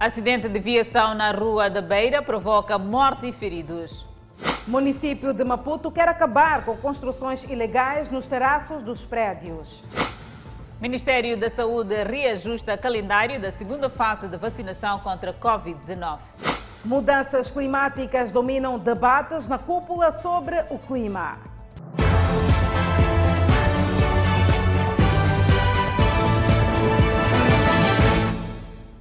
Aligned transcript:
Acidente 0.00 0.48
de 0.48 0.58
viação 0.58 1.14
na 1.14 1.30
Rua 1.30 1.68
da 1.68 1.82
Beira 1.82 2.22
provoca 2.22 2.78
morte 2.78 3.28
e 3.28 3.32
feridos. 3.34 4.06
Município 4.66 5.34
de 5.34 5.44
Maputo 5.44 5.90
quer 5.90 6.08
acabar 6.08 6.64
com 6.64 6.74
construções 6.74 7.44
ilegais 7.44 8.10
nos 8.10 8.26
terraços 8.26 8.82
dos 8.82 9.04
prédios. 9.04 9.82
Ministério 10.80 11.36
da 11.36 11.50
Saúde 11.50 12.02
reajusta 12.02 12.78
calendário 12.78 13.38
da 13.38 13.52
segunda 13.52 13.90
fase 13.90 14.26
de 14.26 14.38
vacinação 14.38 15.00
contra 15.00 15.34
Covid-19. 15.34 16.18
Mudanças 16.82 17.50
climáticas 17.50 18.32
dominam 18.32 18.78
debates 18.78 19.46
na 19.46 19.58
cúpula 19.58 20.12
sobre 20.12 20.64
o 20.70 20.78
clima. 20.78 21.36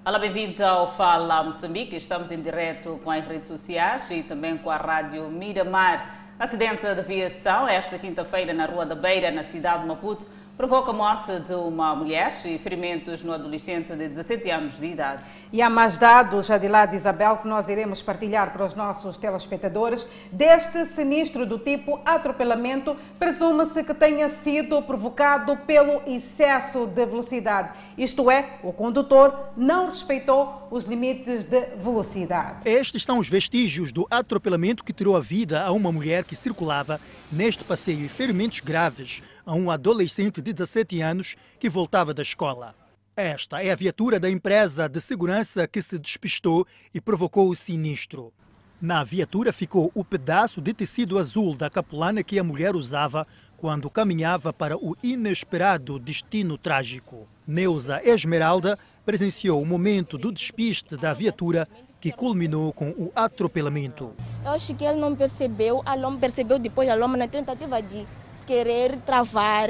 Olá, 0.09 0.17
bem-vindo 0.17 0.65
ao 0.65 0.95
Fala 0.95 1.43
Moçambique. 1.43 1.95
Estamos 1.95 2.31
em 2.31 2.41
direto 2.41 3.00
com 3.04 3.11
as 3.11 3.23
redes 3.27 3.47
sociais 3.47 4.09
e 4.09 4.23
também 4.23 4.57
com 4.57 4.71
a 4.71 4.75
rádio 4.75 5.29
Miramar. 5.29 6.33
Acidente 6.39 6.81
de 6.81 7.00
aviação 7.00 7.67
esta 7.67 8.00
quinta-feira 8.00 8.51
na 8.51 8.65
Rua 8.65 8.87
da 8.87 8.95
Beira, 8.95 9.29
na 9.29 9.43
cidade 9.43 9.83
de 9.83 9.87
Maputo, 9.87 10.25
provoca 10.59 10.91
a 10.91 10.93
morte 10.93 11.39
de 11.39 11.54
uma 11.54 11.95
mulher 11.95 12.37
e 12.43 12.57
ferimentos 12.57 13.23
no 13.23 13.31
adolescente 13.31 13.95
de 13.95 14.09
17 14.09 14.51
anos 14.51 14.77
de 14.77 14.87
idade. 14.87 15.23
E 15.54 15.61
há 15.61 15.69
mais 15.69 15.95
dados, 15.95 16.47
já 16.47 16.57
de 16.57 16.67
lá 16.67 16.86
de 16.86 16.97
Isabel, 16.97 17.37
que 17.37 17.47
nós 17.47 17.69
iremos 17.69 18.01
partilhar 18.01 18.51
para 18.51 18.65
os 18.65 18.73
nossos 18.73 19.15
telespectadores 19.15 20.05
deste 20.29 20.86
sinistro 20.87 21.45
do 21.45 21.57
tipo 21.57 22.01
atropelamento. 22.03 22.93
Presume-se 23.17 23.86
que 23.86 23.93
tenha 23.93 24.27
sido 24.27 24.81
provocado 24.81 25.55
pelo 25.65 26.01
excesso 26.05 26.86
de 26.86 27.05
velocidade. 27.05 27.69
Isto 27.97 28.29
é, 28.29 28.57
o 28.61 28.73
condutor 28.73 29.51
não 29.55 29.87
respeitou 29.87 30.67
os 30.69 30.83
limites 30.83 31.45
de 31.45 31.61
velocidade. 31.81 32.67
Estes 32.67 33.05
são 33.05 33.17
os 33.17 33.30
vestígios 33.30 33.94
do 33.94 34.06
atropelamento 34.12 34.84
que 34.84 34.91
tirou 34.91 35.16
a 35.16 35.22
vida 35.22 35.64
a 35.64 35.72
uma 35.72 35.89
mulher 35.89 36.25
que 36.25 36.36
circulava 36.36 37.00
neste 37.31 37.64
passeio 37.64 38.03
e 38.03 38.09
ferimentos 38.09 38.59
graves 38.59 39.23
a 39.50 39.55
um 39.55 39.72
adolescente 39.72 40.44
de 40.44 40.53
17 40.53 41.02
anos 41.02 41.36
que 41.59 41.67
voltava 41.67 42.14
da 42.14 42.22
escola. 42.22 42.75
Esta 43.16 43.64
é 43.64 43.72
a 43.72 43.75
viatura 43.75 44.19
da 44.19 44.30
empresa 44.30 44.88
de 44.88 45.02
segurança 45.02 45.67
que 45.67 45.81
se 45.81 45.97
despistou 45.97 46.67
e 46.94 47.02
provocou 47.02 47.50
o 47.50 47.56
sinistro. 47.56 48.31
Na 48.80 49.03
viatura 49.03 49.52
ficou 49.52 49.91
o 49.95 50.06
pedaço 50.06 50.61
de 50.61 50.72
tecido 50.72 51.17
azul 51.17 51.58
da 51.58 51.67
capulana 51.67 52.22
que 52.22 52.38
a 52.38 52.44
mulher 52.44 52.75
usava 52.75 53.25
quando 53.58 53.89
caminhava 53.89 54.53
para 54.53 54.78
o 54.78 54.95
inesperado 55.02 55.97
destino 55.97 56.56
trágico. 56.56 57.28
Neuza 57.47 58.00
Esmeralda 58.03 58.78
presenciou 59.03 59.59
o 59.59 59.66
momento 59.66 60.16
do 60.16 60.31
despiste 60.31 60.95
da 60.95 61.11
viatura 61.11 61.67
que 62.00 62.11
culminou 62.11 62.72
com 62.72 62.91
o 62.91 63.11
atropelamento. 63.16 64.13
Eu 64.45 64.52
acho 64.52 64.75
que 64.75 64.86
ele 64.86 65.00
não 65.00 65.16
percebeu, 65.16 65.81
a 65.88 65.95
Loma 65.95 66.19
percebeu 66.19 66.59
depois, 66.59 66.88
a 66.88 66.94
Loma 66.94 67.17
na 67.17 67.28
tentativa 67.28 67.81
de 67.81 68.06
querer 68.50 68.97
travar, 69.05 69.69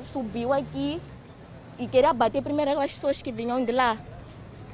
subiu 0.00 0.52
aqui 0.52 1.00
e 1.76 1.88
queria 1.88 2.12
bater 2.12 2.40
primeiro 2.40 2.70
aquelas 2.70 2.92
pessoas 2.92 3.20
que 3.20 3.32
vinham 3.32 3.64
de 3.64 3.72
lá. 3.72 3.98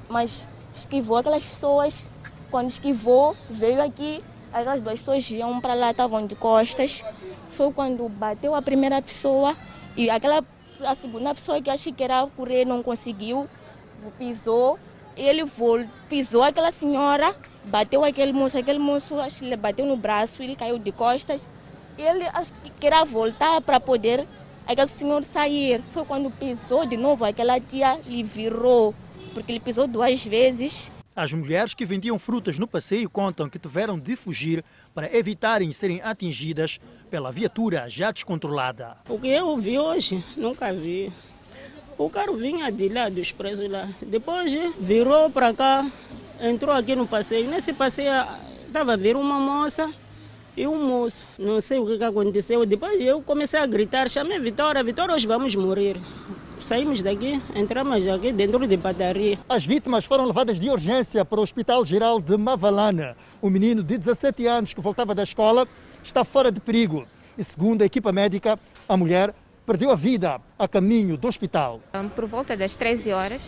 Mas 0.07 0.47
esquivou 0.75 1.17
aquelas 1.17 1.43
pessoas. 1.43 2.11
Quando 2.51 2.69
esquivou, 2.69 3.35
veio 3.49 3.83
aqui, 3.83 4.23
aquelas 4.53 4.83
duas 4.83 4.99
pessoas 4.99 5.31
iam 5.31 5.63
para 5.63 5.73
lá, 5.73 5.93
estavam 5.93 6.27
de 6.27 6.35
costas. 6.35 7.03
Foi 7.53 7.73
quando 7.73 8.07
bateu 8.11 8.55
a 8.55 8.61
primeira 8.61 9.01
pessoa 9.01 9.57
e 9.97 10.11
aquela 10.11 10.45
a 10.85 10.95
segunda 10.95 11.35
pessoa 11.35 11.63
que 11.63 11.71
acho 11.71 11.91
que 11.91 12.05
era 12.05 12.27
correr 12.37 12.67
não 12.67 12.83
conseguiu, 12.83 13.49
pisou. 14.19 14.79
Ele 15.17 15.43
voltou, 15.45 15.89
pisou 16.07 16.43
aquela 16.43 16.71
senhora, 16.71 17.35
bateu 17.65 18.05
aquele 18.05 18.33
moço, 18.35 18.59
aquele 18.59 18.79
moço 18.79 19.19
acho 19.19 19.39
que 19.39 19.47
ele 19.47 19.57
bateu 19.57 19.87
no 19.87 19.97
braço, 19.97 20.43
ele 20.43 20.55
caiu 20.55 20.79
de 20.79 20.93
costas 20.93 21.49
ele 21.99 22.25
acho 22.33 22.53
que 22.55 22.71
queria 22.71 23.05
voltar 23.05 23.61
para 23.61 23.81
poder 23.81 24.27
aquele 24.67 24.87
senhor 24.87 25.25
sair. 25.25 25.83
Foi 25.91 26.05
quando 26.05 26.31
pisou 26.31 26.87
de 26.87 26.97
novo, 26.97 27.25
aquela 27.25 27.61
tia 27.61 27.99
lhe 28.07 28.23
virou, 28.23 28.95
porque 29.35 29.53
ele 29.53 29.61
pisou 29.61 29.87
duas 29.87 30.25
vezes. 30.25 30.91
As 31.15 31.31
mulheres 31.33 31.75
que 31.75 31.85
vendiam 31.85 32.19
frutas 32.19 32.59
no 32.59 32.67
passeio 32.67 33.11
contam 33.11 33.49
que 33.49 33.59
tiveram 33.59 33.99
de 33.99 34.17
fugir 34.17 34.65
para 34.95 35.15
evitarem 35.15 35.71
serem 35.71 36.01
atingidas 36.01 36.81
pela 37.11 37.31
viatura 37.31 37.89
já 37.91 38.11
descontrolada. 38.11 38.97
O 39.09 39.19
que 39.19 39.29
eu 39.29 39.55
vi 39.59 39.79
hoje, 39.79 40.25
nunca 40.37 40.73
vi. 40.73 41.13
O 41.99 42.09
carro 42.09 42.35
vinha 42.35 42.73
de 42.73 42.89
lá, 42.89 43.11
dos 43.11 43.31
presos 43.31 43.71
lá. 43.71 43.87
Depois 44.01 44.51
virou 44.81 45.29
para 45.29 45.53
cá, 45.53 45.91
entrou 46.41 46.75
aqui 46.75 46.97
no 46.97 47.07
passeio. 47.07 47.51
Nesse 47.51 47.75
passeio 47.75 48.11
estava 48.67 48.95
a 48.95 48.97
ver 48.97 49.15
uma 49.15 49.39
moça 49.39 49.93
e 50.57 50.67
o 50.67 50.75
moço, 50.75 51.25
não 51.39 51.61
sei 51.61 51.79
o 51.79 51.87
que 51.87 52.05
aconteceu. 52.05 52.65
Depois 52.67 53.01
eu 53.01 53.23
comecei 53.23 53.59
a 53.59 53.67
gritar, 53.67 54.11
chamei 54.11 54.39
Vitória, 54.39 54.83
Vitória, 54.85 55.15
hoje 55.15 55.27
vamos 55.27 55.55
morrer. 55.55 55.97
Saímos 56.59 57.03
daqui, 57.03 57.43
entramos 57.57 58.07
aqui 58.07 58.33
dentro 58.33 58.67
de 58.67 58.77
padaria. 58.77 59.39
As 59.49 59.65
vítimas 59.65 60.05
foram 60.05 60.25
levadas 60.25 60.61
de 60.61 60.71
urgência 60.71 61.25
para 61.25 61.41
o 61.41 61.43
Hospital 61.43 61.85
Geral 61.85 62.21
de 62.21 62.37
Mavalana. 62.37 63.17
O 63.41 63.51
menino 63.51 63.83
de 63.83 63.99
17 63.99 64.47
anos 64.47 64.73
que 64.73 64.81
voltava 64.81 65.15
da 65.15 65.25
escola 65.25 65.67
está 66.05 66.23
fora 66.25 66.53
de 66.53 66.61
perigo. 66.61 67.05
E 67.37 67.43
segundo 67.43 67.83
a 67.83 67.85
equipa 67.85 68.13
médica, 68.13 68.59
a 68.89 68.97
mulher 68.97 69.35
perdeu 69.67 69.91
a 69.91 69.97
vida 69.97 70.41
a 70.59 70.69
caminho 70.69 71.17
do 71.17 71.27
hospital. 71.27 71.81
Por 72.15 72.27
volta 72.27 72.57
das 72.57 72.77
13 72.77 73.13
horas, 73.13 73.43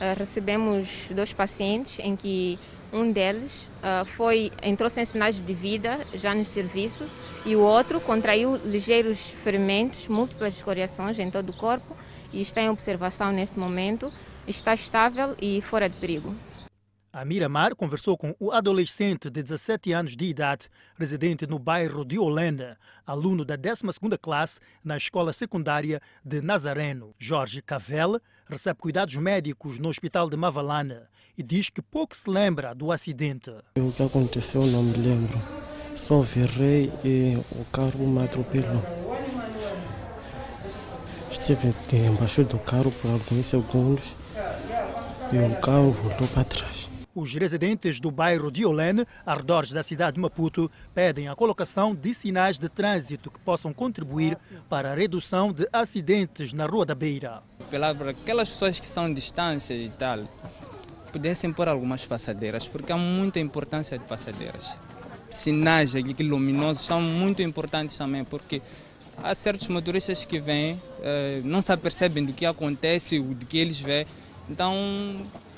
eh, 0.00 0.14
recebemos 0.16 1.08
dois 1.10 1.32
pacientes 1.32 1.98
em 1.98 2.16
que 2.16 2.58
um 2.94 3.10
deles 3.10 3.68
uh, 3.78 4.04
foi, 4.04 4.52
entrou 4.62 4.88
sem 4.88 5.04
sinais 5.04 5.44
de 5.44 5.52
vida 5.52 5.98
já 6.14 6.32
no 6.32 6.44
serviço 6.44 7.04
e 7.44 7.56
o 7.56 7.60
outro 7.60 8.00
contraiu 8.00 8.54
ligeiros 8.56 9.30
ferimentos, 9.30 10.06
múltiplas 10.06 10.54
escoriações 10.54 11.18
em 11.18 11.28
todo 11.28 11.50
o 11.50 11.56
corpo 11.56 11.96
e 12.32 12.40
está 12.40 12.62
em 12.62 12.70
observação 12.70 13.32
nesse 13.32 13.58
momento. 13.58 14.12
Está 14.46 14.74
estável 14.74 15.34
e 15.40 15.60
fora 15.60 15.88
de 15.88 15.98
perigo. 15.98 16.32
A 17.12 17.24
Miramar 17.24 17.74
conversou 17.74 18.16
com 18.16 18.34
o 18.38 18.52
adolescente 18.52 19.30
de 19.30 19.42
17 19.42 19.92
anos 19.92 20.16
de 20.16 20.24
idade, 20.24 20.68
residente 20.96 21.46
no 21.46 21.58
bairro 21.58 22.04
de 22.04 22.18
Holanda, 22.18 22.76
aluno 23.06 23.44
da 23.44 23.56
12ª 23.56 24.18
classe 24.20 24.60
na 24.84 24.96
escola 24.96 25.32
secundária 25.32 26.00
de 26.24 26.42
Nazareno. 26.42 27.14
Jorge 27.18 27.62
Cavelle 27.62 28.18
recebe 28.46 28.80
cuidados 28.80 29.14
médicos 29.16 29.78
no 29.78 29.88
hospital 29.88 30.28
de 30.28 30.36
Mavalana 30.36 31.08
e 31.36 31.42
diz 31.42 31.70
que 31.70 31.82
pouco 31.82 32.16
se 32.16 32.28
lembra 32.28 32.74
do 32.74 32.92
acidente. 32.92 33.50
O 33.76 33.92
que 33.92 34.02
aconteceu 34.02 34.66
não 34.66 34.82
me 34.82 34.96
lembro. 34.96 35.40
Só 35.96 36.20
virei 36.20 36.92
e 37.04 37.36
o 37.52 37.64
carro 37.66 38.06
me 38.06 38.24
atropelou. 38.24 38.82
Estive 41.30 41.74
embaixo 41.92 42.42
do 42.44 42.58
carro 42.58 42.90
por 42.90 43.10
alguns 43.10 43.46
segundos 43.46 44.14
e 45.32 45.38
o 45.38 45.60
carro 45.60 45.92
voltou 45.92 46.26
para 46.28 46.44
trás. 46.44 46.88
Os 47.14 47.32
residentes 47.32 48.00
do 48.00 48.10
bairro 48.10 48.50
de 48.50 48.66
Olene, 48.66 49.06
arredores 49.24 49.70
da 49.70 49.84
cidade 49.84 50.16
de 50.16 50.20
Maputo, 50.20 50.68
pedem 50.92 51.28
a 51.28 51.36
colocação 51.36 51.94
de 51.94 52.12
sinais 52.12 52.58
de 52.58 52.68
trânsito 52.68 53.30
que 53.30 53.38
possam 53.38 53.72
contribuir 53.72 54.36
para 54.68 54.90
a 54.90 54.94
redução 54.96 55.52
de 55.52 55.68
acidentes 55.72 56.52
na 56.52 56.66
Rua 56.66 56.84
da 56.84 56.94
Beira. 56.94 57.40
Para 57.70 58.10
aquelas 58.10 58.48
pessoas 58.48 58.80
que 58.80 58.88
são 58.88 59.14
distâncias 59.14 59.78
e 59.80 59.90
tal, 59.90 60.24
pudessem 61.14 61.52
pôr 61.52 61.68
algumas 61.68 62.04
passadeiras, 62.04 62.66
porque 62.66 62.90
há 62.90 62.96
muita 62.96 63.38
importância 63.38 63.96
de 63.96 64.04
passadeiras. 64.04 64.76
Sinais 65.30 65.94
luminosos 65.94 66.84
são 66.84 67.00
muito 67.00 67.40
importantes 67.40 67.96
também, 67.96 68.24
porque 68.24 68.60
há 69.22 69.32
certos 69.32 69.68
motoristas 69.68 70.24
que 70.24 70.40
vêm, 70.40 70.80
eh, 71.00 71.40
não 71.44 71.62
se 71.62 71.70
apercebem 71.70 72.24
do 72.24 72.32
que 72.32 72.44
acontece, 72.44 73.20
do 73.20 73.46
que 73.46 73.58
eles 73.58 73.78
vêem, 73.78 74.04
então 74.50 74.74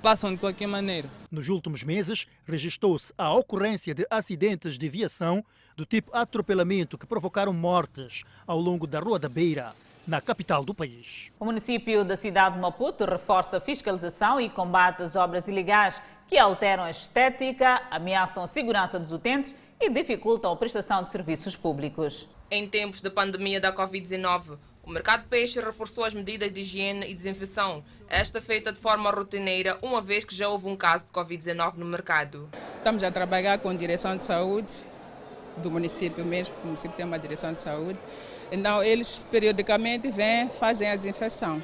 passam 0.02 0.30
de 0.30 0.38
qualquer 0.38 0.66
maneira. 0.66 1.08
Nos 1.30 1.48
últimos 1.48 1.82
meses, 1.82 2.26
registrou-se 2.44 3.14
a 3.16 3.32
ocorrência 3.32 3.94
de 3.94 4.06
acidentes 4.10 4.76
de 4.76 4.88
viação 4.90 5.42
do 5.74 5.86
tipo 5.86 6.14
atropelamento 6.14 6.98
que 6.98 7.06
provocaram 7.06 7.54
mortes 7.54 8.24
ao 8.46 8.60
longo 8.60 8.86
da 8.86 9.00
Rua 9.00 9.18
da 9.18 9.28
Beira 9.28 9.74
na 10.06 10.20
capital 10.20 10.64
do 10.64 10.74
país. 10.74 11.32
O 11.38 11.44
município 11.44 12.04
da 12.04 12.16
cidade 12.16 12.54
de 12.54 12.60
Maputo 12.60 13.04
reforça 13.04 13.56
a 13.56 13.60
fiscalização 13.60 14.40
e 14.40 14.48
combate 14.48 15.02
às 15.02 15.16
obras 15.16 15.48
ilegais 15.48 16.00
que 16.28 16.38
alteram 16.38 16.84
a 16.84 16.90
estética, 16.90 17.82
ameaçam 17.90 18.42
a 18.42 18.46
segurança 18.46 18.98
dos 18.98 19.12
utentes 19.12 19.54
e 19.80 19.90
dificultam 19.90 20.52
a 20.52 20.56
prestação 20.56 21.02
de 21.02 21.10
serviços 21.10 21.56
públicos. 21.56 22.28
Em 22.50 22.66
tempos 22.68 23.00
de 23.00 23.10
pandemia 23.10 23.60
da 23.60 23.72
Covid-19, 23.74 24.58
o 24.84 24.90
mercado 24.90 25.22
de 25.22 25.28
peixe 25.28 25.60
reforçou 25.60 26.04
as 26.04 26.14
medidas 26.14 26.52
de 26.52 26.60
higiene 26.60 27.10
e 27.10 27.14
desinfecção, 27.14 27.82
esta 28.08 28.40
feita 28.40 28.72
de 28.72 28.78
forma 28.78 29.10
rotineira, 29.10 29.76
uma 29.82 30.00
vez 30.00 30.24
que 30.24 30.34
já 30.34 30.48
houve 30.48 30.68
um 30.68 30.76
caso 30.76 31.06
de 31.06 31.12
Covid-19 31.12 31.74
no 31.74 31.84
mercado. 31.84 32.48
Estamos 32.78 33.02
a 33.02 33.10
trabalhar 33.10 33.58
com 33.58 33.68
a 33.68 33.74
direção 33.74 34.16
de 34.16 34.22
saúde 34.22 34.74
do 35.56 35.70
município 35.70 36.24
mesmo, 36.24 36.54
o 36.62 36.66
município 36.66 36.96
tem 36.96 37.04
uma 37.04 37.18
direção 37.18 37.52
de 37.52 37.60
saúde, 37.60 37.98
então, 38.50 38.82
eles 38.82 39.18
periodicamente 39.30 40.08
vêm, 40.08 40.48
fazem 40.48 40.90
a 40.90 40.96
desinfecção. 40.96 41.62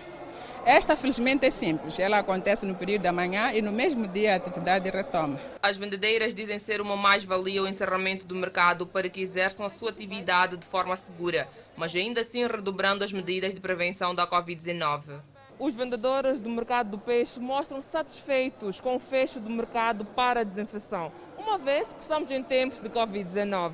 Esta, 0.64 0.94
felizmente, 0.94 1.44
é 1.44 1.50
simples. 1.50 1.99
Ela 1.99 2.19
acontece 2.19 2.64
no 2.64 2.75
período 2.75 3.02
da 3.02 3.12
manhã 3.12 3.52
e 3.52 3.61
no 3.61 3.73
mesmo 3.73 4.06
dia 4.06 4.34
a 4.34 4.37
atividade 4.37 4.88
retoma. 4.88 5.40
As 5.61 5.76
vendedeiras 5.76 6.34
dizem 6.34 6.58
ser 6.58 6.81
uma 6.81 6.96
mais-valia 6.96 7.62
o 7.62 7.67
encerramento 7.67 8.25
do 8.25 8.37
mercado 8.37 8.87
para 8.87 9.08
que 9.08 9.20
exerçam 9.20 9.67
a 9.67 9.69
sua 9.69 9.90
atividade 9.90 10.56
de 10.56 10.64
forma 10.64 10.96
segura, 10.96 11.49
mas 11.76 11.94
ainda 11.96 12.20
assim 12.20 12.46
redobrando 12.46 13.02
as 13.02 13.12
medidas 13.12 13.52
de 13.52 13.61
prevenção 13.61 14.14
da 14.14 14.25
Covid-19. 14.25 15.20
Os 15.62 15.76
vendedores 15.76 16.41
do 16.41 16.50
mercado 16.50 16.91
do 16.91 16.99
peixe 16.99 17.38
mostram 17.38 17.81
satisfeitos 17.81 18.81
com 18.81 18.97
o 18.97 18.99
fecho 18.99 19.38
do 19.38 19.49
mercado 19.49 20.05
para 20.05 20.41
a 20.41 20.43
desinfecção, 20.43 21.12
uma 21.38 21.56
vez 21.56 21.93
que 21.93 22.03
estamos 22.03 22.29
em 22.32 22.43
tempos 22.43 22.81
de 22.81 22.88
Covid-19. 22.88 23.70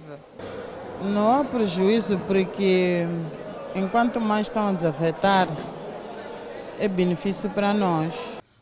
Não 1.02 1.40
há 1.40 1.44
prejuízo 1.44 2.18
porque 2.26 3.06
enquanto 3.74 4.20
mais 4.20 4.48
estão 4.48 4.68
a 4.68 4.72
desafetar, 4.74 5.48
é 6.78 6.86
benefício 6.88 7.48
para 7.48 7.72
nós. 7.72 8.14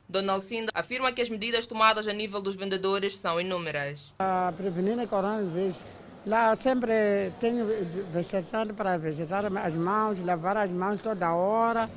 Dona 0.09 0.35
Alcinda 0.35 0.71
afirma 0.73 1.11
que 1.11 1.21
as 1.21 1.29
medidas 1.29 1.67
tomadas 1.67 2.07
a 2.07 2.13
nível 2.13 2.41
dos 2.41 2.55
vendedores 2.55 3.19
são 3.19 3.41
inúmeras. 3.41 4.13
A 4.21 4.55
prevenir 4.57 4.97
o 5.01 5.09
coronavírus, 5.09 5.83
lá 6.25 6.55
sempre 6.55 7.33
tenho 7.41 7.67
vegetação 8.13 8.69
para 8.69 8.97
vegetar 8.97 9.45
as 9.45 9.75
mãos, 9.75 10.23
lavar 10.23 10.57
as 10.57 10.71
mãos 10.71 11.01
toda 11.01 11.35
hora, 11.35 11.91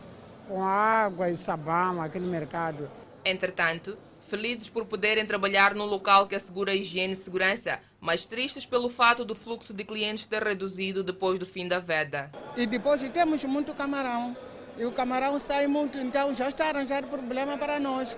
com 0.49 0.63
água 0.63 1.29
e 1.29 1.37
sabão, 1.37 2.01
aquele 2.01 2.25
mercado. 2.25 2.89
Entretanto, 3.23 3.95
felizes 4.27 4.67
por 4.67 4.83
poderem 4.83 5.23
trabalhar 5.23 5.75
num 5.75 5.85
local 5.85 6.27
que 6.27 6.35
assegura 6.35 6.73
higiene 6.73 7.13
e 7.13 7.15
segurança, 7.15 7.79
mas 8.01 8.25
tristes 8.25 8.65
pelo 8.65 8.89
fato 8.89 9.23
do 9.23 9.35
fluxo 9.35 9.71
de 9.71 9.83
clientes 9.83 10.25
ter 10.25 10.41
reduzido 10.41 11.03
depois 11.03 11.37
do 11.37 11.45
fim 11.45 11.67
da 11.67 11.77
veda. 11.77 12.31
E 12.57 12.65
depois 12.65 13.07
temos 13.09 13.43
muito 13.43 13.75
camarão 13.75 14.35
e 14.75 14.85
o 14.85 14.91
camarão 14.91 15.37
sai 15.37 15.67
muito, 15.67 15.99
então 15.99 16.33
já 16.33 16.49
está 16.49 16.69
arranjado 16.69 17.07
problema 17.07 17.55
para 17.55 17.79
nós, 17.79 18.17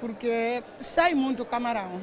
porque 0.00 0.64
sai 0.80 1.14
muito 1.14 1.44
camarão 1.44 2.00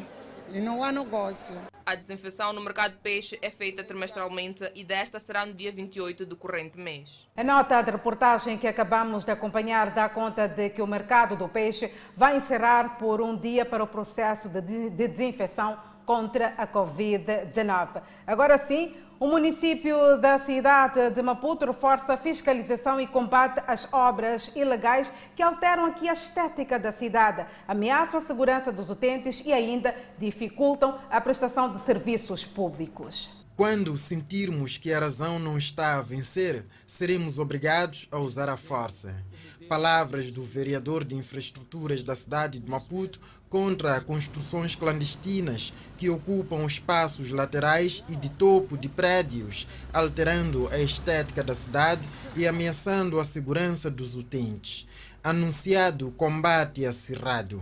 não 0.54 0.84
há 0.84 0.92
negócio. 0.92 1.56
A 1.86 1.96
desinfecção 1.96 2.54
no 2.54 2.62
mercado 2.62 2.92
de 2.94 2.98
peixe 3.00 3.38
é 3.42 3.50
feita 3.50 3.84
trimestralmente 3.84 4.64
e 4.76 4.84
desta 4.84 5.20
será 5.20 5.46
no 5.46 5.54
dia 5.54 5.72
28 5.72 6.26
do 6.26 6.36
corrente 6.36 6.78
mês. 6.78 7.28
A 7.36 7.44
nota 7.44 7.82
de 7.82 7.92
reportagem 7.92 8.58
que 8.58 8.68
acabamos 8.68 9.26
de 9.26 9.32
acompanhar 9.32 9.92
dá 9.92 10.08
conta 10.08 10.48
de 10.48 10.70
que 10.70 10.82
o 10.82 10.88
mercado 10.88 11.36
do 11.36 11.48
peixe 11.48 11.92
vai 12.16 12.38
encerrar 12.38 12.98
por 12.98 13.22
um 13.22 13.36
dia 13.36 13.66
para 13.66 13.84
o 13.84 13.88
processo 13.88 14.50
de 14.50 14.90
desinfecção 14.90 15.78
contra 16.06 16.56
a 16.58 16.66
Covid-19. 16.66 18.02
Agora 18.26 18.58
sim, 18.58 18.96
o 19.20 19.28
município 19.28 20.18
da 20.18 20.40
cidade 20.40 21.10
de 21.10 21.22
Maputo 21.22 21.66
reforça 21.66 22.14
a 22.14 22.18
fiscalização 22.18 23.02
e 23.02 23.06
combate 23.06 23.62
às 23.68 23.92
obras 23.92 24.50
ilegais 24.56 25.12
que 25.36 25.44
alteram 25.44 25.86
aqui 25.86 26.08
a 26.08 26.14
estética 26.14 26.80
da 26.80 26.94
cidade, 26.94 27.46
ameaçam 27.68 28.22
a 28.22 28.24
segurança 28.24 28.72
dos 28.72 28.90
utentes 28.90 29.42
e 29.46 29.52
ainda 29.52 29.94
dificultam 30.18 30.98
a 31.10 31.20
prestação 31.20 31.74
de 31.74 31.84
serviços 31.84 32.46
públicos. 32.46 33.30
Quando 33.60 33.98
sentirmos 33.98 34.78
que 34.78 34.94
a 34.94 35.02
razão 35.02 35.38
não 35.38 35.58
está 35.58 35.98
a 35.98 36.02
vencer, 36.02 36.66
seremos 36.88 37.40
obrigados 37.40 38.08
a 38.10 38.18
usar 38.18 38.48
a 38.48 38.56
força. 38.56 39.22
Palavras 39.68 40.32
do 40.32 40.42
vereador 40.42 41.04
de 41.04 41.14
infraestruturas 41.14 42.02
da 42.02 42.16
cidade 42.16 42.58
de 42.58 42.72
Maputo 42.72 43.20
contra 43.50 44.00
construções 44.00 44.76
clandestinas 44.76 45.74
que 45.98 46.10
ocupam 46.10 46.66
espaços 46.66 47.30
laterais 47.32 48.04
e 48.08 48.16
de 48.16 48.30
topo 48.30 48.78
de 48.78 48.88
prédios, 48.88 49.68
alterando 49.92 50.68
a 50.70 50.78
estética 50.78 51.44
da 51.44 51.56
cidade 51.56 52.08
e 52.36 52.48
ameaçando 52.48 53.20
a 53.20 53.24
segurança 53.24 53.90
dos 53.90 54.16
utentes. 54.16 54.88
Anunciado 55.24 56.12
combate 56.12 56.86
acirrado. 56.86 57.62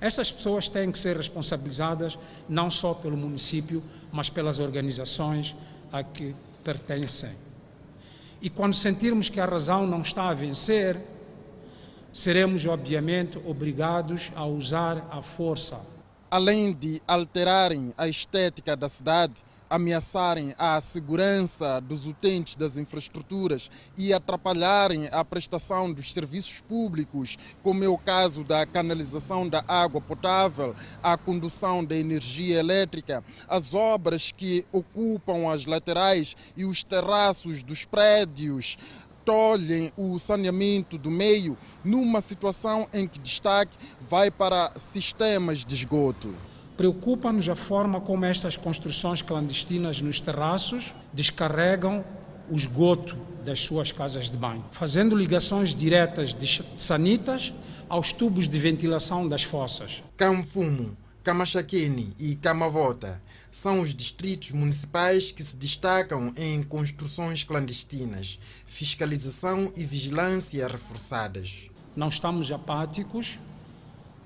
Estas 0.00 0.30
pessoas 0.30 0.68
têm 0.68 0.92
que 0.92 0.98
ser 0.98 1.16
responsabilizadas 1.16 2.18
não 2.48 2.70
só 2.70 2.94
pelo 2.94 3.16
município, 3.16 3.82
mas 4.12 4.28
pelas 4.28 4.60
organizações 4.60 5.56
a 5.90 6.02
que 6.02 6.34
pertencem. 6.62 7.34
E 8.40 8.48
quando 8.48 8.74
sentirmos 8.74 9.28
que 9.28 9.40
a 9.40 9.46
razão 9.46 9.86
não 9.86 10.00
está 10.00 10.28
a 10.28 10.34
vencer, 10.34 11.00
seremos 12.12 12.66
obviamente 12.66 13.38
obrigados 13.38 14.30
a 14.34 14.44
usar 14.44 15.06
a 15.10 15.22
força. 15.22 15.80
Além 16.30 16.72
de 16.72 17.00
alterarem 17.06 17.94
a 17.96 18.06
estética 18.08 18.76
da 18.76 18.88
cidade, 18.88 19.42
ameaçarem 19.70 20.54
a 20.58 20.80
segurança 20.80 21.80
dos 21.80 22.06
utentes 22.06 22.56
das 22.56 22.76
infraestruturas 22.76 23.70
e 23.96 24.12
atrapalharem 24.12 25.08
a 25.12 25.24
prestação 25.24 25.92
dos 25.92 26.12
serviços 26.12 26.60
públicos, 26.60 27.36
como 27.62 27.84
é 27.84 27.88
o 27.88 27.98
caso 27.98 28.42
da 28.44 28.64
canalização 28.64 29.48
da 29.48 29.62
água 29.68 30.00
potável, 30.00 30.74
a 31.02 31.16
condução 31.16 31.84
da 31.84 31.96
energia 31.96 32.58
elétrica, 32.58 33.22
as 33.46 33.74
obras 33.74 34.32
que 34.32 34.64
ocupam 34.72 35.50
as 35.52 35.66
laterais 35.66 36.36
e 36.56 36.64
os 36.64 36.82
terraços 36.82 37.62
dos 37.62 37.84
prédios, 37.84 38.78
tolhem 39.28 39.92
o 39.94 40.18
saneamento 40.18 40.96
do 40.96 41.10
meio 41.10 41.54
numa 41.84 42.22
situação 42.22 42.88
em 42.94 43.06
que 43.06 43.18
destaque 43.18 43.76
vai 44.08 44.30
para 44.30 44.72
sistemas 44.76 45.66
de 45.66 45.74
esgoto. 45.74 46.34
Preocupa-nos 46.78 47.46
a 47.46 47.54
forma 47.54 48.00
como 48.00 48.24
estas 48.24 48.56
construções 48.56 49.20
clandestinas 49.20 50.00
nos 50.00 50.18
terraços 50.18 50.94
descarregam 51.12 52.02
o 52.50 52.56
esgoto 52.56 53.18
das 53.44 53.60
suas 53.60 53.92
casas 53.92 54.30
de 54.30 54.38
banho, 54.38 54.64
fazendo 54.72 55.14
ligações 55.14 55.74
diretas 55.74 56.32
de 56.32 56.64
sanitas 56.78 57.52
aos 57.86 58.14
tubos 58.14 58.48
de 58.48 58.58
ventilação 58.58 59.28
das 59.28 59.42
fossas. 59.42 60.02
Camfumo, 60.16 60.96
Camachaquene 61.28 62.14
e 62.18 62.34
Camavota 62.36 63.20
são 63.50 63.82
os 63.82 63.94
distritos 63.94 64.50
municipais 64.52 65.30
que 65.30 65.42
se 65.42 65.58
destacam 65.58 66.32
em 66.34 66.62
construções 66.62 67.44
clandestinas, 67.44 68.38
fiscalização 68.64 69.70
e 69.76 69.84
vigilância 69.84 70.66
reforçadas. 70.66 71.68
Não 71.94 72.08
estamos 72.08 72.50
apáticos, 72.50 73.38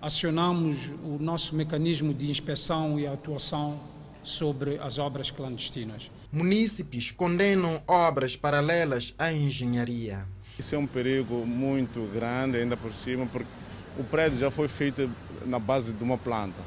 acionamos 0.00 0.90
o 1.02 1.18
nosso 1.18 1.56
mecanismo 1.56 2.14
de 2.14 2.30
inspeção 2.30 3.00
e 3.00 3.04
atuação 3.04 3.80
sobre 4.22 4.78
as 4.78 5.00
obras 5.00 5.28
clandestinas. 5.28 6.08
Munícipes 6.30 7.10
condenam 7.10 7.82
obras 7.88 8.36
paralelas 8.36 9.12
à 9.18 9.32
engenharia. 9.32 10.24
Isso 10.56 10.76
é 10.76 10.78
um 10.78 10.86
perigo 10.86 11.44
muito 11.44 12.08
grande, 12.14 12.58
ainda 12.58 12.76
por 12.76 12.94
cima, 12.94 13.26
porque 13.26 13.50
o 13.98 14.04
prédio 14.04 14.38
já 14.38 14.52
foi 14.52 14.68
feito 14.68 15.10
na 15.44 15.58
base 15.58 15.92
de 15.92 16.04
uma 16.04 16.16
planta. 16.16 16.62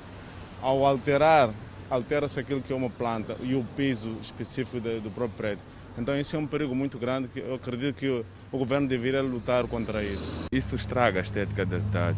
Ao 0.66 0.84
alterar, 0.84 1.52
altera-se 1.92 2.40
aquilo 2.40 2.60
que 2.60 2.74
é 2.74 2.76
uma 2.76 2.90
planta 2.90 3.38
e 3.44 3.54
o 3.54 3.64
peso 3.78 4.18
específico 4.20 4.80
do 4.80 5.12
próprio 5.12 5.38
prédio. 5.38 5.64
Então, 5.96 6.20
isso 6.20 6.36
é 6.36 6.40
um 6.40 6.48
perigo 6.48 6.74
muito 6.74 6.98
grande 6.98 7.28
que 7.28 7.40
eu 7.40 7.54
acredito 7.54 7.96
que 7.96 8.10
o 8.52 8.58
governo 8.58 8.88
deveria 8.88 9.22
lutar 9.22 9.68
contra 9.68 10.04
isso. 10.04 10.32
Isso 10.52 10.76
estraga 10.76 11.20
a 11.20 11.24
estética 11.24 11.66
da 11.68 11.80
cidade 11.80 12.18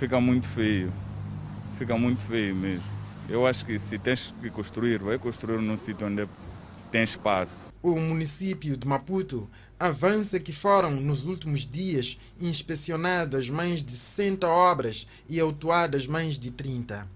fica 0.00 0.18
muito 0.18 0.48
feio. 0.48 0.90
Fica 1.76 1.98
muito 1.98 2.22
feio 2.22 2.56
mesmo. 2.56 2.84
Eu 3.28 3.46
acho 3.46 3.66
que 3.66 3.78
se 3.78 3.98
tens 3.98 4.32
que 4.40 4.48
construir, 4.50 4.98
vai 4.98 5.18
construir 5.18 5.60
num 5.60 5.76
sítio 5.76 6.06
onde 6.06 6.26
tem 6.90 7.02
espaço. 7.04 7.68
O 7.82 7.98
município 7.98 8.76
de 8.78 8.86
Maputo 8.88 9.48
avança 9.78 10.40
que 10.40 10.52
foram, 10.52 10.90
nos 10.92 11.26
últimos 11.26 11.66
dias, 11.66 12.16
inspecionadas 12.40 13.50
mais 13.50 13.82
de 13.82 13.92
60 13.92 14.46
obras 14.46 15.06
e 15.28 15.38
autuadas 15.38 16.06
mais 16.06 16.38
de 16.38 16.50
30. 16.50 17.06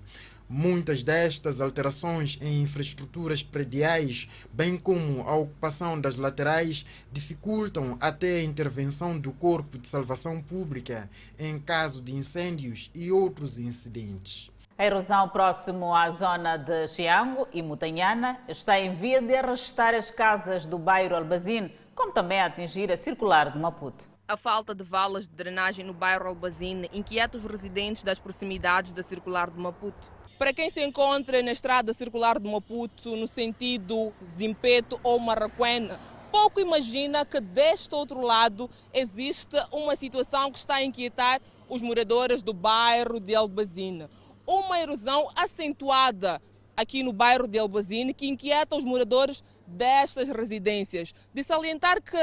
Muitas 0.57 1.03
destas 1.03 1.61
alterações 1.61 2.39
em 2.41 2.63
infraestruturas 2.63 3.43
prediais, 3.43 4.29
bem 4.53 4.79
como 4.79 5.23
a 5.23 5.35
ocupação 5.35 6.01
das 6.01 6.15
laterais, 6.15 6.87
dificultam 7.11 7.99
até 8.01 8.37
a 8.37 8.45
intervenção 8.45 9.19
do 9.19 9.33
Corpo 9.33 9.77
de 9.77 9.89
Salvação 9.89 10.41
Pública 10.41 11.11
em 11.37 11.59
caso 11.59 12.01
de 12.01 12.15
incêndios 12.15 12.89
e 12.95 13.11
outros 13.11 13.59
incidentes. 13.59 14.49
A 14.79 14.87
erosão 14.87 15.29
próximo 15.29 15.93
à 15.93 16.09
zona 16.13 16.57
de 16.57 16.87
Xiango 16.87 17.49
e 17.53 17.61
Mutanhana 17.61 18.39
está 18.47 18.79
em 18.79 18.95
via 18.95 19.21
de 19.21 19.35
arrastar 19.35 19.93
as 19.93 20.09
casas 20.09 20.65
do 20.67 20.79
bairro 20.79 21.17
Albazine, 21.17 21.75
como 21.97 22.13
também 22.13 22.41
a 22.41 22.47
atingir 22.47 22.93
a 22.93 22.97
circular 22.97 23.51
de 23.51 23.59
Maputo. 23.59 24.09
A 24.29 24.37
falta 24.37 24.73
de 24.73 24.85
valas 24.85 25.27
de 25.27 25.35
drenagem 25.35 25.85
no 25.85 25.93
bairro 25.93 26.29
Albazine 26.29 26.89
inquieta 26.93 27.37
os 27.37 27.45
residentes 27.45 28.05
das 28.05 28.21
proximidades 28.21 28.93
da 28.93 29.03
circular 29.03 29.51
de 29.51 29.59
Maputo. 29.59 30.14
Para 30.39 30.53
quem 30.53 30.69
se 30.69 30.83
encontra 30.85 31.43
na 31.43 31.53
estrada 31.53 31.93
circular 31.93 32.41
de 32.41 32.51
Maputo, 32.51 33.15
no 33.17 33.29
sentido 33.29 34.13
Zimpeto 34.37 34.99
ou 35.05 35.19
Marraquena, 35.21 36.01
pouco 36.33 36.61
imagina 36.61 37.25
que 37.25 37.41
deste 37.41 37.95
outro 37.95 38.21
lado 38.21 38.69
existe 38.93 39.57
uma 39.71 39.95
situação 39.95 40.51
que 40.51 40.59
está 40.59 40.77
a 40.77 40.83
inquietar 40.83 41.41
os 41.69 41.83
moradores 41.83 42.43
do 42.43 42.53
bairro 42.53 43.21
de 43.21 43.33
Albazine. 43.35 44.09
Uma 44.45 44.81
erosão 44.81 45.31
acentuada 45.37 46.43
aqui 46.77 47.05
no 47.05 47.13
bairro 47.13 47.47
de 47.47 47.59
Albazine 47.59 48.13
que 48.13 48.27
inquieta 48.27 48.75
os 48.75 48.85
moradores 48.85 49.45
destas 49.65 50.29
residências. 50.29 51.15
De 51.33 51.45
salientar 51.45 52.03
que 52.03 52.19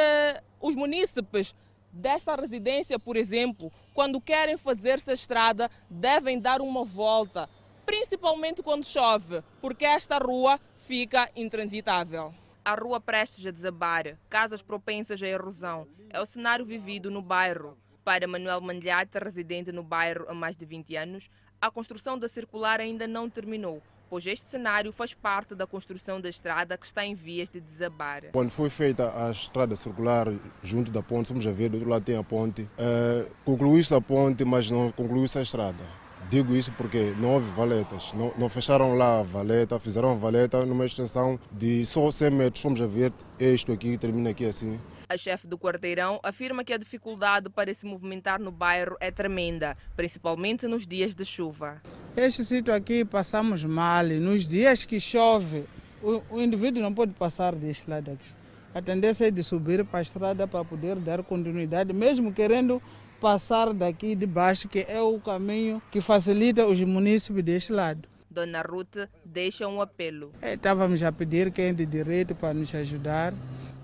os 0.59 0.75
munícipes 0.75 1.55
desta 1.91 2.35
residência, 2.35 2.99
por 2.99 3.17
exemplo, 3.17 3.71
quando 3.93 4.21
querem 4.21 4.57
fazer-se 4.57 5.11
a 5.11 5.13
estrada, 5.13 5.69
devem 5.89 6.39
dar 6.39 6.61
uma 6.61 6.85
volta, 6.85 7.49
principalmente 7.85 8.61
quando 8.61 8.85
chove, 8.85 9.43
porque 9.59 9.85
esta 9.85 10.17
rua 10.17 10.59
fica 10.77 11.29
intransitável. 11.35 12.33
A 12.63 12.75
rua 12.75 12.99
prestes 12.99 13.45
a 13.45 13.51
desabar, 13.51 14.17
casas 14.29 14.61
propensas 14.61 15.21
à 15.21 15.27
erosão, 15.27 15.87
é 16.09 16.19
o 16.19 16.25
cenário 16.25 16.65
vivido 16.65 17.09
no 17.09 17.21
bairro. 17.21 17.77
Para 18.03 18.27
Manuel 18.27 18.61
Mandlhata, 18.61 19.19
residente 19.19 19.71
no 19.71 19.83
bairro 19.83 20.25
há 20.27 20.33
mais 20.33 20.55
de 20.55 20.65
20 20.65 20.95
anos, 20.95 21.29
a 21.59 21.69
construção 21.69 22.17
da 22.17 22.27
circular 22.27 22.79
ainda 22.79 23.07
não 23.07 23.29
terminou, 23.29 23.81
pois 24.09 24.25
este 24.25 24.45
cenário 24.45 24.91
faz 24.91 25.13
parte 25.13 25.55
da 25.55 25.65
construção 25.65 26.19
da 26.19 26.27
estrada 26.27 26.77
que 26.77 26.85
está 26.85 27.05
em 27.05 27.13
vias 27.13 27.49
de 27.49 27.61
desabar. 27.61 28.23
Quando 28.31 28.49
foi 28.49 28.69
feita 28.69 29.09
a 29.25 29.31
estrada 29.31 29.75
circular 29.75 30.27
junto 30.61 30.91
da 30.91 31.01
ponte, 31.01 31.29
vamos 31.29 31.45
ver, 31.45 31.69
do 31.69 31.75
outro 31.75 31.89
lado 31.89 32.03
tem 32.03 32.17
a 32.17 32.23
ponte, 32.23 32.67
é, 32.77 33.27
concluiu-se 33.45 33.93
a 33.93 34.01
ponte, 34.01 34.43
mas 34.43 34.69
não 34.69 34.91
concluiu-se 34.91 35.39
a 35.39 35.41
estrada. 35.41 36.00
Digo 36.31 36.55
isso 36.55 36.71
porque 36.77 37.13
não 37.19 37.33
houve 37.33 37.51
valetas, 37.51 38.13
não, 38.13 38.31
não, 38.37 38.47
fecharam 38.47 38.95
lá 38.95 39.19
a 39.19 39.21
valeta, 39.21 39.77
fizeram 39.77 40.13
a 40.13 40.15
valeta 40.15 40.65
numa 40.65 40.85
extensão 40.85 41.37
de 41.51 41.85
só 41.85 42.09
100 42.09 42.31
metros, 42.31 42.63
vamos 42.63 42.79
ver, 42.79 43.11
isto 43.37 43.73
aqui 43.73 43.97
termina 43.97 44.29
aqui 44.29 44.45
assim. 44.45 44.79
A 45.09 45.17
chefe 45.17 45.45
do 45.45 45.57
quarteirão 45.57 46.21
afirma 46.23 46.63
que 46.63 46.71
a 46.71 46.77
dificuldade 46.77 47.49
para 47.49 47.73
se 47.73 47.85
movimentar 47.85 48.39
no 48.39 48.49
bairro 48.49 48.95
é 49.01 49.11
tremenda, 49.11 49.75
principalmente 49.93 50.69
nos 50.69 50.87
dias 50.87 51.13
de 51.13 51.25
chuva. 51.25 51.81
Este 52.15 52.45
sítio 52.45 52.73
aqui 52.73 53.03
passamos 53.03 53.65
mal. 53.65 54.05
Nos 54.05 54.47
dias 54.47 54.85
que 54.85 55.01
chove, 55.01 55.65
o, 56.01 56.21
o 56.29 56.41
indivíduo 56.41 56.81
não 56.81 56.93
pode 56.93 57.11
passar 57.11 57.53
deste 57.53 57.89
lado 57.89 58.09
aqui. 58.09 58.41
A 58.73 58.81
tendência 58.81 59.27
é 59.27 59.31
de 59.31 59.43
subir 59.43 59.83
para 59.83 59.99
a 59.99 60.01
estrada 60.01 60.47
para 60.47 60.63
poder 60.63 60.95
dar 60.95 61.21
continuidade, 61.23 61.91
mesmo 61.91 62.31
querendo 62.31 62.81
passar 63.21 63.73
daqui 63.73 64.15
de 64.15 64.25
baixo, 64.25 64.67
que 64.67 64.85
é 64.89 64.99
o 64.99 65.17
caminho 65.19 65.81
que 65.89 66.01
facilita 66.01 66.65
os 66.65 66.81
municípios 66.81 67.45
deste 67.45 67.71
lado. 67.71 68.09
Dona 68.29 68.61
Ruth 68.61 69.07
deixa 69.23 69.67
um 69.67 69.81
apelo. 69.81 70.31
Estávamos 70.41 71.01
a 71.03 71.11
pedir 71.11 71.51
quem 71.51 71.73
de 71.73 71.85
direito 71.85 72.33
para 72.35 72.53
nos 72.53 72.73
ajudar 72.73 73.33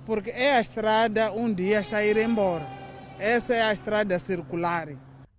porque 0.07 0.29
é 0.29 0.55
a 0.55 0.61
estrada 0.61 1.33
um 1.33 1.53
dia 1.53 1.83
sair 1.83 2.15
embora. 2.15 2.65
Essa 3.19 3.55
é 3.55 3.61
a 3.61 3.73
estrada 3.73 4.17
circular. 4.17 4.87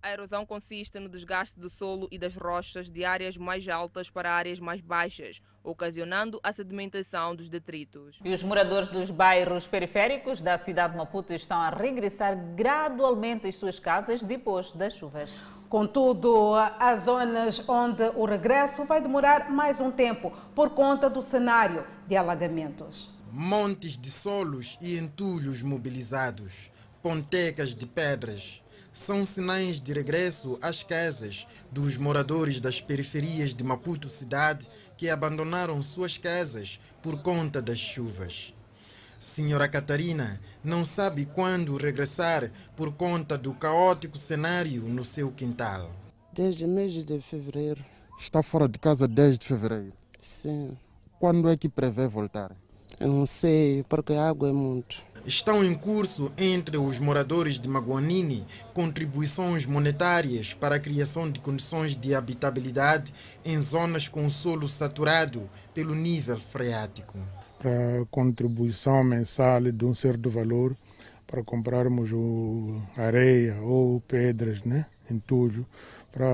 A 0.01 0.11
erosão 0.11 0.45
consiste 0.45 0.97
no 0.97 1.09
desgaste 1.09 1.59
do 1.59 1.69
solo 1.69 2.07
e 2.09 2.17
das 2.17 2.37
rochas 2.37 2.89
de 2.89 3.03
áreas 3.03 3.35
mais 3.35 3.67
altas 3.67 4.09
para 4.09 4.31
áreas 4.31 4.59
mais 4.59 4.79
baixas, 4.79 5.41
ocasionando 5.61 6.39
a 6.41 6.53
sedimentação 6.53 7.35
dos 7.35 7.49
detritos. 7.49 8.17
E 8.23 8.33
os 8.33 8.41
moradores 8.41 8.87
dos 8.87 9.11
bairros 9.11 9.67
periféricos 9.67 10.41
da 10.41 10.57
cidade 10.57 10.93
de 10.93 10.97
Maputo 10.97 11.33
estão 11.33 11.59
a 11.59 11.69
regressar 11.69 12.37
gradualmente 12.55 13.47
às 13.47 13.55
suas 13.55 13.77
casas 13.77 14.23
depois 14.23 14.73
das 14.73 14.93
chuvas. 14.93 15.29
Contudo, 15.67 16.55
há 16.55 16.95
zonas 16.95 17.67
onde 17.67 18.03
o 18.15 18.25
regresso 18.25 18.85
vai 18.85 19.01
demorar 19.01 19.51
mais 19.51 19.81
um 19.81 19.91
tempo 19.91 20.31
por 20.55 20.69
conta 20.69 21.09
do 21.09 21.21
cenário 21.21 21.85
de 22.07 22.15
alagamentos 22.15 23.09
montes 23.31 23.97
de 23.97 24.09
solos 24.09 24.77
e 24.81 24.97
entulhos 24.97 25.61
mobilizados, 25.61 26.71
pontecas 27.01 27.75
de 27.75 27.85
pedras, 27.85 28.63
são 28.99 29.23
sinais 29.23 29.79
de 29.79 29.93
regresso 29.93 30.59
às 30.61 30.83
casas 30.83 31.47
dos 31.71 31.97
moradores 31.97 32.59
das 32.59 32.81
periferias 32.81 33.53
de 33.53 33.63
Maputo 33.63 34.09
cidade 34.09 34.67
que 34.97 35.09
abandonaram 35.09 35.81
suas 35.81 36.17
casas 36.17 36.81
por 37.01 37.21
conta 37.21 37.61
das 37.61 37.79
chuvas. 37.79 38.53
Senhora 39.17 39.69
Catarina 39.69 40.41
não 40.61 40.83
sabe 40.83 41.25
quando 41.25 41.77
regressar 41.77 42.51
por 42.75 42.91
conta 42.91 43.37
do 43.37 43.53
caótico 43.53 44.17
cenário 44.17 44.81
no 44.81 45.05
seu 45.05 45.31
quintal. 45.31 45.89
Desde 46.33 46.67
mês 46.67 46.91
de 46.91 47.21
fevereiro. 47.21 47.81
Está 48.19 48.43
fora 48.43 48.67
de 48.67 48.77
casa 48.77 49.07
desde 49.07 49.47
fevereiro? 49.47 49.93
Sim. 50.19 50.77
Quando 51.17 51.47
é 51.47 51.55
que 51.55 51.69
prevê 51.69 52.05
voltar? 52.05 52.53
Eu 52.99 53.07
não 53.07 53.25
sei, 53.25 53.83
porque 53.87 54.13
a 54.13 54.27
água 54.27 54.49
é 54.49 54.51
muito. 54.51 54.97
Estão 55.25 55.63
em 55.63 55.73
curso 55.73 56.31
entre 56.37 56.77
os 56.77 56.99
moradores 56.99 57.59
de 57.59 57.67
Maguanini 57.67 58.45
contribuições 58.73 59.65
monetárias 59.65 60.53
para 60.53 60.75
a 60.75 60.79
criação 60.79 61.29
de 61.29 61.39
condições 61.39 61.95
de 61.95 62.15
habitabilidade 62.15 63.13
em 63.45 63.59
zonas 63.59 64.07
com 64.07 64.29
solo 64.29 64.67
saturado 64.67 65.49
pelo 65.73 65.93
nível 65.93 66.37
freático. 66.37 67.17
Para 67.57 68.05
contribuição 68.09 69.03
mensal 69.03 69.61
de 69.61 69.85
um 69.85 69.93
certo 69.93 70.29
valor 70.29 70.75
para 71.27 71.43
comprarmos 71.43 72.11
o 72.11 72.81
areia 72.97 73.61
ou 73.61 74.01
pedras, 74.01 74.63
né, 74.63 74.87
entulho, 75.11 75.65
para 76.11 76.27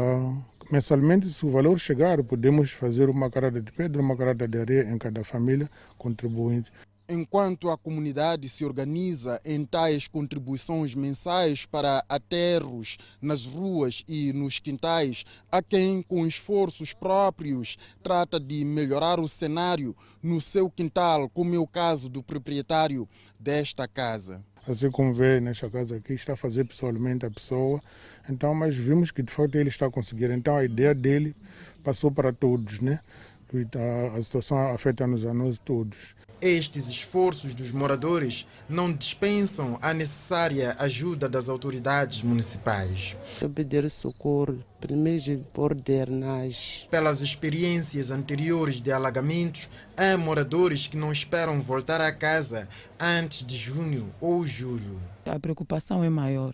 mensalmente, 0.72 1.32
se 1.32 1.46
o 1.46 1.50
valor 1.50 1.80
chegar, 1.80 2.24
podemos 2.24 2.72
fazer 2.72 3.10
uma 3.10 3.30
carada 3.30 3.62
de 3.62 3.72
pedra, 3.72 4.02
uma 4.02 4.16
carada 4.16 4.48
de 4.48 4.58
areia 4.58 4.90
em 4.90 4.98
cada 4.98 5.24
família 5.24 5.70
contribuinte. 5.98 6.72
Enquanto 7.08 7.70
a 7.70 7.78
comunidade 7.78 8.50
se 8.50 8.66
organiza 8.66 9.40
em 9.46 9.64
tais 9.64 10.08
contribuições 10.08 10.96
mensais 10.96 11.64
para 11.64 12.04
aterros 12.10 12.98
nas 13.22 13.46
ruas 13.46 14.04
e 14.08 14.34
nos 14.34 14.60
quintais, 14.60 15.24
há 15.52 15.62
quem, 15.62 16.02
com 16.02 16.26
esforços 16.26 16.94
próprios, 16.94 17.78
trata 18.02 18.40
de 18.40 18.66
melhorar 18.66 19.20
o 19.20 19.28
cenário 19.28 19.96
no 20.22 20.42
seu 20.42 20.68
quintal, 20.68 21.30
como 21.30 21.54
é 21.54 21.60
o 21.60 21.68
caso 21.68 22.10
do 22.10 22.24
proprietário 22.24 23.08
desta 23.40 23.88
casa. 23.88 24.44
Assim 24.68 24.90
como 24.90 25.14
vê 25.14 25.40
nesta 25.40 25.70
casa 25.70 25.98
aqui, 25.98 26.14
está 26.14 26.34
a 26.34 26.38
fazer 26.38 26.66
pessoalmente 26.66 27.24
a 27.24 27.30
pessoa 27.30 27.80
então, 28.30 28.54
mas 28.54 28.76
vimos 28.76 29.12
que 29.12 29.22
de 29.22 29.32
fato 29.32 29.56
ele 29.58 29.70
está 29.70 29.86
a 29.86 29.92
conseguir. 29.92 30.32
Então, 30.32 30.56
a 30.56 30.64
ideia 30.64 30.94
dele 30.94 31.36
passou 31.84 32.12
para 32.12 32.34
todos, 32.34 32.80
né? 32.80 33.00
A, 33.76 34.18
a 34.18 34.22
situação 34.22 34.58
afeta-nos 34.70 35.26
a 35.26 35.34
nós 35.34 35.58
todos. 35.64 35.96
Estes 36.42 36.90
esforços 36.90 37.54
dos 37.54 37.72
moradores 37.72 38.46
não 38.68 38.92
dispensam 38.92 39.80
a 39.82 39.94
necessária 39.94 40.76
ajuda 40.78 41.30
das 41.30 41.48
autoridades 41.48 42.24
municipais. 42.24 43.16
Pedir 43.56 43.90
socorro, 43.90 44.60
primeiro 44.82 45.46
por 45.54 45.74
drenagem. 45.74 46.88
Pelas 46.92 47.22
experiências 47.22 48.12
anteriores 48.12 48.82
de 48.82 48.92
alagamentos, 48.92 49.70
há 49.96 50.18
moradores 50.18 50.88
que 50.88 50.98
não 50.98 51.12
esperam 51.12 51.62
voltar 51.62 52.02
a 52.02 52.12
casa 52.12 52.68
antes 53.00 53.46
de 53.46 53.56
junho 53.56 54.14
ou 54.20 54.46
julho. 54.46 55.00
A 55.26 55.40
preocupação 55.40 56.04
é 56.04 56.10
maior 56.10 56.54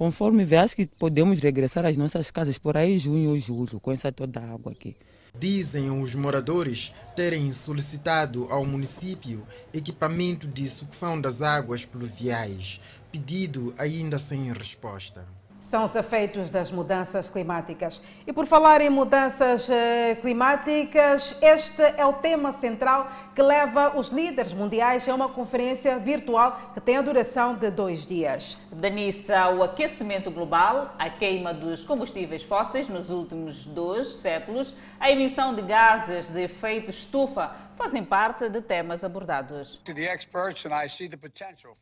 Conforme 0.00 0.46
vê, 0.46 0.56
acho 0.56 0.76
que 0.76 0.86
podemos 0.86 1.40
regressar 1.40 1.84
às 1.84 1.94
nossas 1.94 2.30
casas 2.30 2.56
por 2.56 2.74
aí 2.74 2.98
junho 2.98 3.28
ou 3.28 3.36
julho, 3.36 3.78
com 3.78 3.92
essa 3.92 4.10
toda 4.10 4.40
a 4.40 4.54
água 4.54 4.72
aqui. 4.72 4.96
Dizem 5.38 5.90
os 5.90 6.14
moradores 6.14 6.90
terem 7.14 7.52
solicitado 7.52 8.46
ao 8.48 8.64
município 8.64 9.46
equipamento 9.74 10.48
de 10.48 10.66
sucção 10.70 11.20
das 11.20 11.42
águas 11.42 11.84
pluviais, 11.84 12.80
pedido 13.12 13.74
ainda 13.76 14.18
sem 14.18 14.50
resposta 14.50 15.28
são 15.70 15.84
os 15.84 15.94
efeitos 15.94 16.50
das 16.50 16.68
mudanças 16.68 17.30
climáticas. 17.30 18.02
E 18.26 18.32
por 18.32 18.44
falar 18.44 18.80
em 18.80 18.90
mudanças 18.90 19.70
eh, 19.70 20.16
climáticas, 20.20 21.38
este 21.40 21.80
é 21.96 22.04
o 22.04 22.14
tema 22.14 22.52
central 22.52 23.08
que 23.36 23.40
leva 23.40 23.96
os 23.96 24.08
líderes 24.08 24.52
mundiais 24.52 25.08
a 25.08 25.14
uma 25.14 25.28
conferência 25.28 25.96
virtual 25.96 26.58
que 26.74 26.80
tem 26.80 26.96
a 26.96 27.02
duração 27.02 27.54
de 27.54 27.70
dois 27.70 28.04
dias. 28.04 28.58
Danissa, 28.72 29.48
o 29.50 29.62
aquecimento 29.62 30.28
global, 30.28 30.92
a 30.98 31.08
queima 31.08 31.54
dos 31.54 31.84
combustíveis 31.84 32.42
fósseis 32.42 32.88
nos 32.88 33.08
últimos 33.08 33.64
dois 33.64 34.08
séculos, 34.08 34.74
a 34.98 35.08
emissão 35.08 35.54
de 35.54 35.62
gases 35.62 36.28
de 36.28 36.42
efeito 36.42 36.90
estufa 36.90 37.52
fazem 37.80 38.04
parte 38.04 38.46
de 38.50 38.60
temas 38.60 39.02
abordados. 39.02 39.80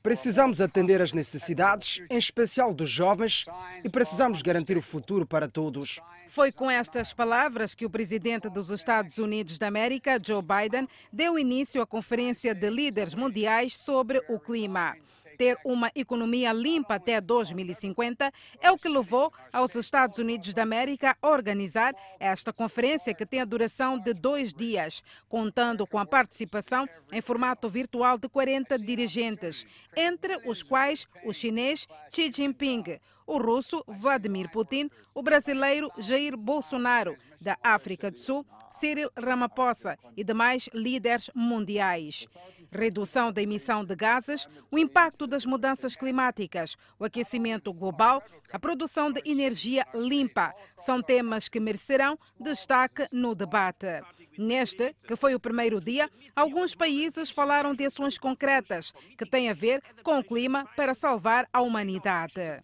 Precisamos 0.00 0.60
atender 0.60 1.02
às 1.02 1.12
necessidades, 1.12 2.00
em 2.08 2.16
especial 2.16 2.72
dos 2.72 2.88
jovens, 2.88 3.46
e 3.82 3.88
precisamos 3.88 4.40
garantir 4.40 4.76
o 4.76 4.82
futuro 4.82 5.26
para 5.26 5.48
todos. 5.48 6.00
Foi 6.28 6.52
com 6.52 6.70
estas 6.70 7.12
palavras 7.12 7.74
que 7.74 7.84
o 7.84 7.90
presidente 7.90 8.48
dos 8.48 8.70
Estados 8.70 9.18
Unidos 9.18 9.58
da 9.58 9.66
América, 9.66 10.20
Joe 10.24 10.42
Biden, 10.42 10.86
deu 11.12 11.36
início 11.36 11.82
à 11.82 11.86
Conferência 11.86 12.54
de 12.54 12.70
Líderes 12.70 13.14
Mundiais 13.14 13.76
sobre 13.76 14.22
o 14.28 14.38
Clima 14.38 14.94
ter 15.38 15.56
uma 15.64 15.90
economia 15.94 16.52
limpa 16.52 16.96
até 16.96 17.20
2050 17.20 18.30
é 18.60 18.70
o 18.72 18.76
que 18.76 18.88
levou 18.88 19.32
aos 19.52 19.76
Estados 19.76 20.18
Unidos 20.18 20.52
da 20.52 20.62
América 20.62 21.16
a 21.22 21.28
organizar 21.28 21.94
esta 22.18 22.52
conferência 22.52 23.14
que 23.14 23.24
tem 23.24 23.40
a 23.40 23.44
duração 23.44 23.96
de 23.96 24.12
dois 24.12 24.52
dias, 24.52 25.02
contando 25.28 25.86
com 25.86 25.98
a 25.98 26.04
participação 26.04 26.88
em 27.12 27.22
formato 27.22 27.68
virtual 27.68 28.18
de 28.18 28.28
40 28.28 28.76
dirigentes, 28.78 29.64
entre 29.96 30.36
os 30.44 30.62
quais 30.62 31.06
o 31.24 31.32
chinês 31.32 31.86
Xi 32.10 32.32
Jinping. 32.32 32.98
O 33.28 33.36
russo 33.36 33.84
Vladimir 33.86 34.50
Putin, 34.50 34.90
o 35.14 35.22
brasileiro 35.22 35.90
Jair 35.98 36.36
Bolsonaro, 36.36 37.14
da 37.40 37.56
África 37.62 38.10
do 38.10 38.18
Sul, 38.18 38.44
Cyril 38.72 39.10
Ramaphosa 39.16 39.96
e 40.16 40.24
demais 40.24 40.68
líderes 40.72 41.30
mundiais. 41.34 42.26
Redução 42.72 43.30
da 43.30 43.42
emissão 43.42 43.84
de 43.84 43.94
gases, 43.94 44.48
o 44.70 44.78
impacto 44.78 45.26
das 45.26 45.44
mudanças 45.44 45.94
climáticas, 45.94 46.76
o 46.98 47.04
aquecimento 47.04 47.72
global, 47.72 48.22
a 48.50 48.58
produção 48.58 49.12
de 49.12 49.22
energia 49.24 49.86
limpa 49.94 50.54
são 50.76 51.02
temas 51.02 51.48
que 51.48 51.60
merecerão 51.60 52.18
destaque 52.40 53.06
no 53.12 53.34
debate. 53.34 54.02
Neste, 54.38 54.94
que 55.02 55.16
foi 55.16 55.34
o 55.34 55.40
primeiro 55.40 55.80
dia, 55.80 56.08
alguns 56.36 56.72
países 56.72 57.28
falaram 57.28 57.74
de 57.74 57.84
ações 57.84 58.16
concretas 58.16 58.92
que 59.18 59.26
têm 59.26 59.50
a 59.50 59.54
ver 59.54 59.82
com 60.04 60.20
o 60.20 60.24
clima 60.24 60.64
para 60.76 60.94
salvar 60.94 61.48
a 61.52 61.60
humanidade. 61.60 62.62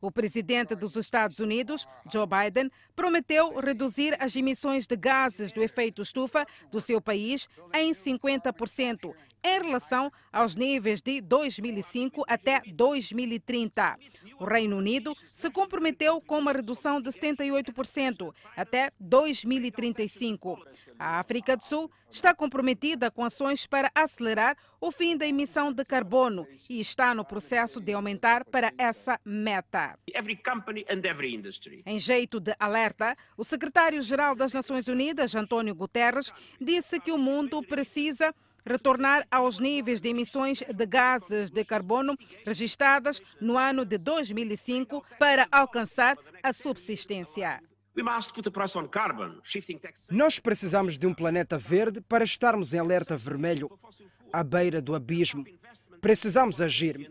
O 0.00 0.10
presidente 0.10 0.74
dos 0.74 0.96
Estados 0.96 1.38
Unidos, 1.38 1.86
Joe 2.12 2.26
Biden, 2.26 2.70
prometeu 2.94 3.58
reduzir 3.58 4.16
as 4.22 4.36
emissões 4.36 4.86
de 4.86 4.96
gases 4.96 5.50
do 5.50 5.62
efeito 5.62 6.02
estufa 6.02 6.46
do 6.70 6.80
seu 6.80 7.00
país 7.00 7.48
em 7.72 7.92
50% 7.92 9.14
em 9.42 9.62
relação 9.62 10.10
aos 10.32 10.54
níveis 10.54 11.00
de 11.00 11.20
2005 11.20 12.24
até 12.28 12.60
2030. 12.66 13.96
O 14.38 14.44
Reino 14.44 14.76
Unido 14.76 15.16
se 15.30 15.50
comprometeu 15.50 16.20
com 16.20 16.38
uma 16.38 16.52
redução 16.52 17.00
de 17.00 17.10
78% 17.10 18.34
até 18.56 18.90
2035. 18.98 20.58
A 20.98 21.18
África 21.20 21.56
do 21.56 21.64
Sul 21.64 21.90
está 22.10 22.34
comprometida 22.34 23.10
com 23.10 23.24
ações 23.24 23.66
para 23.66 23.90
acelerar 23.94 24.56
o 24.80 24.92
fim 24.92 25.16
da 25.16 25.26
emissão 25.26 25.72
de 25.72 25.84
carbono 25.84 26.46
e 26.68 26.78
está 26.78 27.14
no 27.14 27.24
processo 27.24 27.80
de 27.80 27.92
aumentar 27.92 28.44
para 28.44 28.72
essa 28.78 29.18
meta. 29.24 29.98
Em 31.86 31.98
jeito 31.98 32.40
de 32.40 32.54
alerta, 32.58 33.16
o 33.36 33.44
secretário-geral 33.44 34.36
das 34.36 34.52
Nações 34.52 34.86
Unidas, 34.88 35.34
António 35.34 35.74
Guterres, 35.74 36.32
disse 36.60 37.00
que 37.00 37.10
o 37.10 37.18
mundo 37.18 37.62
precisa 37.62 38.34
retornar 38.66 39.26
aos 39.30 39.58
níveis 39.58 40.00
de 40.00 40.08
emissões 40.08 40.62
de 40.62 40.86
gases 40.86 41.50
de 41.50 41.64
carbono 41.64 42.16
registradas 42.46 43.20
no 43.40 43.58
ano 43.58 43.84
de 43.84 43.98
2005 43.98 45.04
para 45.18 45.46
alcançar 45.50 46.16
a 46.42 46.52
subsistência. 46.52 47.62
Nós 50.10 50.40
precisamos 50.40 50.98
de 50.98 51.06
um 51.06 51.14
planeta 51.14 51.56
verde 51.56 52.00
para 52.00 52.24
estarmos 52.24 52.74
em 52.74 52.78
alerta 52.78 53.16
vermelho, 53.16 53.70
à 54.32 54.42
beira 54.42 54.82
do 54.82 54.94
abismo. 54.94 55.44
Precisamos 56.04 56.60
agir. 56.60 57.10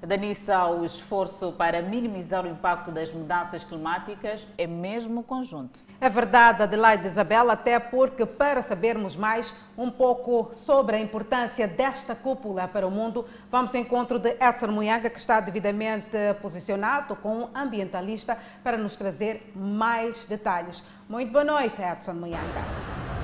Danissa, 0.00 0.64
o 0.66 0.84
esforço 0.84 1.50
para 1.54 1.82
minimizar 1.82 2.46
o 2.46 2.48
impacto 2.48 2.92
das 2.92 3.12
mudanças 3.12 3.64
climáticas 3.64 4.46
é 4.56 4.64
mesmo 4.64 5.24
conjunto. 5.24 5.80
É 6.00 6.08
verdade, 6.08 6.62
Adelaide 6.62 7.04
Isabel, 7.04 7.50
até 7.50 7.80
porque 7.80 8.24
para 8.24 8.62
sabermos 8.62 9.16
mais 9.16 9.52
um 9.76 9.90
pouco 9.90 10.54
sobre 10.54 10.94
a 10.94 11.00
importância 11.00 11.66
desta 11.66 12.14
cúpula 12.14 12.68
para 12.68 12.86
o 12.86 12.92
mundo, 12.92 13.26
vamos 13.50 13.74
ao 13.74 13.80
encontro 13.80 14.20
de 14.20 14.36
Edson 14.40 14.68
Muyanga, 14.68 15.10
que 15.10 15.18
está 15.18 15.40
devidamente 15.40 16.16
posicionado 16.40 17.16
com 17.16 17.38
um 17.38 17.48
ambientalista 17.52 18.38
para 18.62 18.76
nos 18.76 18.96
trazer 18.96 19.50
mais 19.52 20.24
detalhes. 20.26 20.80
Muito 21.08 21.32
boa 21.32 21.42
noite, 21.42 21.82
Edson 21.82 22.14
Muyanga. 22.14 23.23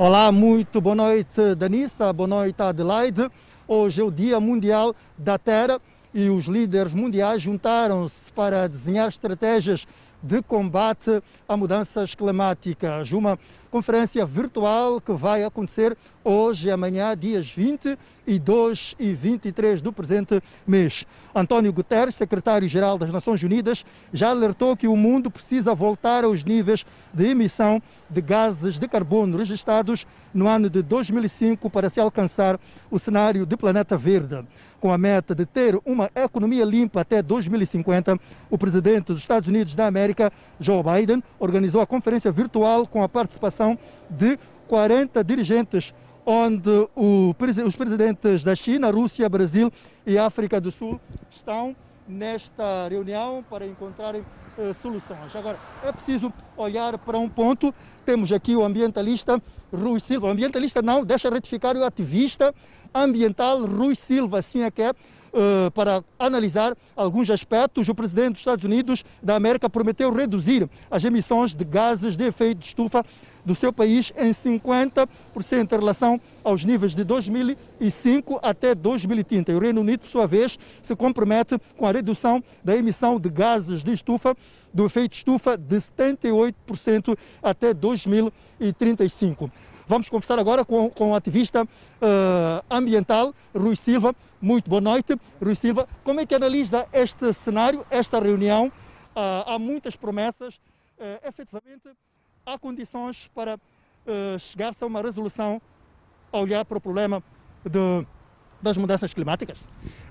Olá, 0.00 0.30
muito 0.30 0.80
boa 0.80 0.94
noite, 0.94 1.56
Danissa, 1.56 2.12
boa 2.12 2.28
noite, 2.28 2.62
Adelaide. 2.62 3.28
Hoje 3.66 4.00
é 4.00 4.04
o 4.04 4.12
Dia 4.12 4.38
Mundial 4.38 4.94
da 5.18 5.36
Terra 5.36 5.80
e 6.14 6.30
os 6.30 6.44
líderes 6.44 6.94
mundiais 6.94 7.42
juntaram-se 7.42 8.30
para 8.32 8.68
desenhar 8.68 9.08
estratégias 9.08 9.88
de 10.22 10.40
combate 10.40 11.20
a 11.48 11.56
mudanças 11.56 12.14
climáticas. 12.14 13.10
Uma 13.10 13.36
conferência 13.72 14.24
virtual 14.24 15.00
que 15.00 15.10
vai 15.10 15.42
acontecer 15.42 15.98
hoje 16.28 16.68
e 16.68 16.70
amanhã, 16.70 17.16
dias 17.16 17.50
22 17.50 18.94
e 18.98 19.14
23 19.14 19.80
do 19.80 19.90
presente 19.90 20.42
mês. 20.66 21.06
António 21.34 21.72
Guterres, 21.72 22.14
secretário-geral 22.16 22.98
das 22.98 23.10
Nações 23.10 23.42
Unidas, 23.42 23.84
já 24.12 24.28
alertou 24.28 24.76
que 24.76 24.86
o 24.86 24.94
mundo 24.94 25.30
precisa 25.30 25.74
voltar 25.74 26.24
aos 26.24 26.44
níveis 26.44 26.84
de 27.14 27.28
emissão 27.28 27.80
de 28.10 28.20
gases 28.20 28.78
de 28.78 28.86
carbono 28.86 29.38
registrados 29.38 30.06
no 30.34 30.46
ano 30.46 30.68
de 30.68 30.82
2005 30.82 31.70
para 31.70 31.88
se 31.88 31.98
alcançar 31.98 32.60
o 32.90 32.98
cenário 32.98 33.46
de 33.46 33.56
planeta 33.56 33.96
verde. 33.96 34.44
Com 34.78 34.92
a 34.92 34.98
meta 34.98 35.34
de 35.34 35.46
ter 35.46 35.80
uma 35.84 36.10
economia 36.14 36.64
limpa 36.64 37.00
até 37.00 37.22
2050, 37.22 38.18
o 38.50 38.58
presidente 38.58 39.06
dos 39.06 39.18
Estados 39.18 39.48
Unidos 39.48 39.74
da 39.74 39.86
América, 39.86 40.30
Joe 40.60 40.82
Biden, 40.82 41.22
organizou 41.38 41.80
a 41.80 41.86
conferência 41.86 42.30
virtual 42.30 42.86
com 42.86 43.02
a 43.02 43.08
participação 43.08 43.78
de 44.10 44.38
40 44.68 45.24
dirigentes, 45.24 45.94
onde 46.30 46.86
o, 46.94 47.34
os 47.66 47.74
presidentes 47.74 48.44
da 48.44 48.54
China, 48.54 48.90
Rússia, 48.90 49.26
Brasil 49.30 49.72
e 50.06 50.18
África 50.18 50.60
do 50.60 50.70
Sul 50.70 51.00
estão 51.30 51.74
nesta 52.06 52.86
reunião 52.86 53.42
para 53.48 53.66
encontrarem 53.66 54.22
eh, 54.58 54.74
soluções. 54.74 55.34
Agora, 55.34 55.58
é 55.82 55.90
preciso 55.90 56.30
olhar 56.58 56.98
para 56.98 57.18
um 57.18 57.28
ponto. 57.28 57.74
Temos 58.04 58.32
aqui 58.32 58.56
o 58.56 58.64
ambientalista 58.64 59.40
Rui 59.72 60.00
Silva. 60.00 60.26
O 60.26 60.30
ambientalista 60.30 60.82
não, 60.82 61.04
deixa 61.04 61.30
retificar 61.30 61.76
o 61.76 61.84
ativista 61.84 62.54
ambiental 62.94 63.64
Rui 63.64 63.94
Silva, 63.94 64.38
assim 64.38 64.62
é 64.62 64.70
que 64.70 64.82
é, 64.82 64.90
uh, 64.90 65.70
para 65.72 66.02
analisar 66.18 66.76
alguns 66.96 67.30
aspectos. 67.30 67.88
O 67.88 67.94
presidente 67.94 68.32
dos 68.32 68.40
Estados 68.40 68.64
Unidos 68.64 69.04
da 69.22 69.36
América 69.36 69.68
prometeu 69.68 70.12
reduzir 70.12 70.68
as 70.90 71.04
emissões 71.04 71.54
de 71.54 71.64
gases 71.64 72.16
de 72.16 72.24
efeito 72.24 72.58
de 72.58 72.66
estufa 72.66 73.04
do 73.44 73.54
seu 73.54 73.72
país 73.72 74.12
em 74.16 74.30
50% 74.30 75.08
em 75.72 75.78
relação 75.78 76.20
aos 76.44 76.64
níveis 76.64 76.94
de 76.94 77.02
2005 77.02 78.38
até 78.42 78.74
2030. 78.74 79.52
E 79.52 79.54
o 79.54 79.58
Reino 79.58 79.80
Unido, 79.80 80.00
por 80.00 80.08
sua 80.08 80.26
vez, 80.26 80.58
se 80.82 80.94
compromete 80.94 81.58
com 81.76 81.86
a 81.86 81.92
redução 81.92 82.42
da 82.62 82.76
emissão 82.76 83.18
de 83.18 83.30
gases 83.30 83.82
de 83.82 83.92
estufa 83.92 84.36
do 84.72 84.86
efeito 84.86 85.14
estufa 85.14 85.56
de 85.56 85.76
78% 85.76 87.16
até 87.42 87.72
2035. 87.72 89.50
Vamos 89.86 90.08
conversar 90.08 90.38
agora 90.38 90.64
com, 90.64 90.90
com 90.90 91.12
o 91.12 91.14
ativista 91.14 91.64
uh, 91.64 92.64
ambiental 92.70 93.34
Rui 93.56 93.74
Silva. 93.74 94.14
Muito 94.40 94.68
boa 94.68 94.80
noite, 94.80 95.16
Rui 95.42 95.54
Silva. 95.54 95.88
Como 96.04 96.20
é 96.20 96.26
que 96.26 96.34
analisa 96.34 96.86
este 96.92 97.32
cenário, 97.32 97.84
esta 97.90 98.20
reunião? 98.20 98.66
Uh, 98.66 98.70
há 99.46 99.58
muitas 99.58 99.96
promessas. 99.96 100.56
Uh, 100.98 101.26
efetivamente, 101.26 101.88
há 102.44 102.58
condições 102.58 103.28
para 103.34 103.56
uh, 103.56 104.38
chegar-se 104.38 104.84
a 104.84 104.86
uma 104.86 105.00
resolução 105.00 105.60
a 106.32 106.38
olhar 106.38 106.64
para 106.64 106.78
o 106.78 106.80
problema 106.80 107.22
de, 107.64 108.06
das 108.60 108.76
mudanças 108.76 109.14
climáticas? 109.14 109.60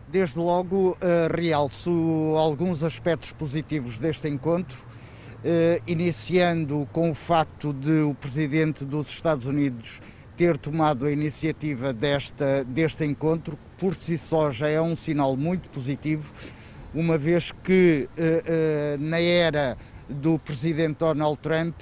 Desde 0.09 0.39
logo, 0.39 0.91
uh, 0.91 0.97
realço 1.35 1.91
alguns 2.37 2.81
aspectos 2.81 3.33
positivos 3.33 3.99
deste 3.99 4.29
encontro, 4.29 4.77
uh, 4.79 5.83
iniciando 5.85 6.87
com 6.93 7.11
o 7.11 7.13
facto 7.13 7.73
de 7.73 8.03
o 8.03 8.13
Presidente 8.13 8.85
dos 8.85 9.09
Estados 9.09 9.45
Unidos 9.45 10.01
ter 10.37 10.57
tomado 10.57 11.05
a 11.05 11.11
iniciativa 11.11 11.91
desta, 11.91 12.63
deste 12.63 13.03
encontro, 13.03 13.59
por 13.77 13.95
si 13.95 14.17
só 14.17 14.49
já 14.49 14.69
é 14.69 14.81
um 14.81 14.95
sinal 14.95 15.35
muito 15.35 15.69
positivo, 15.69 16.31
uma 16.93 17.17
vez 17.17 17.51
que 17.51 18.07
uh, 18.17 18.97
na 19.01 19.19
era 19.19 19.77
do 20.07 20.39
Presidente 20.39 20.99
Donald 20.99 21.37
Trump 21.39 21.75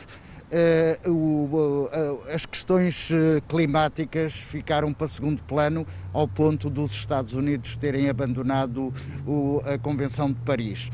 o, 1.05 1.89
uh, 1.91 2.33
as 2.33 2.45
questões 2.45 3.09
uh, 3.09 3.41
climáticas 3.47 4.33
ficaram 4.33 4.93
para 4.93 5.07
segundo 5.07 5.41
plano 5.43 5.85
ao 6.13 6.27
ponto 6.27 6.69
dos 6.69 6.91
Estados 6.91 7.33
Unidos 7.33 7.75
terem 7.77 8.09
abandonado 8.09 8.93
o, 9.25 9.61
a 9.65 9.77
Convenção 9.77 10.27
de 10.29 10.39
Paris. 10.41 10.89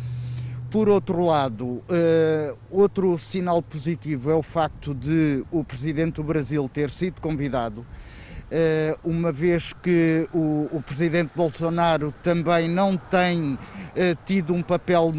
Por 0.70 0.88
outro 0.88 1.26
lado, 1.26 1.84
outro 2.70 3.18
sinal 3.18 3.62
positivo 3.62 4.32
é 4.32 4.34
o 4.34 4.42
facto 4.42 4.96
de 4.96 5.44
o 5.52 5.66
Presidente 5.66 6.16
do 6.16 6.24
Brasil 6.24 6.70
ter 6.74 6.90
sido 6.90 7.20
convidado 7.20 7.86
uma 9.04 9.34
vez 9.34 9.74
que 9.74 10.30
o, 10.34 10.70
o, 10.72 10.82
presidente 10.82 11.32
Bolsonaro 11.36 12.14
também 12.24 12.70
não 12.70 12.96
tem 12.96 13.60
tido 14.26 14.54
um 14.54 14.62
papel 14.62 15.12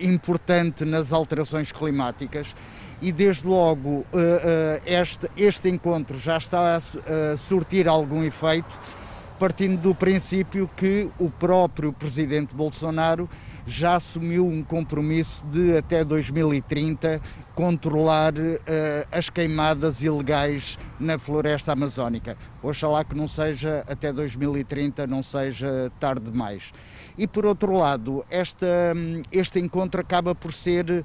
importante 0.00 0.84
nas 0.84 1.12
alterações 1.12 1.70
climáticas 1.70 2.52
e 3.00 3.12
desde 3.12 3.46
logo 3.46 4.04
eh, 4.12 4.80
eh, 4.84 5.00
este, 5.00 5.30
este 5.36 5.68
encontro 5.68 6.18
já 6.18 6.36
está 6.36 6.76
a 6.76 7.36
surtir 7.36 7.88
algum 7.88 8.22
efeito 8.24 8.76
partindo 9.38 9.80
do 9.80 9.94
princípio 9.94 10.68
que 10.76 11.08
o 11.18 11.30
próprio 11.30 11.92
presidente 11.92 12.54
Bolsonaro 12.54 13.30
já 13.66 13.96
assumiu 13.96 14.46
um 14.46 14.64
compromisso 14.64 15.44
de 15.46 15.76
até 15.76 16.02
2030 16.02 17.20
controlar 17.54 18.32
uh, 18.34 18.56
as 19.12 19.28
queimadas 19.28 20.02
ilegais 20.02 20.78
na 20.98 21.18
floresta 21.18 21.72
amazónica. 21.72 22.36
Oxalá 22.62 23.04
que 23.04 23.14
não 23.14 23.28
seja 23.28 23.84
até 23.86 24.12
2030, 24.12 25.06
não 25.06 25.22
seja 25.22 25.92
tarde 26.00 26.30
demais. 26.30 26.72
E 27.16 27.26
por 27.26 27.44
outro 27.44 27.76
lado, 27.76 28.24
esta, 28.30 28.94
este 29.30 29.60
encontro 29.60 30.00
acaba 30.00 30.34
por 30.34 30.52
ser 30.52 31.04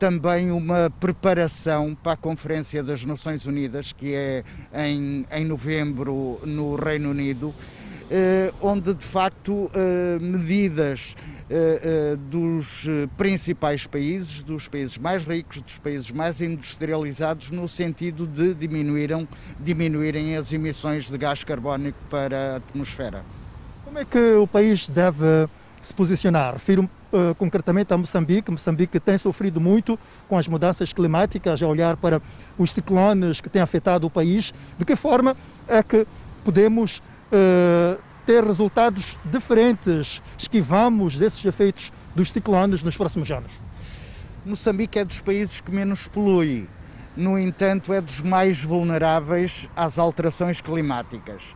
também 0.00 0.50
uma 0.50 0.88
preparação 0.98 1.94
para 1.94 2.12
a 2.12 2.16
Conferência 2.16 2.82
das 2.82 3.04
Nações 3.04 3.44
Unidas, 3.44 3.92
que 3.92 4.14
é 4.14 4.42
em, 4.74 5.26
em 5.30 5.44
novembro 5.44 6.40
no 6.42 6.74
Reino 6.74 7.10
Unido, 7.10 7.54
eh, 8.10 8.50
onde 8.62 8.94
de 8.94 9.04
facto 9.04 9.70
eh, 9.74 10.18
medidas 10.18 11.14
eh, 11.50 12.16
dos 12.30 12.86
principais 13.18 13.86
países, 13.86 14.42
dos 14.42 14.66
países 14.68 14.96
mais 14.96 15.22
ricos, 15.22 15.60
dos 15.60 15.76
países 15.76 16.10
mais 16.10 16.40
industrializados, 16.40 17.50
no 17.50 17.68
sentido 17.68 18.26
de 18.26 18.54
diminuíram, 18.54 19.28
diminuírem 19.60 20.34
as 20.34 20.50
emissões 20.50 21.10
de 21.10 21.18
gás 21.18 21.44
carbónico 21.44 21.98
para 22.08 22.54
a 22.54 22.56
atmosfera. 22.56 23.22
Como 23.84 23.98
é 23.98 24.06
que 24.06 24.34
o 24.36 24.46
país 24.46 24.88
deve 24.88 25.46
se 25.82 25.92
posicionar? 25.92 26.54
Refiro 26.54 26.88
uh, 27.12 27.34
concretamente 27.34 27.92
a 27.92 27.98
Moçambique. 27.98 28.50
Moçambique 28.50 28.98
tem 29.00 29.18
sofrido 29.18 29.60
muito 29.60 29.98
com 30.28 30.36
as 30.36 30.48
mudanças 30.48 30.92
climáticas, 30.92 31.62
a 31.62 31.66
olhar 31.66 31.96
para 31.96 32.20
os 32.58 32.72
ciclones 32.72 33.40
que 33.40 33.48
têm 33.48 33.62
afetado 33.62 34.06
o 34.06 34.10
país. 34.10 34.52
De 34.78 34.84
que 34.84 34.96
forma 34.96 35.36
é 35.68 35.82
que 35.82 36.06
podemos 36.44 36.98
uh, 36.98 38.00
ter 38.24 38.44
resultados 38.44 39.16
diferentes, 39.24 40.22
esquivamos 40.38 41.16
desses 41.16 41.44
efeitos 41.44 41.92
dos 42.14 42.30
ciclones 42.30 42.82
nos 42.82 42.96
próximos 42.96 43.30
anos? 43.30 43.52
Moçambique 44.44 44.98
é 44.98 45.04
dos 45.04 45.20
países 45.20 45.60
que 45.60 45.70
menos 45.70 46.08
polui. 46.08 46.68
No 47.16 47.38
entanto, 47.38 47.92
é 47.92 48.00
dos 48.00 48.20
mais 48.20 48.62
vulneráveis 48.62 49.68
às 49.76 49.98
alterações 49.98 50.60
climáticas. 50.60 51.54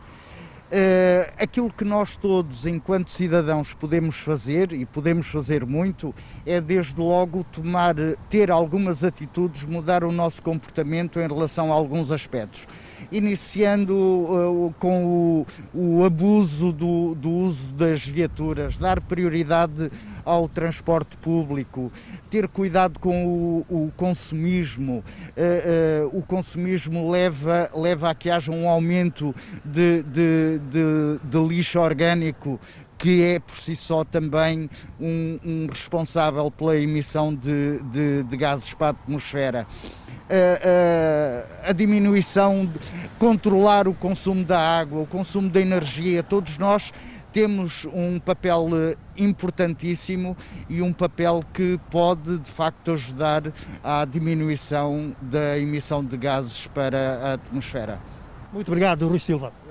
Uh, 0.65 1.31
aquilo 1.37 1.71
que 1.71 1.85
nós 1.85 2.17
todos, 2.17 2.65
enquanto 2.65 3.11
cidadãos, 3.11 3.73
podemos 3.73 4.17
fazer, 4.17 4.73
e 4.73 4.85
podemos 4.85 5.27
fazer 5.27 5.65
muito, 5.65 6.13
é 6.45 6.59
desde 6.59 6.99
logo 6.99 7.43
tomar, 7.43 7.95
ter 8.29 8.49
algumas 8.49 9.03
atitudes, 9.03 9.63
mudar 9.63 10.03
o 10.03 10.11
nosso 10.11 10.41
comportamento 10.41 11.19
em 11.19 11.27
relação 11.27 11.71
a 11.71 11.75
alguns 11.75 12.11
aspectos 12.11 12.67
iniciando 13.11 13.93
uh, 13.93 14.75
com 14.79 15.05
o, 15.05 15.47
o 15.73 16.03
abuso 16.03 16.71
do, 16.71 17.15
do, 17.15 17.29
uso 17.29 17.73
das 17.73 18.05
viaturas, 18.05 18.77
dar 18.77 19.01
prioridade 19.01 19.91
ao 20.23 20.47
transporte 20.47 21.15
público, 21.17 21.91
ter 22.29 22.47
cuidado 22.47 22.99
com 22.99 23.25
o, 23.25 23.65
o 23.69 23.91
consumismo. 23.95 25.03
Uh, 25.37 26.17
o 26.17 26.21
consumismo 26.21 27.11
leva, 27.11 27.69
leva 27.75 28.09
a 28.09 28.15
que 28.15 28.29
haja 28.29 28.51
um 28.51 28.67
aumento 28.67 29.33
de, 29.63 30.03
de, 30.03 30.59
de, 30.69 31.19
de 31.23 31.47
lixo 31.47 31.79
orgânico 31.79 32.59
que 32.97 33.21
é 33.21 33.39
por 33.39 33.55
si 33.57 33.75
só 33.75 34.03
também 34.03 34.69
um, 34.99 35.39
um 35.45 35.67
responsável 35.67 36.49
pela 36.49 36.77
emissão 36.77 37.33
de, 37.33 37.79
de, 37.91 38.23
de, 38.23 38.37
gases 38.37 38.73
para 38.73 38.87
a 38.87 38.89
atmosfera. 38.91 39.67
A, 40.29 41.67
a, 41.67 41.69
a, 41.69 41.73
diminuição, 41.73 42.69
controlar 43.19 43.87
o 43.87 43.93
consumo 43.93 44.43
da 44.43 44.59
água, 44.59 45.01
o 45.01 45.05
consumo 45.05 45.49
da 45.49 45.61
energia, 45.61 46.23
todos 46.23 46.57
nós 46.57 46.91
temos 47.35 47.85
um 47.93 48.17
papel 48.17 48.69
eh, 48.73 48.95
importantíssimo 49.17 50.37
e 50.69 50.81
um 50.81 50.93
papel 50.93 51.43
que 51.53 51.77
pode 51.91 52.37
de 52.37 52.49
facto 52.49 52.93
ajudar 52.93 53.43
à 53.83 54.05
diminuição 54.05 55.13
da 55.21 55.59
emissão 55.59 56.03
de 56.03 56.15
gases 56.15 56.65
para 56.67 56.97
a 56.97 57.33
atmosfera. 57.33 57.99
Muito 58.53 58.69
obrigado, 58.69 59.05
Rui 59.09 59.19
Silva. 59.19 59.64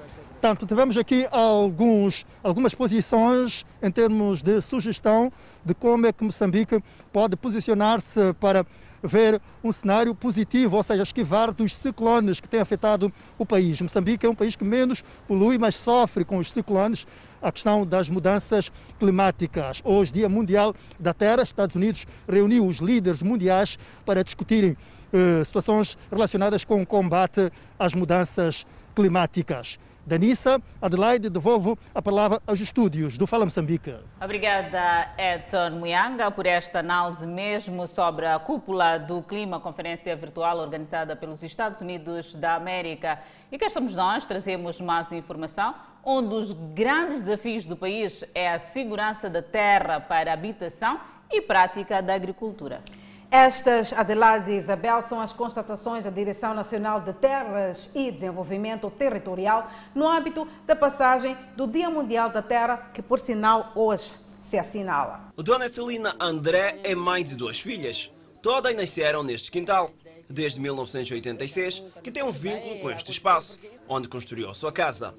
Portanto, 0.44 0.66
tivemos 0.66 0.98
aqui 0.98 1.26
alguns, 1.30 2.26
algumas 2.42 2.74
posições 2.74 3.64
em 3.82 3.90
termos 3.90 4.42
de 4.42 4.60
sugestão 4.60 5.32
de 5.64 5.72
como 5.72 6.06
é 6.06 6.12
que 6.12 6.22
Moçambique 6.22 6.84
pode 7.10 7.34
posicionar-se 7.34 8.34
para 8.34 8.66
ver 9.02 9.40
um 9.62 9.72
cenário 9.72 10.14
positivo, 10.14 10.76
ou 10.76 10.82
seja, 10.82 11.02
esquivar 11.02 11.50
dos 11.50 11.74
ciclones 11.74 12.40
que 12.40 12.46
têm 12.46 12.60
afetado 12.60 13.10
o 13.38 13.46
país. 13.46 13.80
Moçambique 13.80 14.26
é 14.26 14.28
um 14.28 14.34
país 14.34 14.54
que 14.54 14.64
menos 14.64 15.02
polui, 15.26 15.56
mas 15.56 15.76
sofre 15.76 16.26
com 16.26 16.36
os 16.36 16.52
ciclones 16.52 17.06
a 17.40 17.50
questão 17.50 17.86
das 17.86 18.10
mudanças 18.10 18.70
climáticas. 18.98 19.80
Hoje, 19.82 20.12
Dia 20.12 20.28
Mundial 20.28 20.74
da 21.00 21.14
Terra, 21.14 21.42
Estados 21.42 21.74
Unidos 21.74 22.06
reuniu 22.28 22.66
os 22.66 22.80
líderes 22.80 23.22
mundiais 23.22 23.78
para 24.04 24.22
discutirem 24.22 24.76
eh, 25.10 25.42
situações 25.42 25.96
relacionadas 26.10 26.66
com 26.66 26.82
o 26.82 26.86
combate 26.86 27.50
às 27.78 27.94
mudanças 27.94 28.66
climáticas. 28.94 29.78
Danissa, 30.06 30.60
Adelaide, 30.82 31.30
devolvo 31.30 31.78
a 31.94 32.02
palavra 32.02 32.42
aos 32.46 32.60
estúdios 32.60 33.16
do 33.16 33.26
Fala 33.26 33.46
Moçambique. 33.46 33.96
Obrigada, 34.22 35.08
Edson 35.16 35.70
Muyanga, 35.78 36.30
por 36.30 36.44
esta 36.44 36.80
análise 36.80 37.26
mesmo 37.26 37.86
sobre 37.86 38.26
a 38.26 38.38
cúpula 38.38 38.98
do 38.98 39.22
clima, 39.22 39.58
conferência 39.58 40.14
virtual 40.14 40.58
organizada 40.58 41.16
pelos 41.16 41.42
Estados 41.42 41.80
Unidos 41.80 42.34
da 42.34 42.54
América. 42.54 43.18
E 43.50 43.56
cá 43.56 43.66
estamos 43.66 43.94
nós, 43.94 44.26
trazemos 44.26 44.78
mais 44.78 45.10
informação. 45.10 45.74
Um 46.04 46.20
dos 46.20 46.52
grandes 46.52 47.20
desafios 47.20 47.64
do 47.64 47.74
país 47.74 48.22
é 48.34 48.50
a 48.50 48.58
segurança 48.58 49.30
da 49.30 49.40
terra 49.40 50.00
para 50.00 50.34
habitação 50.34 51.00
e 51.32 51.40
prática 51.40 52.02
da 52.02 52.14
agricultura. 52.14 52.82
Estas, 53.30 53.92
Adelaide 53.92 54.50
e 54.52 54.58
Isabel, 54.58 55.02
são 55.08 55.20
as 55.20 55.32
constatações 55.32 56.04
da 56.04 56.10
Direção 56.10 56.54
Nacional 56.54 57.00
de 57.00 57.12
Terras 57.12 57.90
e 57.94 58.10
Desenvolvimento 58.10 58.90
Territorial 58.90 59.68
no 59.94 60.08
âmbito 60.08 60.46
da 60.66 60.76
passagem 60.76 61.36
do 61.56 61.66
Dia 61.66 61.90
Mundial 61.90 62.30
da 62.30 62.42
Terra, 62.42 62.90
que 62.94 63.02
por 63.02 63.18
sinal 63.18 63.72
hoje 63.74 64.14
se 64.48 64.58
assinala. 64.58 65.32
Dona 65.36 65.68
Celina 65.68 66.14
André 66.20 66.78
é 66.84 66.94
mãe 66.94 67.24
de 67.24 67.34
duas 67.34 67.58
filhas. 67.58 68.10
Todas 68.40 68.74
nasceram 68.76 69.22
neste 69.22 69.50
quintal. 69.50 69.90
Desde 70.28 70.58
1986, 70.58 71.82
que 72.02 72.10
tem 72.10 72.22
um 72.22 72.30
vínculo 72.30 72.80
com 72.80 72.90
este 72.90 73.10
espaço, 73.10 73.58
onde 73.86 74.08
construiu 74.08 74.48
a 74.48 74.54
sua 74.54 74.72
casa. 74.72 75.14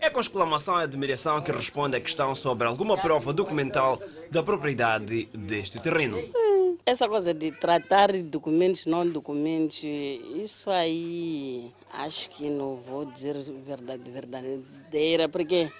É 0.00 0.10
com 0.10 0.20
exclamação 0.20 0.78
e 0.78 0.84
admiração 0.84 1.40
que 1.40 1.50
responde 1.50 1.96
à 1.96 2.00
questão 2.00 2.34
sobre 2.34 2.66
alguma 2.66 2.98
prova 2.98 3.32
documental 3.32 3.98
da 4.30 4.42
propriedade 4.42 5.26
deste 5.32 5.80
terreno. 5.80 6.18
Essa 6.90 7.08
coisa 7.08 7.32
de 7.32 7.52
tratar 7.52 8.10
documentos, 8.20 8.84
não 8.84 9.08
documentos, 9.08 9.80
isso 9.84 10.68
aí 10.68 11.72
acho 11.92 12.28
que 12.30 12.50
não 12.50 12.74
vou 12.74 13.04
dizer 13.04 13.36
verdade 13.64 14.10
verdadeira, 14.10 15.28
porque 15.28 15.70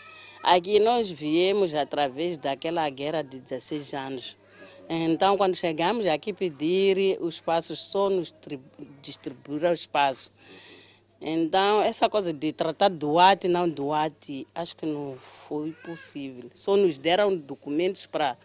aqui 0.41 0.79
nós 0.79 1.11
viemos 1.11 1.75
através 1.75 2.39
daquela 2.39 2.89
guerra 2.89 3.23
de 3.23 3.41
16 3.41 3.93
anos. 3.93 4.37
Então, 4.89 5.37
quando 5.37 5.57
chegamos 5.57 6.07
aqui 6.07 6.33
pedir 6.33 7.19
os 7.21 7.35
espaços, 7.35 7.85
só 7.85 8.09
nos 8.09 8.33
distribuir 9.03 9.65
o 9.65 9.73
espaço. 9.73 10.31
Então, 11.21 11.83
essa 11.83 12.09
coisa 12.09 12.33
de 12.33 12.53
tratar 12.53 12.89
doate, 12.89 13.49
não 13.49 13.69
doate, 13.69 14.47
acho 14.55 14.77
que 14.77 14.87
não 14.87 15.19
foi 15.19 15.73
possível. 15.85 16.49
Só 16.55 16.77
nos 16.77 16.99
deram 16.99 17.37
documentos 17.37 18.07
para 18.07 18.37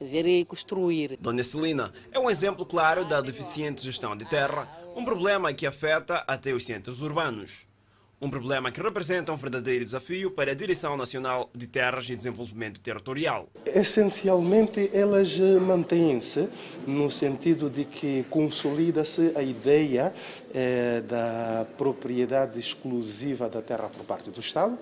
ver 0.00 0.26
e 0.26 0.44
construir. 0.44 1.16
Dona 1.20 1.42
Celina 1.42 1.92
é 2.12 2.18
um 2.18 2.30
exemplo 2.30 2.64
claro 2.64 3.04
da 3.04 3.20
deficiente 3.20 3.82
gestão 3.82 4.16
de 4.16 4.24
terra, 4.24 4.68
um 4.94 5.04
problema 5.04 5.52
que 5.52 5.66
afeta 5.66 6.24
até 6.26 6.52
os 6.52 6.64
centros 6.64 7.00
urbanos. 7.00 7.66
Um 8.18 8.30
problema 8.30 8.72
que 8.72 8.80
representa 8.80 9.30
um 9.30 9.36
verdadeiro 9.36 9.84
desafio 9.84 10.30
para 10.30 10.52
a 10.52 10.54
Direção 10.54 10.96
Nacional 10.96 11.50
de 11.54 11.66
Terras 11.66 12.08
e 12.08 12.16
Desenvolvimento 12.16 12.80
Territorial. 12.80 13.46
Essencialmente, 13.66 14.88
elas 14.94 15.38
mantêm-se 15.38 16.48
no 16.86 17.10
sentido 17.10 17.68
de 17.68 17.84
que 17.84 18.24
consolida-se 18.30 19.32
a 19.36 19.42
ideia 19.42 20.14
eh, 20.54 21.02
da 21.06 21.66
propriedade 21.76 22.58
exclusiva 22.58 23.50
da 23.50 23.60
terra 23.60 23.90
por 23.90 24.06
parte 24.06 24.30
do 24.30 24.40
Estado 24.40 24.78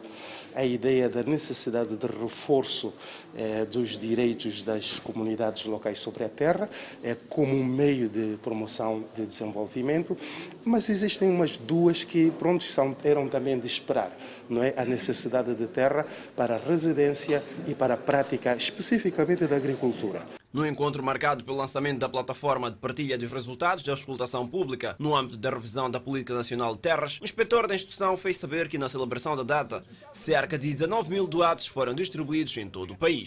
a 0.55 0.65
ideia 0.65 1.09
da 1.09 1.23
necessidade 1.23 1.97
de 1.97 2.07
reforço 2.07 2.95
eh, 3.37 3.65
dos 3.65 3.99
direitos 3.99 4.63
das 4.63 4.99
comunidades 4.99 5.65
locais 5.67 5.99
sobre 5.99 6.25
a 6.25 6.29
terra 6.29 6.69
eh, 7.03 7.17
como 7.29 7.55
um 7.55 7.65
meio 7.65 8.09
de 8.09 8.37
promoção 8.43 9.05
de 9.17 9.27
desenvolvimento, 9.27 10.17
mas 10.65 10.89
existem 10.89 11.29
umas 11.29 11.59
duas 11.59 12.05
que 12.05 12.31
pronto 12.33 12.65
são, 12.65 12.97
eram 13.05 13.29
também 13.29 13.59
de 13.59 13.67
esperar, 13.67 14.17
não 14.49 14.63
é 14.63 14.75
a 14.77 14.85
necessidade 14.85 15.55
de 15.55 15.67
terra 15.67 16.07
para 16.37 16.57
a 16.57 16.59
residência 16.59 17.43
e 17.67 17.75
para 17.75 17.95
a 17.95 17.99
prática 17.99 18.55
especificamente 18.57 19.47
da 19.47 19.57
agricultura. 19.57 20.25
No 20.55 20.65
encontro 20.65 21.03
marcado 21.03 21.43
pelo 21.43 21.57
lançamento 21.57 21.99
da 21.99 22.09
plataforma 22.09 22.71
de 22.71 22.77
partilha 22.77 23.19
dos 23.19 23.33
resultados 23.33 23.83
da 23.83 23.91
auscultação 23.91 24.47
pública 24.47 24.95
no 25.01 25.13
âmbito 25.17 25.37
da 25.37 25.51
revisão 25.51 25.91
da 25.91 25.99
Política 25.99 26.33
Nacional 26.33 26.77
de 26.77 26.79
Terras, 26.79 27.19
o 27.21 27.25
inspetor 27.25 27.67
da 27.67 27.75
instituição 27.75 28.17
fez 28.17 28.37
saber 28.37 28.69
que 28.69 28.79
na 28.79 28.89
celebração 28.89 29.37
da 29.37 29.43
data, 29.43 29.85
cerca 30.13 30.57
de 30.57 30.71
19 30.71 31.11
mil 31.11 31.27
doados 31.27 31.67
foram 31.67 31.93
distribuídos 31.93 32.57
em 32.57 32.69
todo 32.69 32.93
o 32.93 32.97
país. 32.97 33.24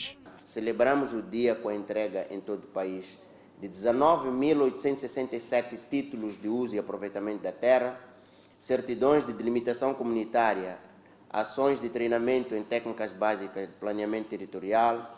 Celebramos 0.47 1.13
o 1.13 1.21
dia 1.21 1.53
com 1.55 1.67
a 1.67 1.75
entrega 1.75 2.25
em 2.31 2.39
todo 2.39 2.63
o 2.63 2.67
país 2.67 3.17
de 3.60 3.67
19.867 3.67 5.77
títulos 5.89 6.39
de 6.39 6.47
uso 6.47 6.73
e 6.73 6.79
aproveitamento 6.79 7.43
da 7.43 7.51
terra, 7.51 7.99
certidões 8.57 9.25
de 9.25 9.33
delimitação 9.33 9.93
comunitária, 9.93 10.77
ações 11.29 11.81
de 11.81 11.89
treinamento 11.89 12.55
em 12.55 12.63
técnicas 12.63 13.12
básicas 13.12 13.67
de 13.67 13.73
planeamento 13.73 14.29
territorial, 14.29 15.16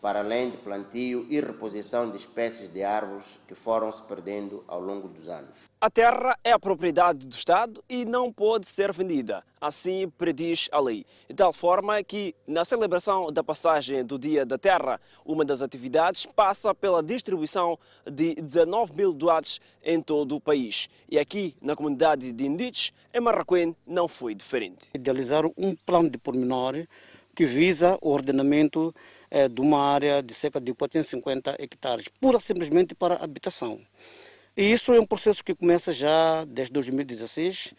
para 0.00 0.20
além 0.20 0.50
de 0.50 0.56
plantio 0.56 1.26
e 1.28 1.40
reposição 1.40 2.10
de 2.10 2.16
espécies 2.16 2.70
de 2.70 2.82
árvores 2.82 3.38
que 3.46 3.54
foram 3.54 3.92
se 3.92 4.02
perdendo 4.02 4.64
ao 4.66 4.80
longo 4.80 5.08
dos 5.08 5.28
anos. 5.28 5.68
A 5.80 5.90
terra 5.90 6.38
é 6.42 6.52
a 6.52 6.58
propriedade 6.58 7.26
do 7.26 7.34
Estado 7.34 7.82
e 7.88 8.04
não 8.04 8.32
pode 8.32 8.66
ser 8.66 8.92
vendida, 8.92 9.42
assim 9.60 10.08
prediz 10.08 10.68
a 10.72 10.80
lei. 10.80 11.04
De 11.28 11.34
tal 11.34 11.52
forma 11.52 12.02
que, 12.02 12.34
na 12.46 12.64
celebração 12.64 13.32
da 13.32 13.42
passagem 13.42 14.04
do 14.04 14.18
Dia 14.18 14.44
da 14.44 14.58
Terra, 14.58 15.00
uma 15.24 15.44
das 15.44 15.62
atividades 15.62 16.26
passa 16.26 16.74
pela 16.74 17.02
distribuição 17.02 17.78
de 18.10 18.34
19 18.34 18.92
mil 18.94 19.14
doados 19.14 19.60
em 19.82 20.00
todo 20.00 20.36
o 20.36 20.40
país. 20.40 20.88
E 21.10 21.18
aqui, 21.18 21.54
na 21.60 21.76
comunidade 21.76 22.32
de 22.32 22.46
Indites, 22.46 22.92
em 23.12 23.20
Marraquém, 23.20 23.74
não 23.86 24.06
foi 24.06 24.34
diferente. 24.34 24.88
Idealizar 24.94 25.44
um 25.56 25.74
plano 25.74 26.10
de 26.10 26.18
pormenor 26.18 26.86
que 27.34 27.46
visa 27.46 27.98
o 28.02 28.10
ordenamento 28.10 28.94
é, 29.30 29.48
de 29.48 29.60
uma 29.60 29.80
área 29.80 30.22
de 30.22 30.34
cerca 30.34 30.60
de 30.60 30.74
450 30.74 31.56
hectares, 31.58 32.08
pura 32.20 32.40
simplesmente 32.40 32.94
para 32.94 33.22
habitação. 33.22 33.80
E 34.56 34.72
isso 34.72 34.92
é 34.92 35.00
um 35.00 35.06
processo 35.06 35.44
que 35.44 35.54
começa 35.54 35.92
já 35.92 36.44
desde 36.44 36.72
2016 36.72 37.72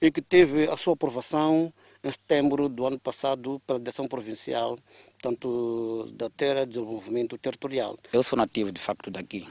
e 0.00 0.10
que 0.10 0.20
teve 0.20 0.68
a 0.68 0.76
sua 0.76 0.94
aprovação 0.94 1.72
em 2.02 2.10
setembro 2.10 2.68
do 2.68 2.86
ano 2.86 2.98
passado 2.98 3.60
pela 3.66 3.78
direção 3.78 4.06
provincial, 4.06 4.78
tanto 5.20 6.10
da 6.14 6.28
Terra 6.28 6.62
e 6.62 6.66
Desenvolvimento 6.66 7.38
Territorial. 7.38 7.96
Eu 8.12 8.22
sou 8.22 8.36
nativo 8.36 8.72
de 8.72 8.80
facto 8.80 9.10
daqui. 9.10 9.46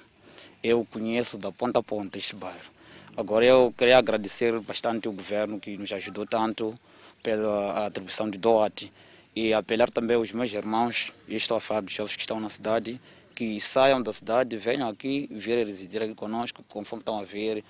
Eu 0.64 0.86
conheço 0.92 1.38
da 1.38 1.52
ponta 1.52 1.80
a 1.80 1.84
ponta 1.84 2.18
este 2.18 2.36
bairro. 2.36 2.72
Agora 3.16 3.46
eu 3.46 3.74
queria 3.78 3.98
agradecer 3.98 4.60
bastante 4.60 5.08
o 5.08 5.12
governo 5.12 5.60
que 5.60 5.78
nos 5.78 5.92
ajudou 5.92 6.26
tanto 6.26 6.78
pela 7.22 7.86
atribuição 7.86 8.30
de 8.30 8.38
dote 8.38 8.92
e 9.36 9.54
apelar 9.54 9.90
também 9.90 10.16
aos 10.16 10.32
meus 10.32 10.54
irmãos, 10.54 11.12
e 11.28 11.36
estou 11.36 11.58
a 11.58 11.60
falar 11.60 11.82
dos 11.82 11.96
que 11.96 12.20
estão 12.20 12.40
na 12.40 12.50
cidade, 12.50 13.00
que 13.34 13.60
saiam 13.60 14.02
da 14.02 14.14
cidade, 14.14 14.56
venham 14.58 14.88
aqui, 14.88 15.28
virem 15.32 15.66
residir 15.66 16.02
aqui 16.04 16.14
conosco, 16.14 16.64
conforme 16.70 17.02
estão 17.02 17.20
a 17.20 17.24
ver, 17.24 17.64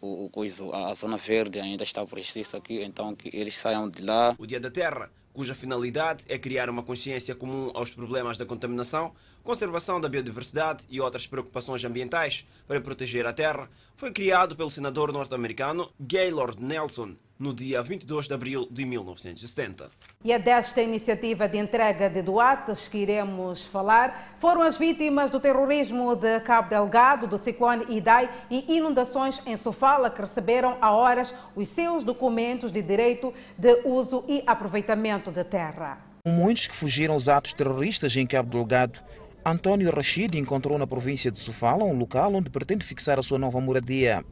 o, 0.00 0.30
o, 0.32 0.74
a 0.74 0.94
zona 0.94 1.16
verde 1.18 1.60
ainda 1.60 1.84
está 1.84 2.04
por 2.06 2.18
existir 2.18 2.56
aqui, 2.56 2.82
então 2.82 3.14
que 3.14 3.30
eles 3.36 3.54
saiam 3.56 3.88
de 3.88 4.02
lá. 4.02 4.34
O 4.38 4.46
Dia 4.46 4.58
da 4.58 4.70
Terra, 4.70 5.10
cuja 5.32 5.54
finalidade 5.54 6.24
é 6.26 6.38
criar 6.38 6.70
uma 6.70 6.82
consciência 6.82 7.34
comum 7.34 7.70
aos 7.74 7.90
problemas 7.90 8.38
da 8.38 8.46
contaminação, 8.46 9.12
conservação 9.42 10.00
da 10.00 10.08
biodiversidade 10.08 10.86
e 10.88 11.00
outras 11.00 11.26
preocupações 11.26 11.84
ambientais 11.84 12.46
para 12.66 12.80
proteger 12.80 13.26
a 13.26 13.32
terra, 13.32 13.68
foi 13.94 14.10
criado 14.10 14.56
pelo 14.56 14.70
senador 14.70 15.12
norte-americano 15.12 15.90
Gaylord 16.00 16.62
Nelson 16.62 17.16
no 17.40 17.54
dia 17.54 17.82
22 17.82 18.28
de 18.28 18.34
abril 18.34 18.68
de 18.70 18.84
1970. 18.84 19.90
E 20.22 20.30
é 20.30 20.38
desta 20.38 20.82
iniciativa 20.82 21.48
de 21.48 21.56
entrega 21.56 22.10
de 22.10 22.20
doates 22.20 22.86
que 22.86 22.98
iremos 22.98 23.64
falar. 23.64 24.36
Foram 24.38 24.60
as 24.60 24.76
vítimas 24.76 25.30
do 25.30 25.40
terrorismo 25.40 26.14
de 26.14 26.38
Cabo 26.40 26.68
Delgado, 26.68 27.26
do 27.26 27.38
ciclone 27.38 27.86
Idai 27.88 28.28
e 28.50 28.76
inundações 28.76 29.40
em 29.46 29.56
Sofala 29.56 30.10
que 30.10 30.20
receberam 30.20 30.76
a 30.82 30.92
horas 30.92 31.34
os 31.56 31.66
seus 31.68 32.04
documentos 32.04 32.70
de 32.70 32.82
direito 32.82 33.32
de 33.56 33.80
uso 33.86 34.22
e 34.28 34.42
aproveitamento 34.46 35.32
de 35.32 35.42
terra. 35.42 35.98
Muitos 36.26 36.66
que 36.66 36.74
fugiram 36.74 37.14
aos 37.14 37.26
atos 37.26 37.54
terroristas 37.54 38.14
em 38.14 38.26
Cabo 38.26 38.50
Delgado 38.50 39.00
António 39.42 39.90
Rachid 39.90 40.36
encontrou 40.36 40.78
na 40.78 40.86
província 40.86 41.30
de 41.30 41.38
Sofala 41.38 41.82
um 41.84 41.96
local 41.96 42.34
onde 42.34 42.50
pretende 42.50 42.84
fixar 42.84 43.18
a 43.18 43.22
sua 43.22 43.38
nova 43.38 43.58
moradia. 43.58 44.22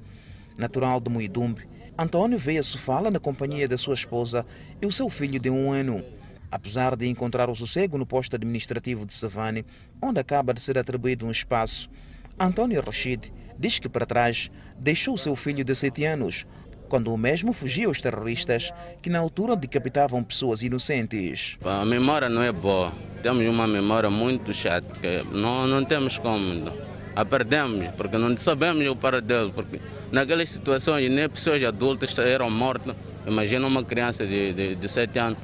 Natural 0.58 1.00
de 1.00 1.08
Muidumbe, 1.08 1.66
António 2.00 2.38
veio 2.38 2.60
a 2.60 2.62
Sofala 2.62 3.10
na 3.10 3.18
companhia 3.18 3.66
da 3.66 3.76
sua 3.76 3.94
esposa 3.94 4.46
e 4.80 4.86
o 4.86 4.92
seu 4.92 5.10
filho 5.10 5.40
de 5.40 5.50
um 5.50 5.72
ano. 5.72 6.04
Apesar 6.48 6.94
de 6.94 7.08
encontrar 7.08 7.50
o 7.50 7.56
sossego 7.56 7.98
no 7.98 8.06
posto 8.06 8.36
administrativo 8.36 9.04
de 9.04 9.12
Savane, 9.12 9.66
onde 10.00 10.20
acaba 10.20 10.54
de 10.54 10.60
ser 10.60 10.78
atribuído 10.78 11.26
um 11.26 11.30
espaço, 11.32 11.90
António 12.38 12.80
Rachid 12.80 13.32
diz 13.58 13.80
que 13.80 13.88
para 13.88 14.06
trás 14.06 14.48
deixou 14.78 15.18
seu 15.18 15.34
filho 15.34 15.64
de 15.64 15.74
sete 15.74 16.04
anos, 16.04 16.46
quando 16.88 17.12
o 17.12 17.18
mesmo 17.18 17.52
fugia 17.52 17.88
aos 17.88 18.00
terroristas 18.00 18.72
que 19.02 19.10
na 19.10 19.18
altura 19.18 19.56
decapitavam 19.56 20.22
pessoas 20.22 20.62
inocentes. 20.62 21.58
A 21.64 21.84
memória 21.84 22.28
não 22.28 22.44
é 22.44 22.52
boa. 22.52 22.92
Temos 23.24 23.44
uma 23.44 23.66
memória 23.66 24.08
muito 24.08 24.54
chata, 24.54 24.94
não, 25.32 25.66
não 25.66 25.84
temos 25.84 26.16
como 26.16 26.72
a 27.18 27.24
perdemos, 27.24 27.88
porque 27.96 28.16
não 28.16 28.36
sabemos 28.36 28.86
o 28.86 28.94
paradelo, 28.94 29.52
porque 29.52 29.80
naquelas 30.12 30.50
situações 30.50 31.10
nem 31.10 31.28
pessoas 31.28 31.60
adultas 31.64 32.16
eram 32.16 32.48
mortas. 32.48 32.94
Imagina 33.26 33.66
uma 33.66 33.82
criança 33.82 34.24
de, 34.24 34.52
de, 34.52 34.76
de 34.76 34.88
7 34.88 35.18
anos, 35.18 35.38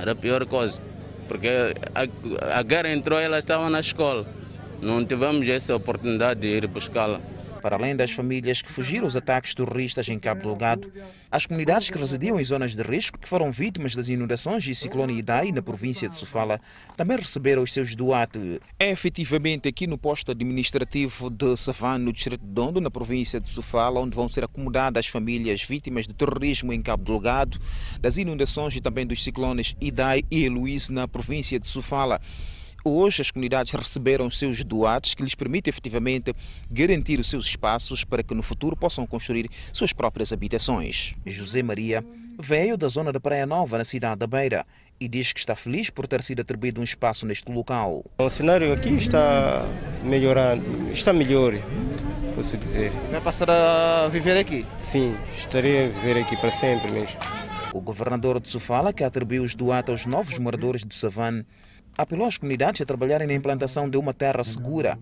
era 0.00 0.12
a 0.12 0.14
pior 0.14 0.46
coisa, 0.46 0.80
porque 1.28 1.74
a, 1.94 2.58
a 2.58 2.62
guerra 2.62 2.90
entrou 2.90 3.20
e 3.20 3.24
ela 3.24 3.38
estava 3.38 3.68
na 3.68 3.80
escola. 3.80 4.26
Não 4.80 5.04
tivemos 5.04 5.46
essa 5.46 5.76
oportunidade 5.76 6.40
de 6.40 6.46
ir 6.46 6.66
buscá-la. 6.66 7.20
Para 7.60 7.76
além 7.76 7.94
das 7.94 8.10
famílias 8.10 8.62
que 8.62 8.72
fugiram 8.72 9.06
os 9.06 9.16
ataques 9.16 9.54
terroristas 9.54 10.08
em 10.08 10.18
Cabo 10.18 10.42
Delgado, 10.42 10.90
as 11.30 11.46
comunidades 11.46 11.90
que 11.90 11.98
residiam 11.98 12.40
em 12.40 12.44
zonas 12.44 12.74
de 12.74 12.82
risco, 12.82 13.18
que 13.18 13.28
foram 13.28 13.52
vítimas 13.52 13.94
das 13.94 14.08
inundações 14.08 14.66
e 14.66 14.74
ciclone 14.74 15.18
Idai 15.18 15.52
na 15.52 15.60
província 15.60 16.08
de 16.08 16.16
Sofala, 16.16 16.60
também 16.96 17.16
receberam 17.16 17.62
os 17.62 17.72
seus 17.72 17.94
doates. 17.94 18.58
É 18.78 18.90
efetivamente 18.90 19.68
aqui 19.68 19.86
no 19.86 19.98
posto 19.98 20.32
administrativo 20.32 21.28
de 21.30 21.56
Savane, 21.56 22.04
no 22.04 22.12
distrito 22.12 22.44
de 22.44 22.50
Dondo, 22.50 22.80
na 22.80 22.90
província 22.90 23.40
de 23.40 23.48
Sofala, 23.48 24.00
onde 24.00 24.16
vão 24.16 24.28
ser 24.28 24.42
acomodadas 24.42 25.00
as 25.00 25.06
famílias 25.06 25.62
vítimas 25.62 26.06
de 26.06 26.14
terrorismo 26.14 26.72
em 26.72 26.80
Cabo 26.82 27.04
Delgado, 27.04 27.60
das 28.00 28.16
inundações 28.16 28.74
e 28.74 28.80
também 28.80 29.06
dos 29.06 29.22
ciclones 29.22 29.76
Idai 29.80 30.24
e 30.30 30.44
Eloise 30.44 30.90
na 30.90 31.06
província 31.06 31.60
de 31.60 31.68
Sofala. 31.68 32.20
Hoje 32.82 33.20
as 33.20 33.30
comunidades 33.30 33.72
receberam 33.74 34.26
os 34.26 34.38
seus 34.38 34.64
doados 34.64 35.14
que 35.14 35.22
lhes 35.22 35.34
permitem 35.34 35.70
efetivamente 35.70 36.34
garantir 36.70 37.20
os 37.20 37.28
seus 37.28 37.44
espaços 37.44 38.04
para 38.04 38.22
que 38.22 38.34
no 38.34 38.42
futuro 38.42 38.74
possam 38.74 39.06
construir 39.06 39.50
suas 39.70 39.92
próprias 39.92 40.32
habitações. 40.32 41.14
José 41.26 41.62
Maria 41.62 42.02
veio 42.40 42.78
da 42.78 42.88
zona 42.88 43.12
da 43.12 43.20
Praia 43.20 43.44
Nova, 43.44 43.76
na 43.76 43.84
cidade 43.84 44.20
da 44.20 44.26
Beira, 44.26 44.64
e 44.98 45.06
diz 45.08 45.30
que 45.30 45.40
está 45.40 45.54
feliz 45.54 45.90
por 45.90 46.06
ter 46.06 46.22
sido 46.22 46.40
atribuído 46.40 46.80
um 46.80 46.84
espaço 46.84 47.26
neste 47.26 47.52
local. 47.52 48.02
O 48.18 48.30
cenário 48.30 48.72
aqui 48.72 48.94
está 48.94 49.66
melhorando, 50.02 50.90
está 50.90 51.12
melhor, 51.12 51.52
posso 52.34 52.56
dizer. 52.56 52.90
Vai 53.10 53.20
passar 53.20 53.50
a 53.50 54.08
viver 54.08 54.38
aqui? 54.38 54.64
Sim, 54.80 55.14
estarei 55.36 55.84
a 55.84 55.88
viver 55.88 56.22
aqui 56.22 56.34
para 56.38 56.50
sempre 56.50 56.90
mesmo. 56.90 57.18
O 57.74 57.80
governador 57.80 58.40
de 58.40 58.48
Sofala, 58.48 58.92
que 58.92 59.04
atribuiu 59.04 59.42
os 59.42 59.54
doatos 59.54 59.92
aos 59.92 60.06
novos 60.06 60.38
moradores 60.38 60.82
de 60.84 60.94
Savane, 60.96 61.44
apelou 62.00 62.26
às 62.26 62.38
comunidades 62.38 62.80
a 62.80 62.86
trabalharem 62.86 63.26
na 63.26 63.34
implantação 63.34 63.88
de 63.88 63.98
uma 63.98 64.14
terra 64.14 64.42
segura 64.42 64.98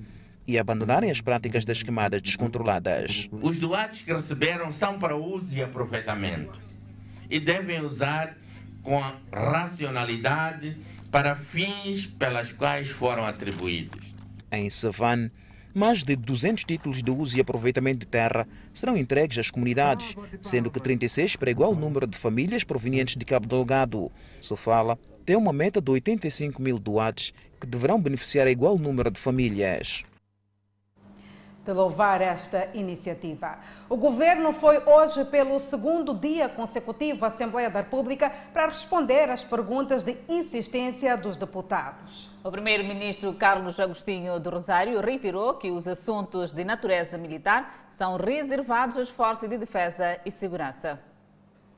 e 0.47 0.59
abandonarem 0.59 1.11
as 1.11 1.21
práticas 1.21 1.65
das 1.65 1.83
queimadas 1.83 2.21
descontroladas. 2.21 3.29
Os 3.31 3.61
doados 3.61 4.03
que 4.03 4.13
receberam 4.13 4.73
são 4.73 4.99
para 4.99 5.15
uso 5.15 5.55
e 5.55 5.63
aproveitamento 5.63 6.59
e 7.31 7.39
devem 7.39 7.83
usar 7.83 8.37
com 8.83 9.01
racionalidade 9.31 10.77
para 11.11 11.37
fins 11.37 12.07
pelas 12.07 12.53
quais 12.53 12.89
foram 12.89 13.25
atribuídos. 13.25 14.03
Em 14.51 14.69
Savane, 14.69 15.31
mais 15.75 16.03
de 16.03 16.17
200 16.17 16.65
títulos 16.65 17.03
de 17.03 17.11
uso 17.11 17.37
e 17.37 17.41
aproveitamento 17.41 18.01
de 18.01 18.07
terra 18.07 18.49
serão 18.73 18.97
entregues 18.97 19.39
às 19.39 19.51
comunidades, 19.51 20.17
sendo 20.43 20.71
que 20.71 20.81
36 20.81 21.37
para 21.37 21.51
igual 21.51 21.75
número 21.75 22.07
de 22.07 22.19
famílias 22.19 22.65
provenientes 22.65 23.17
de 23.17 23.25
Cabo 23.25 23.47
Delgado. 23.47 24.11
Sofala 24.41 24.99
tem 25.29 25.37
uma 25.37 25.53
meta 25.53 25.79
de 25.79 25.91
85 25.91 26.62
mil 26.62 26.79
doados 26.79 27.35
que 27.61 27.67
deverão 27.67 28.01
beneficiar 28.01 28.47
a 28.47 28.51
igual 28.51 28.79
número 28.79 29.11
de 29.11 29.21
famílias 29.21 30.03
de 31.67 31.73
louvar 31.75 32.23
esta 32.23 32.71
iniciativa. 32.73 33.59
O 33.91 33.97
governo 33.99 34.55
foi 34.55 34.79
hoje 34.79 35.23
pelo 35.27 35.61
segundo 35.61 36.14
dia 36.14 36.49
consecutivo 36.49 37.27
à 37.27 37.29
Assembleia 37.29 37.69
da 37.69 37.81
República 37.81 38.33
para 38.55 38.69
responder 38.69 39.29
às 39.29 39.45
perguntas 39.45 40.03
de 40.03 40.17
insistência 40.31 41.14
dos 41.14 41.37
deputados. 41.37 42.31
O 42.43 42.51
primeiro-ministro 42.51 43.35
Carlos 43.35 43.79
Agostinho 43.79 44.41
do 44.41 44.49
Rosário 44.49 44.99
reiterou 44.99 45.53
que 45.59 45.71
os 45.71 45.87
assuntos 45.87 46.55
de 46.55 46.64
natureza 46.64 47.19
militar 47.19 47.87
são 47.91 48.17
reservados 48.17 48.97
às 48.97 49.11
forças 49.11 49.51
de 49.51 49.59
defesa 49.59 50.19
e 50.25 50.31
segurança. 50.31 50.99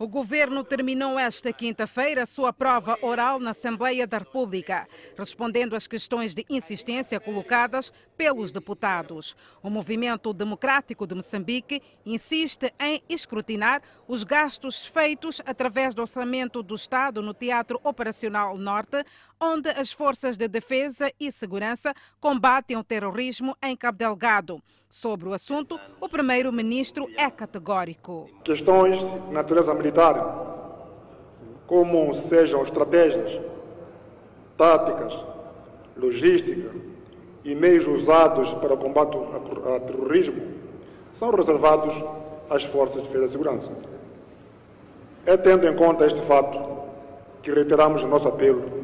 O 0.02 0.08
governo 0.08 0.64
terminou 0.64 1.18
esta 1.18 1.52
quinta-feira 1.52 2.24
sua 2.24 2.54
prova 2.54 2.96
oral 3.02 3.38
na 3.38 3.50
Assembleia 3.50 4.06
da 4.06 4.16
República, 4.16 4.88
respondendo 5.14 5.76
às 5.76 5.86
questões 5.86 6.34
de 6.34 6.42
insistência 6.48 7.20
colocadas 7.20 7.92
pelos 8.16 8.50
deputados. 8.50 9.36
O 9.62 9.68
Movimento 9.68 10.32
Democrático 10.32 11.06
de 11.06 11.14
Moçambique 11.14 11.82
insiste 12.06 12.72
em 12.80 13.02
escrutinar 13.10 13.82
os 14.08 14.24
gastos 14.24 14.86
feitos 14.86 15.42
através 15.44 15.92
do 15.92 16.00
orçamento 16.00 16.62
do 16.62 16.76
Estado 16.76 17.20
no 17.20 17.34
Teatro 17.34 17.78
Operacional 17.84 18.56
Norte, 18.56 19.04
onde 19.38 19.68
as 19.68 19.92
forças 19.92 20.34
de 20.34 20.48
defesa 20.48 21.12
e 21.20 21.30
segurança 21.30 21.92
combatem 22.18 22.74
o 22.74 22.82
terrorismo 22.82 23.54
em 23.62 23.76
Cabo 23.76 23.98
Delgado. 23.98 24.62
Sobre 24.92 25.28
o 25.28 25.32
assunto, 25.32 25.78
o 26.00 26.08
primeiro-ministro 26.08 27.06
é 27.16 27.30
categórico. 27.30 28.28
Questões 28.42 28.98
de 28.98 29.32
natureza 29.32 29.72
militar, 29.72 30.16
como 31.64 32.12
sejam 32.28 32.64
estratégias, 32.64 33.40
táticas, 34.58 35.16
logística 35.96 36.74
e 37.44 37.54
meios 37.54 37.86
usados 37.86 38.52
para 38.54 38.74
o 38.74 38.76
combate 38.76 39.16
ao 39.16 39.80
terrorismo, 39.80 40.42
são 41.12 41.30
reservados 41.30 41.94
às 42.50 42.64
forças 42.64 43.00
de 43.00 43.06
defesa 43.06 43.26
e 43.26 43.30
segurança. 43.30 43.70
É 45.24 45.36
tendo 45.36 45.68
em 45.68 45.76
conta 45.76 46.04
este 46.04 46.20
fato 46.22 46.58
que 47.44 47.52
reiteramos 47.52 48.02
o 48.02 48.08
nosso 48.08 48.26
apelo 48.26 48.79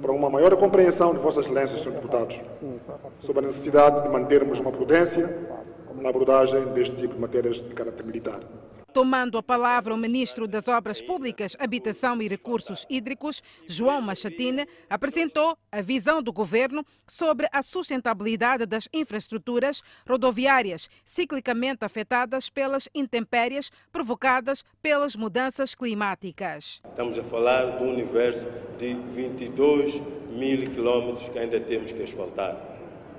para 0.00 0.12
uma 0.12 0.30
maior 0.30 0.54
compreensão 0.56 1.14
de 1.14 1.20
Vossas 1.20 1.44
Excelências, 1.46 1.80
Sr. 1.80 1.92
Deputados, 1.92 2.38
sobre 3.20 3.44
a 3.44 3.48
necessidade 3.48 4.02
de 4.02 4.08
mantermos 4.08 4.60
uma 4.60 4.72
prudência 4.72 5.36
na 5.94 6.10
abordagem 6.10 6.64
deste 6.72 6.94
tipo 6.96 7.14
de 7.14 7.20
matérias 7.20 7.56
de 7.56 7.74
caráter 7.74 8.04
militar. 8.04 8.40
Tomando 8.96 9.36
a 9.36 9.42
palavra 9.42 9.92
o 9.92 9.96
ministro 9.98 10.48
das 10.48 10.68
Obras 10.68 11.02
Públicas, 11.02 11.54
Habitação 11.60 12.22
e 12.22 12.28
Recursos 12.28 12.86
Hídricos, 12.88 13.42
João 13.66 14.00
Machatine, 14.00 14.66
apresentou 14.88 15.54
a 15.70 15.82
visão 15.82 16.22
do 16.22 16.32
governo 16.32 16.82
sobre 17.06 17.46
a 17.52 17.62
sustentabilidade 17.62 18.64
das 18.64 18.88
infraestruturas 18.94 19.82
rodoviárias 20.08 20.88
ciclicamente 21.04 21.84
afetadas 21.84 22.48
pelas 22.48 22.88
intempéries 22.94 23.70
provocadas 23.92 24.64
pelas 24.80 25.14
mudanças 25.14 25.74
climáticas. 25.74 26.80
Estamos 26.88 27.18
a 27.18 27.24
falar 27.24 27.82
um 27.82 27.90
universo 27.92 28.46
de 28.78 28.94
22 28.94 30.00
mil 30.30 30.70
quilómetros 30.70 31.28
que 31.28 31.38
ainda 31.38 31.60
temos 31.60 31.92
que 31.92 32.02
asfaltar. 32.02 32.56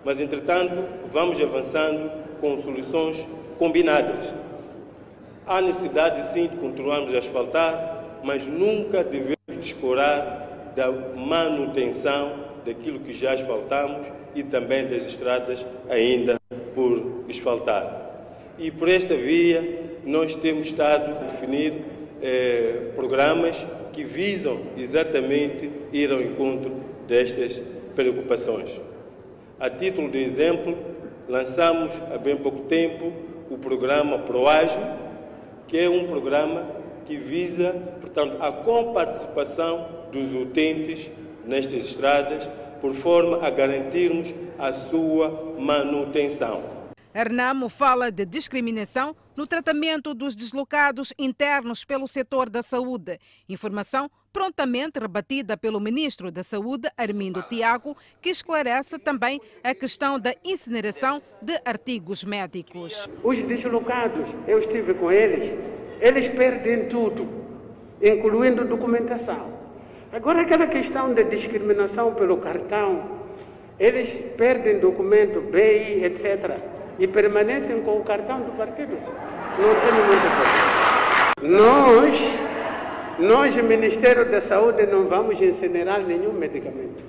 Mas, 0.04 0.20
entretanto, 0.20 0.74
vamos 1.14 1.40
avançando 1.40 2.10
com 2.42 2.58
soluções 2.64 3.24
combinadas 3.60 4.47
Há 5.48 5.62
necessidade 5.62 6.24
sim 6.34 6.48
de 6.48 6.58
continuarmos 6.58 7.16
a 7.16 7.20
asfaltar, 7.20 8.20
mas 8.22 8.46
nunca 8.46 9.02
devemos 9.02 9.38
descurar 9.48 10.74
da 10.76 10.92
manutenção 10.92 12.34
daquilo 12.66 13.00
que 13.00 13.14
já 13.14 13.32
asfaltamos 13.32 14.06
e 14.36 14.44
também 14.44 14.86
das 14.88 15.08
estradas 15.08 15.66
ainda 15.90 16.38
por 16.76 17.24
asfaltar. 17.30 18.12
E 18.60 18.70
por 18.70 18.90
esta 18.90 19.16
via 19.16 19.86
nós 20.04 20.36
temos 20.36 20.68
estado 20.68 21.12
a 21.12 21.24
definir 21.32 21.82
eh, 22.22 22.92
programas 22.94 23.56
que 23.94 24.04
visam 24.04 24.60
exatamente 24.76 25.72
ir 25.94 26.12
ao 26.12 26.22
encontro 26.22 26.76
destas 27.08 27.58
preocupações. 27.96 28.70
A 29.58 29.70
título 29.70 30.10
de 30.12 30.22
exemplo, 30.22 30.78
lançamos 31.30 31.94
há 32.14 32.18
bem 32.18 32.36
pouco 32.36 32.64
tempo 32.64 33.14
o 33.50 33.58
programa 33.58 34.20
ProAgio, 34.20 35.07
que 35.68 35.78
é 35.78 35.90
um 35.90 36.08
programa 36.08 36.66
que 37.06 37.18
visa, 37.18 37.72
portanto, 38.02 38.42
a 38.42 38.52
comparticipação 38.52 39.88
dos 40.12 40.32
utentes 40.34 41.10
nestas 41.46 41.86
estradas, 41.86 42.48
por 42.82 42.94
forma 42.94 43.46
a 43.46 43.50
garantirmos 43.50 44.34
a 44.60 44.72
sua 44.72 45.56
manutenção. 45.58 46.64
Hernamo 47.14 47.70
fala 47.70 48.12
de 48.12 48.26
discriminação 48.26 49.16
no 49.38 49.46
tratamento 49.46 50.16
dos 50.16 50.36
deslocados 50.36 51.14
internos 51.18 51.86
pelo 51.86 52.08
setor 52.08 52.50
da 52.50 52.64
saúde. 52.64 53.20
Informação 53.48 54.10
prontamente 54.34 55.00
rebatida 55.00 55.56
pelo 55.56 55.80
ministro 55.80 56.32
da 56.32 56.44
Saúde, 56.44 56.90
Armindo 56.98 57.44
Tiago, 57.44 57.96
que 58.20 58.30
esclarece 58.30 58.98
também 59.00 59.40
a 59.64 59.74
questão 59.74 60.20
da 60.20 60.34
incineração 60.44 61.22
de 61.42 61.60
artigos 61.64 62.24
médicos. 62.24 63.08
Os 63.24 63.44
deslocados, 63.44 64.28
eu 64.48 64.60
estive 64.60 64.96
com 64.96 65.12
eles, 65.12 65.54
eles 66.02 66.28
perdem 66.36 66.88
tudo, 66.88 67.28
incluindo 68.02 68.66
documentação. 68.66 69.56
Agora, 70.12 70.42
aquela 70.42 70.68
questão 70.68 71.14
da 71.14 71.22
discriminação 71.22 72.14
pelo 72.16 72.38
cartão, 72.38 73.20
eles 73.80 74.36
perdem 74.36 74.80
documento, 74.80 75.42
BI, 75.42 76.04
etc. 76.04 76.77
e 77.00 77.08
permanecem 77.08 77.82
com 77.82 77.98
o 77.98 78.04
cartão 78.04 78.42
do 78.42 78.58
partido. 78.58 78.98
Não 79.60 79.74
tem 79.76 79.94
muita 80.06 80.30
coisa. 80.38 80.78
Nós 81.42 82.48
nós, 83.20 83.56
Ministério 83.56 84.30
da 84.30 84.42
Saúde, 84.42 84.86
não 84.86 85.08
vamos 85.08 85.42
incinerar 85.42 86.02
nenhum 86.02 86.34
medicamento. 86.34 87.02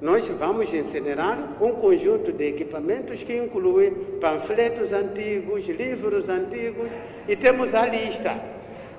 Nós 0.00 0.24
vamos 0.28 0.72
incinerar 0.72 1.60
um 1.60 1.72
conjunto 1.72 2.30
de 2.30 2.50
equipamentos 2.50 3.20
que 3.24 3.36
inclui 3.36 3.90
panfletos 4.20 4.92
antigos, 4.92 5.66
livros 5.66 6.28
antigos 6.28 6.88
e 7.28 7.34
temos 7.34 7.74
a 7.74 7.84
lista. 7.84 8.40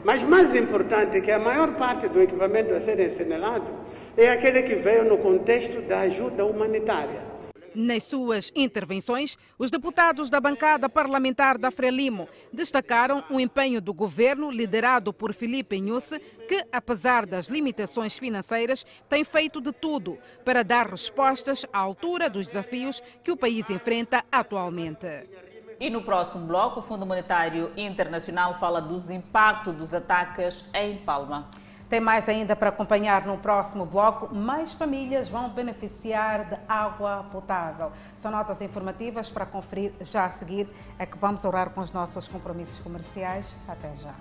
Mas 0.03 0.21
mais 0.23 0.53
importante 0.53 1.21
que 1.21 1.31
a 1.31 1.39
maior 1.39 1.71
parte 1.75 2.09
do 2.09 2.21
equipamento 2.21 2.73
a 2.73 2.81
ser 2.81 2.99
incinerado 2.99 3.67
é 4.17 4.29
aquele 4.29 4.63
que 4.63 4.75
veio 4.75 5.05
no 5.05 5.17
contexto 5.19 5.81
da 5.87 6.01
ajuda 6.01 6.43
humanitária. 6.43 7.34
Nas 7.75 8.03
suas 8.03 8.53
intervenções, 8.55 9.37
os 9.59 9.69
deputados 9.69 10.29
da 10.29 10.39
bancada 10.39 10.87
parlamentar 10.87 11.57
da 11.57 11.69
Frelimo 11.69 12.29
destacaram 12.53 13.21
o 13.29 13.37
empenho 13.37 13.81
do 13.81 13.93
governo, 13.93 14.49
liderado 14.49 15.11
por 15.11 15.33
Felipe 15.33 15.75
Inhusse, 15.75 16.17
que, 16.47 16.63
apesar 16.71 17.25
das 17.25 17.47
limitações 17.47 18.17
financeiras, 18.17 18.85
tem 19.09 19.25
feito 19.25 19.59
de 19.59 19.73
tudo 19.73 20.17
para 20.45 20.63
dar 20.63 20.89
respostas 20.89 21.65
à 21.73 21.79
altura 21.79 22.29
dos 22.29 22.47
desafios 22.47 23.03
que 23.21 23.31
o 23.31 23.37
país 23.37 23.69
enfrenta 23.69 24.23
atualmente. 24.31 25.07
E 25.77 25.89
no 25.89 26.01
próximo 26.01 26.47
bloco, 26.47 26.79
o 26.79 26.83
Fundo 26.83 27.05
Monetário 27.05 27.73
Internacional 27.75 28.57
fala 28.57 28.81
dos 28.81 29.09
impactos 29.09 29.75
dos 29.75 29.93
ataques 29.93 30.63
em 30.73 30.99
Palma. 30.99 31.51
Tem 31.95 32.01
mais 32.01 32.27
ainda 32.27 32.57
para 32.57 32.67
acompanhar 32.67 33.25
no 33.25 33.37
próximo 33.37 33.85
bloco. 33.85 34.35
Mais 34.35 34.73
famílias 34.73 35.29
vão 35.29 35.47
beneficiar 35.47 36.43
de 36.43 36.57
água 36.67 37.25
potável. 37.31 37.89
São 38.17 38.29
notas 38.29 38.59
informativas 38.59 39.29
para 39.29 39.45
conferir 39.45 39.93
já 40.01 40.25
a 40.25 40.29
seguir. 40.29 40.67
É 40.99 41.05
que 41.05 41.17
vamos 41.17 41.45
orar 41.45 41.69
com 41.69 41.79
os 41.79 41.93
nossos 41.93 42.27
compromissos 42.27 42.79
comerciais. 42.79 43.55
Até 43.65 43.95
já. 43.95 44.13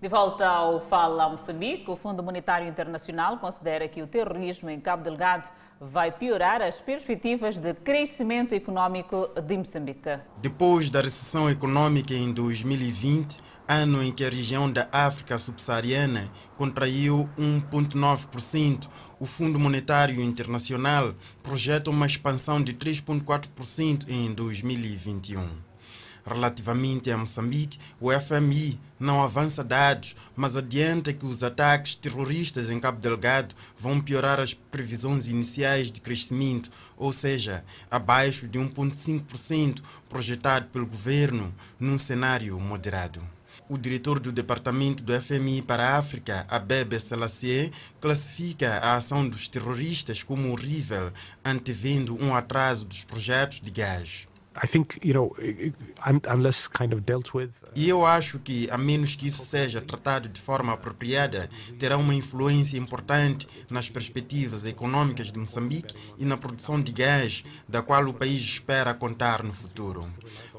De 0.00 0.06
volta 0.08 0.46
ao 0.46 0.82
Fala 0.82 1.28
Moçambique, 1.28 1.90
o 1.90 1.96
Fundo 1.96 2.22
Monetário 2.22 2.68
Internacional 2.68 3.38
considera 3.38 3.88
que 3.88 4.00
o 4.02 4.06
terrorismo 4.06 4.70
em 4.70 4.78
Cabo 4.78 5.02
Delgado 5.02 5.48
vai 5.80 6.10
piorar 6.10 6.62
as 6.62 6.80
perspectivas 6.80 7.58
de 7.58 7.74
crescimento 7.74 8.54
econômico 8.54 9.28
de 9.40 9.56
Moçambique. 9.56 10.18
Depois 10.40 10.88
da 10.90 11.00
recessão 11.00 11.50
econômica 11.50 12.14
em 12.14 12.32
2020, 12.32 13.38
ano 13.68 14.02
em 14.02 14.12
que 14.12 14.24
a 14.24 14.30
região 14.30 14.70
da 14.70 14.88
África 14.90 15.38
subsaariana 15.38 16.30
contraiu 16.56 17.28
1,9%, 17.38 18.88
o 19.18 19.26
Fundo 19.26 19.58
Monetário 19.58 20.20
Internacional 20.22 21.14
projeta 21.42 21.90
uma 21.90 22.06
expansão 22.06 22.62
de 22.62 22.72
3,4% 22.74 24.08
em 24.08 24.32
2021. 24.32 25.65
Relativamente 26.26 27.08
a 27.08 27.16
Moçambique, 27.16 27.78
o 28.00 28.10
FMI 28.10 28.80
não 28.98 29.22
avança 29.22 29.62
dados, 29.62 30.16
mas 30.34 30.56
adianta 30.56 31.12
que 31.12 31.24
os 31.24 31.44
ataques 31.44 31.94
terroristas 31.94 32.68
em 32.68 32.80
Cabo 32.80 33.00
Delgado 33.00 33.54
vão 33.78 34.00
piorar 34.00 34.40
as 34.40 34.52
previsões 34.52 35.28
iniciais 35.28 35.92
de 35.92 36.00
crescimento, 36.00 36.68
ou 36.96 37.12
seja, 37.12 37.64
abaixo 37.88 38.48
de 38.48 38.58
1,5% 38.58 39.80
projetado 40.08 40.66
pelo 40.66 40.86
governo 40.86 41.54
num 41.78 41.96
cenário 41.96 42.58
moderado. 42.58 43.22
O 43.68 43.78
diretor 43.78 44.18
do 44.18 44.32
Departamento 44.32 45.04
do 45.04 45.12
FMI 45.20 45.62
para 45.62 45.90
a 45.90 45.98
África, 45.98 46.44
Abebe 46.48 46.98
Selassie, 46.98 47.72
classifica 48.00 48.78
a 48.78 48.96
ação 48.96 49.28
dos 49.28 49.46
terroristas 49.46 50.24
como 50.24 50.50
horrível, 50.50 51.12
antevendo 51.44 52.20
um 52.22 52.34
atraso 52.34 52.84
dos 52.84 53.04
projetos 53.04 53.60
de 53.60 53.70
gás. 53.70 54.26
E 57.74 57.88
eu 57.88 58.06
acho 58.06 58.38
que, 58.38 58.68
a 58.70 58.78
menos 58.78 59.14
que 59.14 59.28
isso 59.28 59.44
seja 59.44 59.80
tratado 59.80 60.28
de 60.28 60.40
forma 60.40 60.72
apropriada, 60.72 61.48
terá 61.78 61.96
uma 61.96 62.14
influência 62.14 62.78
importante 62.78 63.46
nas 63.70 63.90
perspectivas 63.90 64.64
econômicas 64.64 65.30
de 65.30 65.38
Moçambique 65.38 65.94
e 66.18 66.24
na 66.24 66.36
produção 66.36 66.80
de 66.80 66.92
gás, 66.92 67.44
da 67.68 67.82
qual 67.82 68.08
o 68.08 68.14
país 68.14 68.40
espera 68.40 68.94
contar 68.94 69.42
no 69.42 69.52
futuro 69.52 70.06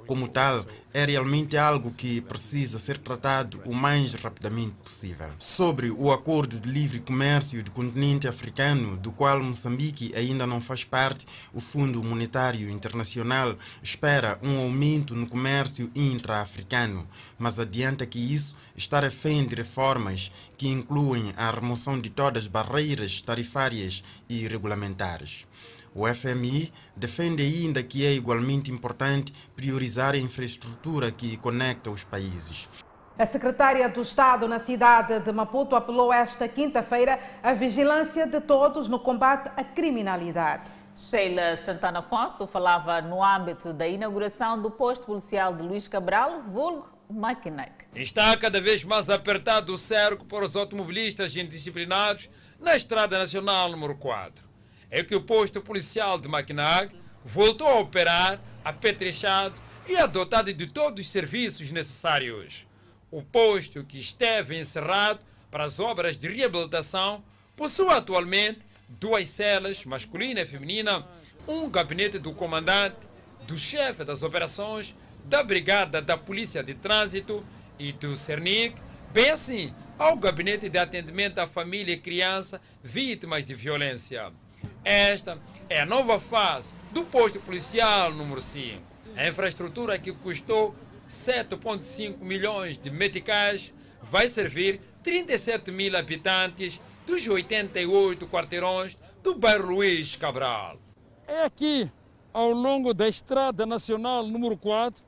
como 0.08 0.28
tal, 0.28 0.66
é 0.94 1.06
realmente 1.06 1.58
algo 1.58 1.92
que 1.92 2.22
precisa 2.22 2.80
ser 2.80 2.98
tratado 2.98 3.62
o 3.66 3.76
mais 3.76 4.14
rapidamente 4.16 4.74
possível. 4.84 5.30
Sobre 5.38 5.92
o 5.92 6.12
Acordo 6.12 6.58
de 6.58 6.70
Livre 6.70 7.00
Comércio 7.00 7.62
do 7.62 7.70
continente 7.70 8.28
africano, 8.28 8.98
do 8.98 9.12
qual 9.12 9.44
Moçambique 9.44 10.16
ainda 10.16 10.48
não 10.48 10.60
faz 10.60 10.84
parte, 10.84 11.28
o 11.54 11.60
Fundo 11.60 12.04
Monetário 12.04 12.70
Internacional 12.70 13.56
espera 13.84 14.40
um 14.42 14.60
aumento 14.60 15.14
no 15.14 15.28
comércio 15.28 15.92
intra-africano, 15.94 17.08
mas 17.38 17.60
adianta 17.60 18.06
que 18.06 18.34
isso 18.34 18.56
está 18.76 19.00
refém 19.00 19.46
de 19.46 19.56
reformas 19.56 20.32
que 20.58 20.68
incluem 20.68 21.34
a 21.36 21.52
remoção 21.52 22.00
de 22.00 22.10
todas 22.10 22.44
as 22.44 22.48
barreiras 22.48 23.22
tarifárias 23.22 24.04
e 24.30 24.48
regulamentares. 24.48 25.47
O 26.00 26.08
FMI 26.08 26.72
defende 26.96 27.42
ainda 27.42 27.82
que 27.82 28.06
é 28.06 28.14
igualmente 28.14 28.70
importante 28.70 29.34
priorizar 29.56 30.14
a 30.14 30.18
infraestrutura 30.20 31.12
que 31.12 31.38
conecta 31.38 31.90
os 31.90 32.04
países. 32.04 32.70
A 33.18 33.26
secretária 33.26 33.90
do 33.90 34.02
Estado 34.02 34.48
na 34.48 34.60
cidade 34.60 35.20
de 35.20 35.32
Maputo 35.32 35.76
apelou 35.76 36.14
esta 36.14 36.48
quinta-feira 36.48 37.20
à 37.42 37.52
vigilância 37.54 38.28
de 38.28 38.40
todos 38.40 38.88
no 38.88 39.00
combate 39.00 39.52
à 39.58 39.64
criminalidade. 39.64 40.72
Sheila 40.96 41.58
Santana 41.66 41.98
Afonso 41.98 42.46
falava 42.46 43.02
no 43.02 43.24
âmbito 43.24 43.74
da 43.74 43.88
inauguração 43.88 44.62
do 44.62 44.70
posto 44.70 45.08
policial 45.08 45.56
de 45.56 45.64
Luís 45.64 45.88
Cabral, 45.88 46.44
vulgo 46.44 46.88
Maquinac. 47.10 47.86
Está 47.96 48.38
cada 48.38 48.62
vez 48.62 48.84
mais 48.84 49.10
apertado 49.10 49.74
o 49.74 49.78
cerco 49.80 50.26
para 50.26 50.46
os 50.46 50.56
automobilistas 50.56 51.36
indisciplinados 51.36 52.30
na 52.60 52.76
Estrada 52.76 53.18
Nacional 53.18 53.72
número 53.72 53.96
4 53.96 54.47
é 54.90 55.04
que 55.04 55.16
o 55.16 55.22
posto 55.22 55.62
policial 55.62 56.20
de 56.20 56.28
Maquinag 56.28 56.96
voltou 57.24 57.68
a 57.68 57.80
operar 57.80 58.40
apetrechado 58.64 59.56
e 59.88 59.96
adotado 59.96 60.54
de 60.54 60.68
todos 60.68 61.06
os 61.06 61.12
serviços 61.12 61.72
necessários. 61.72 62.68
O 63.10 63.22
posto 63.22 63.84
que 63.84 63.98
esteve 63.98 64.58
encerrado 64.58 65.20
para 65.50 65.64
as 65.64 65.80
obras 65.80 66.18
de 66.18 66.28
reabilitação 66.28 67.24
possui 67.56 67.90
atualmente 67.90 68.60
duas 68.88 69.30
celas, 69.30 69.84
masculina 69.86 70.42
e 70.42 70.46
feminina, 70.46 71.08
um 71.48 71.70
gabinete 71.70 72.20
do 72.20 72.34
comandante, 72.34 72.98
do 73.46 73.58
chefe 73.58 74.04
das 74.04 74.24
operações, 74.24 74.96
da 75.26 75.44
Brigada 75.44 76.02
da 76.02 76.18
Polícia 76.18 76.64
de 76.64 76.74
Trânsito 76.74 77.46
e 77.80 77.92
do 77.92 78.16
CERNIC, 78.16 78.76
bem 79.12 79.30
assim 79.30 79.74
ao 79.98 80.16
gabinete 80.16 80.70
de 80.70 80.78
atendimento 80.78 81.40
à 81.40 81.48
família 81.48 81.94
e 81.94 81.98
criança 81.98 82.62
vítimas 82.84 83.44
de 83.44 83.56
violência. 83.56 84.32
Esta 84.84 85.38
é 85.70 85.82
a 85.82 85.86
nova 85.86 86.20
fase 86.20 86.74
do 86.92 87.04
posto 87.04 87.40
policial 87.40 88.14
número 88.14 88.42
5. 88.42 88.82
A 89.16 89.28
infraestrutura 89.28 89.98
que 90.00 90.12
custou 90.12 90.76
7,5 91.10 92.20
milhões 92.20 92.78
de 92.78 92.90
meticais 92.90 93.74
vai 94.02 94.28
servir 94.28 94.80
37 95.04 95.72
mil 95.72 95.96
habitantes 95.98 96.82
dos 97.06 97.28
88 97.28 98.28
quarteirões 98.28 98.98
do 99.24 99.36
bairro 99.36 99.68
Luiz 99.68 100.16
Cabral. 100.16 100.78
É 101.28 101.44
aqui, 101.44 101.90
ao 102.34 102.52
longo 102.52 102.94
da 102.94 103.08
Estrada 103.08 103.66
Nacional 103.66 104.28
número 104.28 104.58
4, 104.58 105.04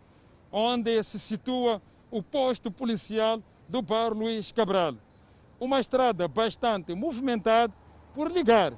onde 0.51 1.03
se 1.03 1.19
situa 1.19 1.81
o 2.09 2.23
posto 2.23 2.71
policial 2.71 3.41
do 3.67 3.81
bairro 3.81 4.15
Luiz 4.15 4.51
Cabral. 4.51 4.95
Uma 5.59 5.79
estrada 5.79 6.27
bastante 6.27 6.95
movimentada 6.95 7.73
por 8.13 8.31
ligar 8.31 8.73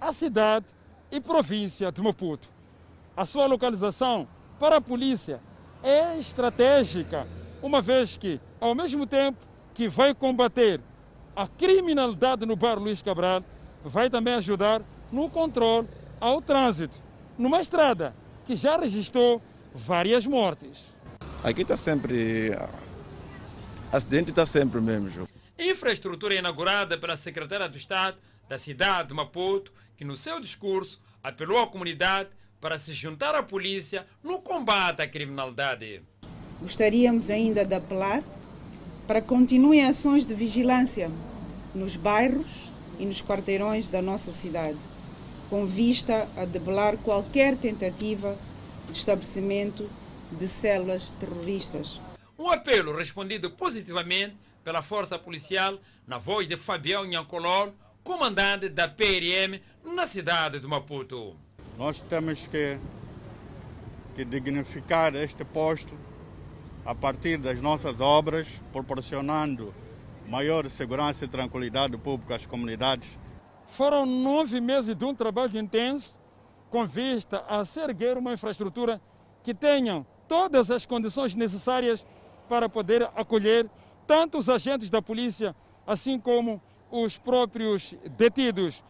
a 0.00 0.12
cidade 0.12 0.66
e 1.10 1.20
província 1.20 1.92
de 1.92 2.00
Maputo. 2.00 2.48
A 3.16 3.26
sua 3.26 3.46
localização 3.46 4.26
para 4.58 4.76
a 4.76 4.80
polícia 4.80 5.40
é 5.82 6.18
estratégica, 6.18 7.26
uma 7.62 7.82
vez 7.82 8.16
que, 8.16 8.40
ao 8.58 8.74
mesmo 8.74 9.06
tempo 9.06 9.38
que 9.74 9.88
vai 9.88 10.14
combater 10.14 10.80
a 11.36 11.46
criminalidade 11.46 12.46
no 12.46 12.56
bairro 12.56 12.82
Luiz 12.82 13.02
Cabral, 13.02 13.42
vai 13.84 14.08
também 14.08 14.34
ajudar 14.34 14.82
no 15.12 15.28
controle 15.28 15.88
ao 16.20 16.40
trânsito, 16.40 16.96
numa 17.36 17.60
estrada 17.60 18.14
que 18.46 18.56
já 18.56 18.76
registrou 18.76 19.42
várias 19.74 20.26
mortes. 20.26 20.84
Aqui 21.42 21.62
está 21.62 21.76
sempre. 21.76 22.52
Acidente 23.92 24.30
está 24.30 24.44
sempre 24.44 24.80
mesmo. 24.80 25.26
Infraestrutura 25.58 26.34
inaugurada 26.34 26.96
pela 26.98 27.16
secretária 27.16 27.68
do 27.68 27.76
Estado 27.76 28.16
da 28.50 28.58
cidade 28.58 29.10
de 29.10 29.14
Maputo, 29.14 29.72
que 29.96 30.04
no 30.04 30.16
seu 30.16 30.40
discurso 30.40 31.00
apelou 31.22 31.60
à 31.60 31.68
comunidade 31.68 32.30
para 32.60 32.80
se 32.80 32.92
juntar 32.92 33.32
à 33.32 33.44
polícia 33.44 34.04
no 34.24 34.42
combate 34.42 35.00
à 35.00 35.06
criminalidade. 35.06 36.02
Gostaríamos 36.60 37.30
ainda 37.30 37.64
de 37.64 37.76
apelar 37.76 38.24
para 39.06 39.20
que 39.20 39.28
continuem 39.28 39.84
ações 39.84 40.26
de 40.26 40.34
vigilância 40.34 41.08
nos 41.72 41.94
bairros 41.94 42.68
e 42.98 43.06
nos 43.06 43.22
quarteirões 43.22 43.86
da 43.86 44.02
nossa 44.02 44.32
cidade, 44.32 44.78
com 45.48 45.64
vista 45.64 46.28
a 46.36 46.44
debelar 46.44 46.96
qualquer 46.96 47.56
tentativa 47.56 48.36
de 48.86 48.96
estabelecimento 48.96 49.88
de 50.32 50.48
células 50.48 51.12
terroristas. 51.12 52.00
Um 52.36 52.48
apelo 52.48 52.96
respondido 52.96 53.48
positivamente 53.48 54.36
pela 54.64 54.82
Força 54.82 55.16
Policial 55.16 55.78
na 56.04 56.18
voz 56.18 56.48
de 56.48 56.56
Fabião 56.56 57.04
Nhancolol, 57.04 57.72
comandante 58.02 58.68
da 58.68 58.88
PRM 58.88 59.60
na 59.84 60.06
cidade 60.06 60.60
de 60.60 60.66
Maputo. 60.66 61.36
Nós 61.78 62.00
temos 62.08 62.46
que, 62.46 62.78
que 64.14 64.24
dignificar 64.24 65.14
este 65.14 65.44
posto 65.44 65.94
a 66.84 66.94
partir 66.94 67.38
das 67.38 67.60
nossas 67.60 68.00
obras, 68.00 68.48
proporcionando 68.72 69.74
maior 70.26 70.68
segurança 70.70 71.24
e 71.24 71.28
tranquilidade 71.28 71.96
pública 71.96 72.36
às 72.36 72.46
comunidades. 72.46 73.18
Foram 73.68 74.06
nove 74.06 74.60
meses 74.60 74.96
de 74.96 75.04
um 75.04 75.14
trabalho 75.14 75.58
intenso 75.58 76.14
com 76.70 76.86
vista 76.86 77.44
a 77.48 77.64
se 77.64 77.80
erguer 77.80 78.16
uma 78.16 78.32
infraestrutura 78.32 79.00
que 79.42 79.54
tenha 79.54 80.06
todas 80.28 80.70
as 80.70 80.86
condições 80.86 81.34
necessárias 81.34 82.06
para 82.48 82.68
poder 82.68 83.02
acolher 83.14 83.68
tanto 84.06 84.38
os 84.38 84.48
agentes 84.48 84.90
da 84.90 85.02
polícia, 85.02 85.54
assim 85.86 86.18
como 86.18 86.60
os 86.90 87.16
próprios 87.16 87.94
detidos. 88.16 88.82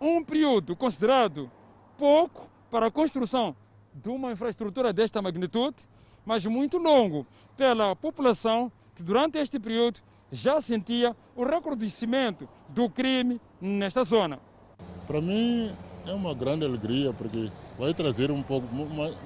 Um 0.00 0.22
período 0.22 0.76
considerado 0.76 1.50
pouco 1.96 2.48
para 2.70 2.86
a 2.86 2.90
construção 2.90 3.56
de 3.94 4.08
uma 4.08 4.32
infraestrutura 4.32 4.92
desta 4.92 5.20
magnitude, 5.20 5.76
mas 6.24 6.44
muito 6.46 6.78
longo 6.78 7.26
pela 7.56 7.96
população 7.96 8.70
que 8.94 9.02
durante 9.02 9.38
este 9.38 9.58
período 9.58 10.00
já 10.30 10.60
sentia 10.60 11.16
o 11.34 11.42
recrudescimento 11.44 12.48
do 12.68 12.88
crime 12.90 13.40
nesta 13.60 14.04
zona. 14.04 14.38
Para 15.06 15.20
mim 15.20 15.74
é 16.06 16.12
uma 16.12 16.34
grande 16.34 16.64
alegria 16.64 17.12
porque 17.12 17.50
vai 17.78 17.94
trazer 17.94 18.30
um 18.30 18.42
pouco 18.42 18.66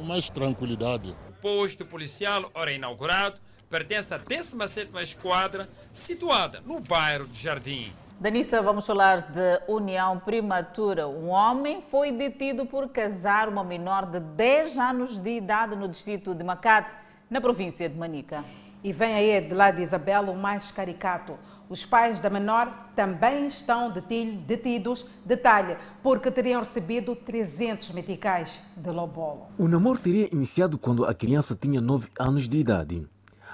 mais 0.04 0.30
tranquilidade. 0.30 1.14
O 1.28 1.32
posto 1.40 1.84
policial, 1.84 2.50
ora 2.54 2.72
inaugurado, 2.72 3.40
pertence 3.68 4.14
à 4.14 4.18
17ª 4.18 5.02
Esquadra, 5.02 5.68
situada 5.92 6.60
no 6.60 6.78
bairro 6.78 7.26
do 7.26 7.34
Jardim. 7.34 7.92
Danissa, 8.20 8.62
vamos 8.62 8.86
falar 8.86 9.32
de 9.32 9.60
união 9.66 10.18
prematura. 10.18 11.08
Um 11.08 11.28
homem 11.28 11.82
foi 11.82 12.12
detido 12.12 12.64
por 12.64 12.88
casar 12.88 13.48
uma 13.48 13.64
menor 13.64 14.06
de 14.06 14.20
10 14.20 14.78
anos 14.78 15.18
de 15.18 15.36
idade 15.36 15.74
no 15.74 15.88
distrito 15.88 16.34
de 16.34 16.44
Macate, 16.44 16.94
na 17.28 17.40
província 17.40 17.88
de 17.88 17.98
Manica. 17.98 18.44
E 18.84 18.92
vem 18.92 19.14
aí 19.14 19.40
de 19.40 19.54
lá 19.54 19.70
de 19.70 19.82
Isabela 19.82 20.30
o 20.30 20.36
mais 20.36 20.70
caricato. 20.70 21.36
Os 21.68 21.84
pais 21.84 22.18
da 22.18 22.28
menor 22.30 22.90
também 22.94 23.46
estão 23.46 23.90
detidos, 23.90 25.06
detalhe, 25.24 25.76
porque 26.02 26.30
teriam 26.30 26.60
recebido 26.60 27.16
300 27.16 27.90
meticais 27.90 28.60
de 28.76 28.90
lobolo. 28.90 29.46
O 29.58 29.66
namoro 29.66 29.98
teria 29.98 30.28
iniciado 30.32 30.78
quando 30.78 31.04
a 31.04 31.14
criança 31.14 31.56
tinha 31.60 31.80
9 31.80 32.08
anos 32.18 32.48
de 32.48 32.58
idade. 32.58 33.06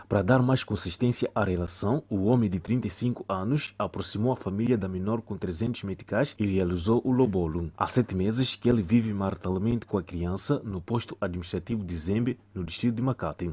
Para 0.09 0.23
dar 0.23 0.43
mais 0.43 0.65
consistência 0.65 1.31
à 1.35 1.45
relação, 1.45 2.03
o 2.09 2.25
homem 2.25 2.49
de 2.49 2.59
35 2.59 3.27
anos 3.29 3.75
aproximou 3.79 4.33
a 4.33 4.37
família 4.37 4.79
da 4.79 4.89
menor 4.89 5.21
com 5.21 5.37
300 5.37 5.83
meticais 5.83 6.35
e 6.39 6.47
realizou 6.47 7.03
o 7.05 7.13
lobolo. 7.13 7.71
Há 7.77 7.87
sete 7.87 8.15
meses 8.15 8.55
que 8.55 8.71
ele 8.71 8.81
vive 8.81 9.13
maritalmente 9.13 9.85
com 9.85 9.99
a 9.99 10.03
criança 10.03 10.63
no 10.65 10.81
posto 10.81 11.15
administrativo 11.21 11.85
de 11.85 11.95
Zembe, 11.95 12.39
no 12.55 12.65
distrito 12.65 12.95
de 12.95 13.03
Macate. 13.03 13.51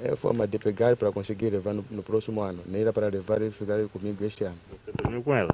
É 0.00 0.12
a 0.12 0.16
forma 0.16 0.46
de 0.46 0.60
pegar 0.60 0.94
para 0.94 1.10
conseguir 1.10 1.50
levar 1.50 1.74
no, 1.74 1.84
no 1.90 2.04
próximo 2.04 2.40
ano. 2.40 2.62
Nem 2.66 2.82
era 2.82 2.92
para 2.92 3.08
levar 3.08 3.42
e 3.42 3.50
ficar 3.50 3.84
comigo 3.88 4.24
este 4.24 4.44
ano. 4.44 4.58
Você 4.84 4.92
dormiu 4.92 5.24
com 5.24 5.34
ela? 5.34 5.52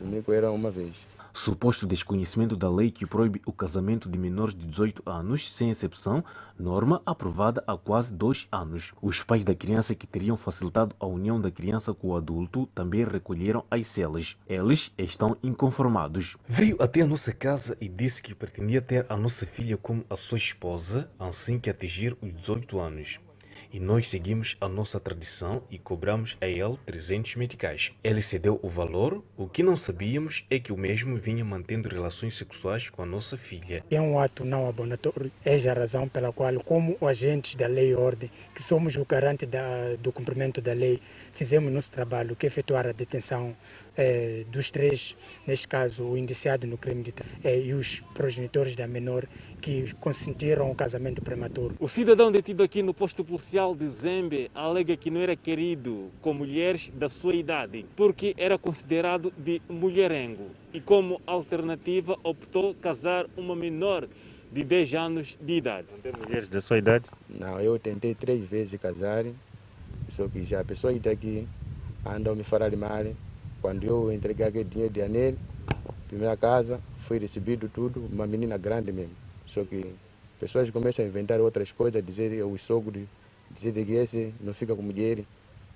Dormi 0.00 0.22
com 0.22 0.32
ela 0.32 0.50
uma 0.50 0.70
vez. 0.70 1.06
Suposto 1.34 1.86
desconhecimento 1.86 2.54
da 2.54 2.70
lei 2.70 2.90
que 2.90 3.06
proíbe 3.06 3.40
o 3.46 3.52
casamento 3.52 4.08
de 4.08 4.18
menores 4.18 4.54
de 4.54 4.66
18 4.66 5.02
anos, 5.06 5.50
sem 5.50 5.70
exceção, 5.70 6.22
norma 6.58 7.00
aprovada 7.06 7.64
há 7.66 7.74
quase 7.76 8.12
dois 8.12 8.46
anos. 8.52 8.92
Os 9.00 9.22
pais 9.22 9.42
da 9.42 9.54
criança 9.54 9.94
que 9.94 10.06
teriam 10.06 10.36
facilitado 10.36 10.94
a 11.00 11.06
união 11.06 11.40
da 11.40 11.50
criança 11.50 11.94
com 11.94 12.08
o 12.08 12.16
adulto 12.16 12.66
também 12.74 13.04
recolheram 13.04 13.64
as 13.70 13.86
celas. 13.86 14.36
Eles 14.46 14.92
estão 14.98 15.34
inconformados. 15.42 16.36
Veio 16.46 16.76
até 16.78 17.00
a 17.00 17.06
nossa 17.06 17.32
casa 17.32 17.78
e 17.80 17.88
disse 17.88 18.22
que 18.22 18.34
pretendia 18.34 18.82
ter 18.82 19.06
a 19.08 19.16
nossa 19.16 19.46
filha 19.46 19.78
como 19.78 20.04
a 20.10 20.16
sua 20.16 20.38
esposa 20.38 21.10
assim 21.18 21.58
que 21.58 21.70
atingir 21.70 22.14
os 22.20 22.30
18 22.34 22.78
anos 22.78 23.18
e 23.72 23.80
nós 23.80 24.08
seguimos 24.08 24.56
a 24.60 24.68
nossa 24.68 25.00
tradição 25.00 25.62
e 25.70 25.78
cobramos 25.78 26.36
a 26.40 26.46
ele 26.46 26.76
300 26.84 27.36
meticais. 27.36 27.92
Ele 28.04 28.20
cedeu 28.20 28.60
o 28.62 28.68
valor, 28.68 29.24
o 29.36 29.48
que 29.48 29.62
não 29.62 29.74
sabíamos 29.74 30.44
é 30.50 30.58
que 30.58 30.72
o 30.72 30.76
mesmo 30.76 31.16
vinha 31.16 31.44
mantendo 31.44 31.88
relações 31.88 32.36
sexuais 32.36 32.90
com 32.90 33.02
a 33.02 33.06
nossa 33.06 33.36
filha. 33.36 33.84
É 33.90 34.00
um 34.00 34.18
ato 34.18 34.44
não 34.44 34.68
abonatório, 34.68 35.32
é 35.44 35.56
a 35.68 35.74
razão 35.74 36.08
pela 36.08 36.32
qual, 36.32 36.60
como 36.60 36.96
agentes 37.06 37.54
da 37.54 37.66
lei 37.66 37.90
e 37.90 37.94
ordem, 37.94 38.30
que 38.54 38.62
somos 38.62 38.96
o 38.96 39.04
garante 39.04 39.46
da, 39.46 39.96
do 39.98 40.12
cumprimento 40.12 40.60
da 40.60 40.72
lei, 40.72 41.00
fizemos 41.32 41.72
nosso 41.72 41.90
trabalho, 41.90 42.36
que 42.36 42.46
é 42.46 42.48
efetuar 42.48 42.86
a 42.86 42.92
detenção 42.92 43.56
eh, 43.96 44.44
dos 44.50 44.70
três, 44.70 45.16
neste 45.46 45.68
caso 45.68 46.04
o 46.04 46.16
indiciado 46.16 46.66
no 46.66 46.78
crime 46.78 47.02
de 47.02 47.14
eh, 47.44 47.60
e 47.60 47.74
os 47.74 48.00
progenitores 48.14 48.74
da 48.74 48.86
menor 48.86 49.26
que 49.60 49.92
consentiram 49.94 50.70
o 50.70 50.74
casamento 50.74 51.22
prematuro. 51.22 51.74
O 51.78 51.88
cidadão 51.88 52.32
detido 52.32 52.62
aqui 52.62 52.82
no 52.82 52.92
posto 52.92 53.24
policial 53.24 53.74
de 53.74 53.88
Zembe 53.88 54.50
alega 54.54 54.96
que 54.96 55.10
não 55.10 55.20
era 55.20 55.36
querido 55.36 56.10
com 56.20 56.34
mulheres 56.34 56.90
da 56.94 57.08
sua 57.08 57.34
idade, 57.34 57.86
porque 57.94 58.34
era 58.36 58.58
considerado 58.58 59.32
de 59.36 59.62
mulherengo 59.68 60.50
e 60.72 60.80
como 60.80 61.20
alternativa 61.26 62.18
optou 62.22 62.74
casar 62.74 63.26
uma 63.36 63.54
menor 63.54 64.08
de 64.50 64.64
10 64.64 64.94
anos 64.94 65.38
de 65.40 65.54
idade. 65.54 65.86
Não 65.92 66.00
tem 66.00 66.12
mulheres 66.12 66.48
da 66.48 66.60
sua 66.60 66.78
idade? 66.78 67.06
Não, 67.28 67.60
eu 67.60 67.78
tentei 67.78 68.14
três 68.14 68.44
vezes 68.44 68.78
casar, 68.80 69.24
só 70.10 70.28
que 70.28 70.42
já 70.42 70.60
a 70.60 70.64
pessoa 70.64 70.92
está 70.92 71.10
aqui 71.10 71.46
andou 72.04 72.34
me 72.34 72.42
falar 72.42 72.74
mal. 72.76 73.04
Quando 73.62 73.84
eu 73.84 74.12
entreguei 74.12 74.44
aquele 74.44 74.64
dinheiro 74.64 74.92
de 74.92 75.00
anel, 75.00 75.36
primeira 76.08 76.36
casa, 76.36 76.80
foi 77.06 77.18
recebido 77.18 77.68
tudo, 77.68 78.04
uma 78.12 78.26
menina 78.26 78.58
grande 78.58 78.90
mesmo. 78.90 79.14
Só 79.46 79.62
que 79.64 79.94
pessoas 80.40 80.68
começam 80.70 81.04
a 81.04 81.08
inventar 81.08 81.40
outras 81.40 81.70
coisas, 81.70 82.04
dizer 82.04 82.42
o 82.44 82.58
sogro, 82.58 83.08
dizer 83.52 83.72
que 83.72 83.92
esse 83.92 84.34
não 84.40 84.52
fica 84.52 84.74
com 84.74 84.82
mulher, 84.82 85.24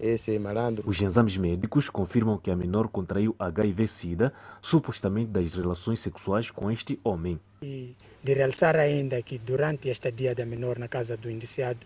esse 0.00 0.34
é 0.34 0.38
malandro. 0.38 0.82
Os 0.84 1.00
exames 1.00 1.36
médicos 1.38 1.88
confirmam 1.88 2.36
que 2.36 2.50
a 2.50 2.56
menor 2.56 2.88
contraiu 2.88 3.36
HIV-Sida, 3.38 4.32
supostamente 4.60 5.30
das 5.30 5.54
relações 5.54 6.00
sexuais 6.00 6.50
com 6.50 6.68
este 6.70 6.98
homem. 7.04 7.38
E 7.62 7.94
de 8.22 8.34
realçar 8.34 8.76
ainda 8.76 9.22
que 9.22 9.38
durante 9.38 9.88
esta 9.88 10.10
dia 10.10 10.34
da 10.34 10.44
menor 10.44 10.76
na 10.76 10.88
casa 10.88 11.16
do 11.16 11.30
indiciado, 11.30 11.78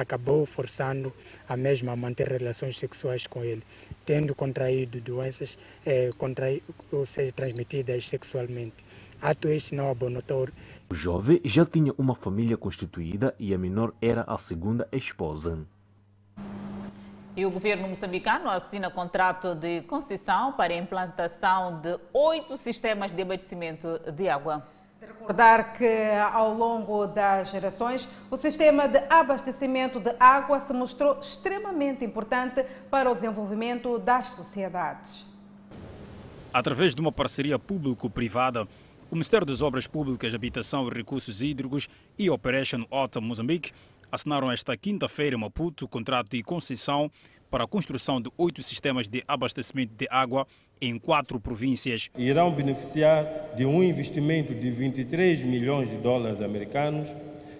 acabou 0.00 0.46
forçando 0.46 1.12
a 1.48 1.56
mesma 1.56 1.92
a 1.92 1.96
manter 1.96 2.28
relações 2.28 2.78
sexuais 2.78 3.26
com 3.26 3.44
ele, 3.44 3.62
tendo 4.06 4.34
contraído 4.34 5.00
doenças, 5.00 5.58
eh, 5.84 6.10
contraí, 6.16 6.62
ou 6.90 7.04
seja, 7.04 7.32
transmitidas 7.32 8.08
sexualmente. 8.08 8.84
Ato 9.20 9.48
este 9.48 9.74
não 9.74 9.90
abonatório 9.90 10.54
o 10.90 10.94
jovem 10.94 11.38
já 11.44 11.66
tinha 11.66 11.92
uma 11.98 12.14
família 12.14 12.56
constituída 12.56 13.34
e 13.38 13.52
a 13.52 13.58
menor 13.58 13.92
era 14.00 14.22
a 14.22 14.38
segunda 14.38 14.88
esposa. 14.90 15.66
E 17.36 17.44
o 17.44 17.50
governo 17.50 17.86
moçambicano 17.86 18.48
assina 18.48 18.90
contrato 18.90 19.54
de 19.54 19.82
concessão 19.82 20.54
para 20.54 20.72
a 20.72 20.78
implantação 20.78 21.78
de 21.82 21.98
oito 22.14 22.56
sistemas 22.56 23.12
de 23.12 23.20
abastecimento 23.20 24.00
de 24.10 24.30
água. 24.30 24.66
Recordar 25.00 25.74
que 25.74 26.10
ao 26.32 26.52
longo 26.54 27.06
das 27.06 27.50
gerações, 27.50 28.08
o 28.30 28.36
sistema 28.36 28.88
de 28.88 28.98
abastecimento 29.08 30.00
de 30.00 30.12
água 30.18 30.58
se 30.58 30.72
mostrou 30.72 31.20
extremamente 31.20 32.04
importante 32.04 32.64
para 32.90 33.10
o 33.10 33.14
desenvolvimento 33.14 33.98
das 33.98 34.28
sociedades. 34.28 35.24
Através 36.52 36.94
de 36.94 37.00
uma 37.00 37.12
parceria 37.12 37.58
público-privada, 37.58 38.66
o 39.10 39.14
Ministério 39.14 39.46
das 39.46 39.62
Obras 39.62 39.86
Públicas, 39.86 40.34
Habitação 40.34 40.88
e 40.88 40.90
Recursos 40.94 41.40
Hídricos 41.40 41.88
e 42.18 42.28
Operation 42.28 42.84
Autumn 42.90 43.26
Moçambique 43.26 43.72
assinaram 44.10 44.50
esta 44.50 44.76
quinta-feira 44.76 45.36
em 45.36 45.38
Maputo 45.38 45.86
contrato 45.86 46.30
de 46.30 46.42
concessão 46.42 47.10
para 47.50 47.64
a 47.64 47.68
construção 47.68 48.20
de 48.20 48.30
oito 48.36 48.62
sistemas 48.62 49.08
de 49.08 49.22
abastecimento 49.28 49.94
de 49.94 50.08
água 50.10 50.46
em 50.80 50.98
quatro 50.98 51.40
províncias. 51.40 52.10
Irão 52.16 52.52
beneficiar 52.52 53.24
de 53.56 53.64
um 53.64 53.82
investimento 53.82 54.54
de 54.54 54.70
23 54.70 55.42
milhões 55.44 55.90
de 55.90 55.96
dólares 55.96 56.40
americanos 56.40 57.08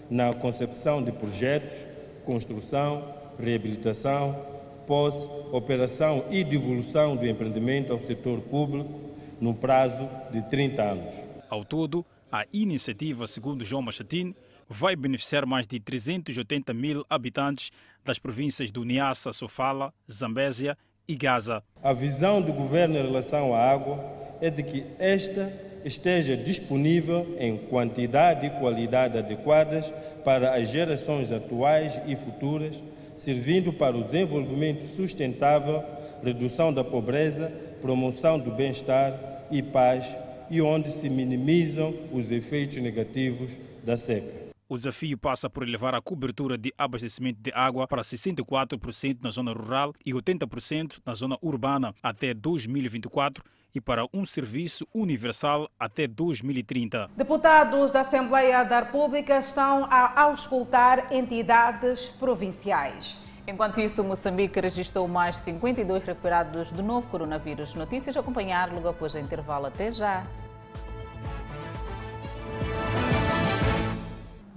na 0.09 0.33
concepção 0.33 1.03
de 1.03 1.11
projetos, 1.11 1.85
construção, 2.25 3.13
reabilitação, 3.39 4.45
pós, 4.87 5.13
operação 5.51 6.25
e 6.31 6.43
devolução 6.43 7.15
do 7.15 7.25
empreendimento 7.27 7.93
ao 7.93 7.99
setor 7.99 8.41
público 8.41 8.99
no 9.39 9.53
prazo 9.53 10.09
de 10.31 10.41
30 10.49 10.81
anos. 10.81 11.15
Ao 11.49 11.63
todo, 11.63 12.05
a 12.31 12.45
iniciativa, 12.51 13.25
segundo 13.27 13.63
João 13.63 13.81
Machatin, 13.81 14.35
vai 14.67 14.95
beneficiar 14.95 15.45
mais 15.45 15.65
de 15.65 15.79
380 15.79 16.73
mil 16.73 17.05
habitantes 17.09 17.71
das 18.03 18.19
províncias 18.19 18.71
do 18.71 18.83
Niassa, 18.83 19.33
Sofala, 19.33 19.93
Zambésia 20.09 20.77
e 21.09 21.15
Gaza. 21.15 21.63
A 21.81 21.91
visão 21.91 22.39
do 22.39 22.53
governo 22.53 22.95
em 22.95 23.01
relação 23.01 23.55
à 23.55 23.59
água 23.59 23.99
é 24.39 24.51
de 24.51 24.61
que 24.61 24.85
esta 24.99 25.51
esteja 25.83 26.37
disponível 26.37 27.25
em 27.39 27.57
quantidade 27.57 28.45
e 28.45 28.49
qualidade 28.51 29.17
adequadas 29.17 29.91
para 30.23 30.53
as 30.53 30.69
gerações 30.69 31.31
atuais 31.31 31.99
e 32.05 32.15
futuras, 32.15 32.79
servindo 33.17 33.73
para 33.73 33.97
o 33.97 34.03
desenvolvimento 34.03 34.83
sustentável, 34.83 35.83
redução 36.23 36.71
da 36.71 36.83
pobreza, 36.83 37.51
promoção 37.81 38.37
do 38.37 38.51
bem-estar 38.51 39.11
e 39.49 39.63
paz 39.63 40.05
e 40.47 40.61
onde 40.61 40.91
se 40.91 41.09
minimizam 41.09 41.91
os 42.11 42.31
efeitos 42.31 42.77
negativos 42.77 43.49
da 43.83 43.97
seca. 43.97 44.48
O 44.71 44.77
desafio 44.77 45.17
passa 45.17 45.49
por 45.49 45.67
elevar 45.67 45.95
a 45.95 46.01
cobertura 46.01 46.55
de 46.55 46.71
abastecimento 46.77 47.41
de 47.41 47.51
água 47.55 47.87
para 47.87 48.03
64% 48.03 49.17
na 49.19 49.31
zona 49.31 49.51
rural 49.51 49.95
e 50.05 50.13
80% 50.13 50.99
na 51.03 51.15
zona 51.15 51.35
urbana 51.41 51.91
até 52.03 52.35
2024 52.35 53.43
e 53.73 53.81
para 53.81 54.05
um 54.13 54.23
serviço 54.23 54.87
universal 54.93 55.67
até 55.79 56.05
2030. 56.05 57.09
Deputados 57.17 57.89
da 57.89 58.01
Assembleia 58.01 58.63
da 58.63 58.81
República 58.81 59.39
estão 59.39 59.85
a 59.85 60.21
auscultar 60.21 61.11
entidades 61.11 62.09
provinciais. 62.09 63.17
Enquanto 63.47 63.81
isso, 63.81 64.03
Moçambique 64.03 64.59
registrou 64.59 65.07
mais 65.07 65.37
52 65.37 66.03
recuperados 66.03 66.69
do 66.69 66.83
novo 66.83 67.09
coronavírus. 67.09 67.73
Notícias 67.73 68.15
a 68.15 68.19
acompanhar 68.19 68.71
logo 68.71 68.87
após 68.87 69.15
o 69.15 69.17
intervalo. 69.17 69.65
Até 69.65 69.89
já! 69.89 70.27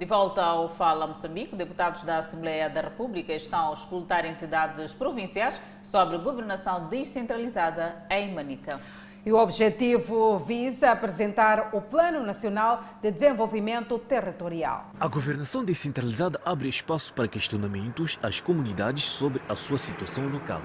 De 0.02 0.06
volta 0.06 0.42
ao 0.42 0.68
Fala 0.68 1.06
Moçambique, 1.06 1.54
deputados 1.54 2.02
da 2.02 2.18
Assembleia 2.18 2.68
da 2.68 2.80
República 2.80 3.32
estão 3.32 3.70
a 3.70 3.72
escutar 3.72 4.24
entidades 4.24 4.92
provinciais 4.92 5.60
sobre 5.80 6.18
governação 6.18 6.88
descentralizada 6.88 8.04
em 8.10 8.34
Manica. 8.34 8.80
E 9.24 9.30
o 9.30 9.36
objetivo 9.36 10.40
visa 10.40 10.90
apresentar 10.90 11.70
o 11.72 11.80
Plano 11.80 12.26
Nacional 12.26 12.82
de 13.00 13.12
Desenvolvimento 13.12 13.96
Territorial. 13.96 14.90
A 14.98 15.06
governação 15.06 15.64
descentralizada 15.64 16.40
abre 16.44 16.68
espaço 16.68 17.12
para 17.12 17.28
questionamentos 17.28 18.18
às 18.20 18.40
comunidades 18.40 19.04
sobre 19.04 19.40
a 19.48 19.54
sua 19.54 19.78
situação 19.78 20.26
local. 20.26 20.62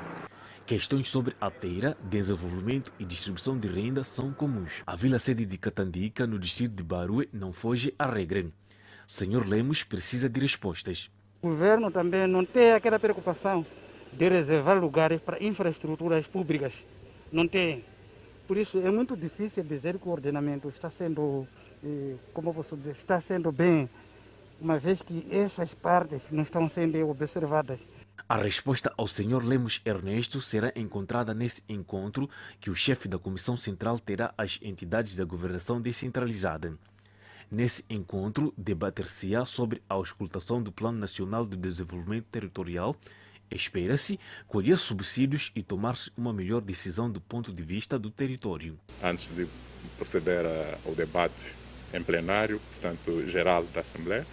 Questões 0.66 1.10
sobre 1.10 1.36
a 1.40 1.52
teira, 1.52 1.96
desenvolvimento 2.02 2.92
e 2.98 3.06
distribuição 3.06 3.56
de 3.56 3.68
renda 3.68 4.04
são 4.04 4.34
comuns. 4.34 4.82
A 4.88 4.96
vila 4.96 5.20
sede 5.20 5.46
de 5.46 5.60
Catandica, 5.60 6.26
no 6.26 6.40
distrito 6.40 6.74
de 6.74 6.82
Barue, 6.82 7.30
não 7.32 7.54
foge 7.54 7.94
à 8.00 8.08
regra. 8.08 8.44
Senhor 9.08 9.48
Lemos 9.48 9.86
precisa 9.86 10.28
de 10.28 10.38
respostas. 10.38 11.10
O 11.42 11.48
governo 11.48 11.90
também 11.90 12.28
não 12.28 12.44
tem 12.44 12.74
aquela 12.74 13.00
preocupação 13.00 13.66
de 14.12 14.28
reservar 14.28 14.78
lugares 14.78 15.22
para 15.22 15.42
infraestruturas 15.42 16.28
públicas. 16.28 16.74
Não 17.32 17.48
tem. 17.48 17.86
Por 18.46 18.58
isso 18.58 18.80
é 18.80 18.92
muito 18.92 19.16
difícil 19.16 19.64
dizer 19.64 19.98
que 19.98 20.10
o 20.10 20.12
ordenamento 20.12 20.68
está 20.68 20.90
sendo, 20.90 21.48
eh, 21.82 22.16
como 22.34 22.54
posso 22.54 22.76
dizer, 22.76 22.92
está 22.92 23.22
sendo 23.22 23.50
bem, 23.50 23.90
uma 24.60 24.78
vez 24.78 25.02
que 25.02 25.26
essas 25.32 25.74
partes 25.74 26.20
não 26.30 26.44
estão 26.44 26.68
sendo 26.68 26.98
observadas. 27.10 27.80
A 28.28 28.36
resposta 28.36 28.94
ao 28.98 29.08
Sr. 29.08 29.42
Lemos 29.42 29.82
Ernesto 29.86 30.42
será 30.42 30.74
encontrada 30.76 31.34
nesse 31.34 31.64
encontro 31.70 32.30
que 32.60 32.70
o 32.70 32.76
chefe 32.76 33.08
da 33.08 33.18
Comissão 33.18 33.56
Central 33.56 34.00
terá 34.00 34.34
às 34.38 34.60
entidades 34.62 35.16
da 35.16 35.24
governação 35.24 35.80
descentralizada. 35.80 36.78
Nesse 37.50 37.84
encontro, 37.90 38.54
debater-se-á 38.58 39.46
sobre 39.46 39.82
a 39.90 39.94
auscultação 39.94 40.62
do 40.62 40.72
Plano 40.72 40.98
Nacional 40.98 41.46
de 41.46 41.56
Desenvolvimento 41.56 42.26
Territorial 42.32 42.96
Espera-se 43.50 44.20
colher 44.48 44.78
subsídios 44.78 45.52
e 45.56 45.64
tomar-se 45.64 46.12
uma 46.18 46.34
melhor 46.34 46.62
decisão 46.62 47.10
do 47.10 47.22
ponto 47.22 47.54
de 47.54 47.64
vista 47.64 47.98
do 47.98 48.12
território. 48.12 48.78
Antes 49.02 49.34
de 49.34 49.48
proceder 49.98 50.46
ao 50.86 50.94
debate 50.94 51.56
em 51.94 52.04
plenário, 52.04 52.60
portanto, 52.60 53.30
geral 53.30 53.64
da 53.74 53.82
Assembleia, 53.82 54.26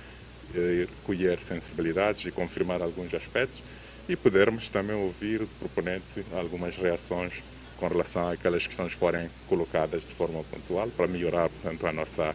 colher 1.04 1.40
sensibilidades 1.40 2.26
e 2.26 2.32
confirmar 2.32 2.82
alguns 2.82 3.14
aspectos 3.14 3.62
e 4.08 4.16
podermos 4.16 4.68
também 4.68 4.96
ouvir 4.96 5.40
do 5.40 5.58
proponente 5.60 6.04
algumas 6.32 6.76
reações 6.76 7.34
com 7.78 7.86
relação 7.86 8.28
àquelas 8.28 8.66
questões 8.66 8.94
que 8.94 8.98
forem 8.98 9.30
colocadas 9.48 10.02
de 10.02 10.14
forma 10.14 10.42
pontual 10.44 10.88
para 10.88 11.06
melhorar, 11.06 11.48
portanto, 11.48 11.86
a 11.86 11.92
nossa, 11.92 12.34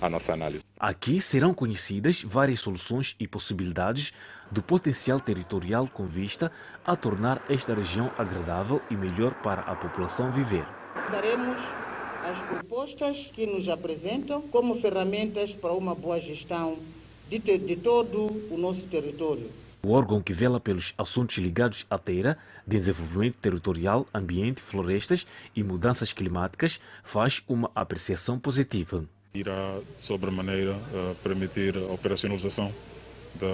a 0.00 0.08
nossa 0.10 0.32
análise. 0.32 0.64
Aqui 0.78 1.20
serão 1.20 1.54
conhecidas 1.54 2.22
várias 2.22 2.60
soluções 2.60 3.16
e 3.18 3.26
possibilidades 3.26 4.12
do 4.50 4.62
potencial 4.62 5.18
territorial 5.18 5.88
com 5.88 6.06
vista 6.06 6.52
a 6.84 6.94
tornar 6.94 7.42
esta 7.48 7.74
região 7.74 8.10
agradável 8.16 8.80
e 8.90 8.94
melhor 8.94 9.34
para 9.34 9.62
a 9.62 9.74
população 9.74 10.30
viver. 10.30 10.66
Daremos 11.10 11.60
as 12.24 12.40
propostas 12.42 13.30
que 13.32 13.46
nos 13.46 13.68
apresentam 13.68 14.42
como 14.42 14.80
ferramentas 14.80 15.54
para 15.54 15.72
uma 15.72 15.94
boa 15.94 16.18
gestão 16.18 16.78
de, 17.28 17.38
de 17.38 17.76
todo 17.76 18.26
o 18.50 18.56
nosso 18.58 18.82
território. 18.82 19.50
O 19.82 19.92
órgão 19.92 20.20
que 20.20 20.32
vela 20.32 20.58
pelos 20.58 20.92
assuntos 20.98 21.38
ligados 21.38 21.86
à 21.88 21.96
terra, 21.96 22.36
desenvolvimento 22.66 23.36
territorial, 23.36 24.04
ambiente, 24.12 24.60
florestas 24.60 25.26
e 25.54 25.62
mudanças 25.62 26.12
climáticas 26.12 26.80
faz 27.04 27.42
uma 27.46 27.70
apreciação 27.74 28.36
positiva. 28.38 29.04
Irá, 29.36 29.78
sobremaneira, 29.94 30.72
uh, 30.72 31.14
permitir 31.22 31.76
a 31.76 31.92
operacionalização 31.92 32.72
da, 33.34 33.46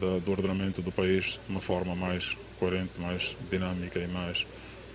da, 0.00 0.18
do 0.18 0.30
ordenamento 0.32 0.82
do 0.82 0.90
país 0.90 1.38
de 1.46 1.50
uma 1.50 1.60
forma 1.60 1.94
mais 1.94 2.36
coerente, 2.58 2.90
mais 2.98 3.36
dinâmica 3.48 4.00
e 4.00 4.08
mais 4.08 4.44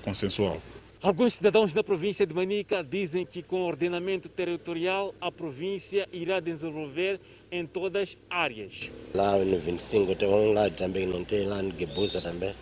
consensual. 0.03 0.61
Alguns 1.01 1.35
cidadãos 1.35 1.73
da 1.73 1.83
província 1.83 2.25
de 2.25 2.33
Manica 2.33 2.83
dizem 2.83 3.25
que 3.25 3.43
com 3.43 3.61
o 3.61 3.65
ordenamento 3.67 4.27
territorial 4.27 5.13
a 5.21 5.31
província 5.31 6.09
irá 6.11 6.39
desenvolver 6.39 7.19
em 7.51 7.65
todas 7.65 8.09
as 8.09 8.17
áreas. 8.29 8.89
Lá 9.13 9.37
no 9.37 9.59
25 9.59 10.15
tem 10.15 10.27
um 10.27 10.53
lado 10.53 10.75
também 10.75 11.05
não 11.05 11.23
tem, 11.23 11.45
lá 11.45 11.61
no 11.61 11.71
Gebusa 11.77 12.19
também, 12.19 12.53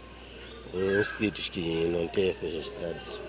uns 0.73 1.07
sítios 1.07 1.49
que 1.49 1.85
não 1.87 2.07
tem 2.07 2.29
essas 2.29 2.53
estradas. 2.53 3.24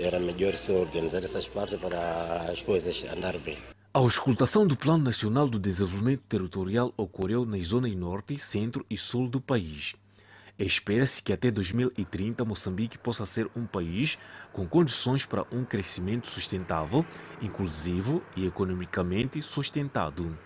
Era 0.00 0.18
melhor 0.18 0.54
se 0.54 0.72
organizar 0.72 1.24
essas 1.24 1.48
partes 1.48 1.78
para 1.80 2.50
as 2.50 2.62
coisas 2.62 3.04
andar 3.04 3.36
bem. 3.38 3.58
A 3.92 3.98
auscultação 3.98 4.66
do 4.66 4.76
Plano 4.76 5.02
Nacional 5.02 5.48
do 5.48 5.58
Desenvolvimento 5.58 6.22
Territorial 6.28 6.92
ocorreu 6.96 7.44
nas 7.44 7.66
zonas 7.68 7.94
norte, 7.96 8.38
centro 8.38 8.84
e 8.88 8.96
sul 8.96 9.28
do 9.28 9.40
país. 9.40 9.94
Espera-se 10.58 11.22
que 11.22 11.32
até 11.32 11.50
2030 11.50 12.44
Moçambique 12.44 12.98
possa 12.98 13.24
ser 13.24 13.48
um 13.56 13.64
país 13.64 14.18
com 14.52 14.66
condições 14.66 15.24
para 15.24 15.46
um 15.52 15.64
crescimento 15.64 16.26
sustentável, 16.26 17.06
inclusivo 17.40 18.22
e 18.36 18.44
economicamente 18.44 19.40
sustentado. 19.40 20.36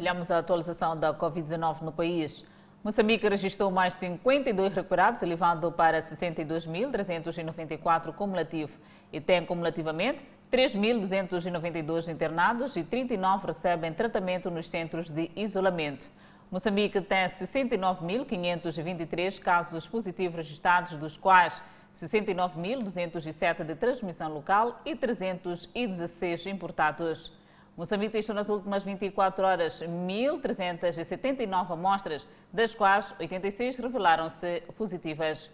Olhamos 0.00 0.30
a 0.30 0.38
atualização 0.38 0.98
da 0.98 1.14
Covid-19 1.14 1.82
no 1.82 1.92
país. 1.92 2.44
Moçambique 2.84 3.28
registrou 3.28 3.70
mais 3.70 3.94
52 3.94 4.74
recuperados, 4.74 5.22
elevando 5.22 5.70
para 5.70 6.02
62.394 6.02 8.12
cumulativo 8.12 8.76
e 9.12 9.20
tem 9.20 9.46
cumulativamente 9.46 10.18
3.292 10.50 12.12
internados 12.12 12.74
e 12.74 12.82
39 12.82 13.46
recebem 13.46 13.92
tratamento 13.92 14.50
nos 14.50 14.68
centros 14.68 15.08
de 15.08 15.30
isolamento. 15.36 16.10
Moçambique 16.50 17.00
tem 17.00 17.26
69.523 17.26 19.38
casos 19.38 19.86
positivos 19.86 20.36
registrados, 20.36 20.98
dos 20.98 21.16
quais 21.16 21.62
69.207 21.94 23.64
de 23.64 23.76
transmissão 23.76 24.34
local 24.34 24.80
e 24.84 24.96
316 24.96 26.48
importados. 26.48 27.30
Moçambique 27.74 28.12
testou 28.12 28.34
nas 28.34 28.50
últimas 28.50 28.84
24 28.84 29.46
horas 29.46 29.82
1.379 29.82 31.70
amostras, 31.70 32.28
das 32.52 32.74
quais 32.74 33.14
86 33.18 33.78
revelaram-se 33.78 34.62
positivas. 34.76 35.50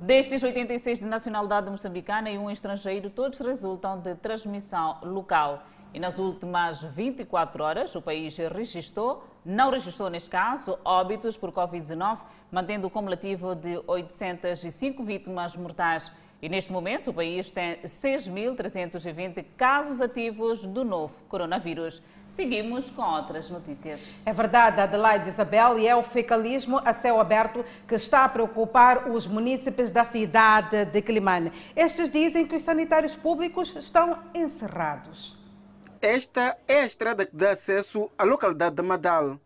Destes 0.00 0.42
86 0.42 0.98
de 0.98 1.04
nacionalidade 1.04 1.70
moçambicana 1.70 2.28
e 2.30 2.36
um 2.36 2.50
estrangeiro, 2.50 3.10
todos 3.10 3.38
resultam 3.38 4.00
de 4.00 4.16
transmissão 4.16 4.98
local. 5.02 5.62
E 5.94 6.00
nas 6.00 6.18
últimas 6.18 6.82
24 6.82 7.62
horas, 7.62 7.94
o 7.94 8.02
país 8.02 8.36
registrou, 8.36 9.22
não 9.44 9.70
registrou 9.70 10.10
neste 10.10 10.28
caso, 10.28 10.76
óbitos 10.84 11.36
por 11.36 11.52
Covid-19, 11.52 12.18
mantendo 12.50 12.88
o 12.88 12.90
cumulativo 12.90 13.54
de 13.54 13.80
805 13.86 15.04
vítimas 15.04 15.54
mortais. 15.54 16.10
E 16.44 16.48
neste 16.50 16.70
momento, 16.70 17.08
o 17.08 17.14
país 17.14 17.50
tem 17.50 17.76
6.320 17.78 19.46
casos 19.56 19.98
ativos 19.98 20.66
do 20.66 20.84
novo 20.84 21.14
coronavírus. 21.26 22.02
Seguimos 22.28 22.90
com 22.90 23.00
outras 23.00 23.48
notícias. 23.48 24.02
É 24.26 24.30
verdade, 24.30 24.78
Adelaide 24.78 25.30
Isabel, 25.30 25.78
e 25.78 25.88
é 25.88 25.96
o 25.96 26.02
fecalismo 26.02 26.82
a 26.84 26.92
céu 26.92 27.18
aberto 27.18 27.64
que 27.88 27.94
está 27.94 28.26
a 28.26 28.28
preocupar 28.28 29.10
os 29.10 29.26
munícipes 29.26 29.90
da 29.90 30.04
cidade 30.04 30.84
de 30.84 31.00
Climane. 31.00 31.50
Estes 31.74 32.10
dizem 32.10 32.46
que 32.46 32.56
os 32.56 32.62
sanitários 32.62 33.16
públicos 33.16 33.74
estão 33.76 34.18
encerrados. 34.34 35.38
Esta 35.98 36.58
é 36.68 36.82
a 36.82 36.86
estrada 36.86 37.24
que 37.24 37.34
dá 37.34 37.52
acesso 37.52 38.10
à 38.18 38.24
localidade 38.24 38.76
de 38.76 38.82
Madal, 38.82 39.40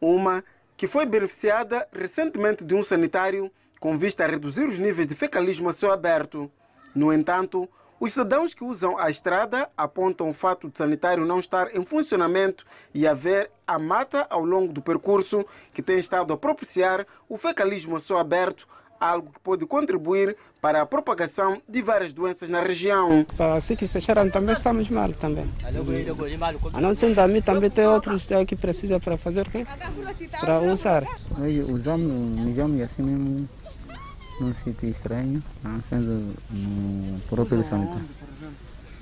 uma 0.00 0.42
que 0.78 0.86
foi 0.86 1.04
beneficiada 1.04 1.86
recentemente 1.92 2.64
de 2.64 2.74
um 2.74 2.82
sanitário 2.82 3.52
com 3.80 3.96
vista 3.96 4.24
a 4.24 4.26
reduzir 4.26 4.64
os 4.64 4.78
níveis 4.78 5.06
de 5.06 5.14
fecalismo 5.14 5.68
a 5.68 5.72
céu 5.72 5.92
aberto. 5.92 6.50
No 6.94 7.12
entanto, 7.12 7.68
os 8.00 8.12
cidadãos 8.12 8.54
que 8.54 8.64
usam 8.64 8.98
a 8.98 9.10
estrada 9.10 9.68
apontam 9.76 10.28
o 10.28 10.34
fato 10.34 10.68
de 10.68 10.78
sanitário 10.78 11.26
não 11.26 11.40
estar 11.40 11.74
em 11.74 11.84
funcionamento 11.84 12.64
e 12.94 13.06
haver 13.06 13.50
a 13.66 13.78
mata 13.78 14.26
ao 14.30 14.44
longo 14.44 14.72
do 14.72 14.80
percurso 14.80 15.44
que 15.72 15.82
tem 15.82 15.98
estado 15.98 16.32
a 16.32 16.36
propiciar 16.36 17.06
o 17.28 17.36
fecalismo 17.36 17.96
a 17.96 18.00
céu 18.00 18.18
aberto 18.18 18.66
algo 19.00 19.30
que 19.32 19.40
pode 19.40 19.66
contribuir 19.66 20.36
para 20.60 20.82
a 20.82 20.86
propagação 20.86 21.62
de 21.68 21.80
várias 21.80 22.12
doenças 22.12 22.48
na 22.48 22.60
região. 22.60 23.24
Assim 23.56 23.76
que 23.76 23.86
fecharam 23.86 24.28
também 24.28 24.54
estamos 24.54 24.90
mal 24.90 25.12
também. 25.12 25.48
A 25.64 26.80
não 26.80 26.90
a 26.90 27.28
mim 27.28 27.40
também 27.40 27.70
tem 27.70 27.86
outros 27.86 28.26
que 28.46 28.56
precisa 28.56 28.98
para 28.98 29.16
fazer 29.16 29.46
o 29.46 29.50
quê? 29.50 29.66
Para 30.40 30.60
usar. 30.60 31.04
Usamos, 31.72 32.40
mijamos 32.40 32.80
assim 32.80 33.02
mesmo 33.02 33.48
num 34.40 34.54
sítio 34.54 34.88
estranho, 34.88 35.42
sendo 35.88 36.34
no 36.50 37.20
próprio 37.28 37.64
sanitário. 37.64 38.08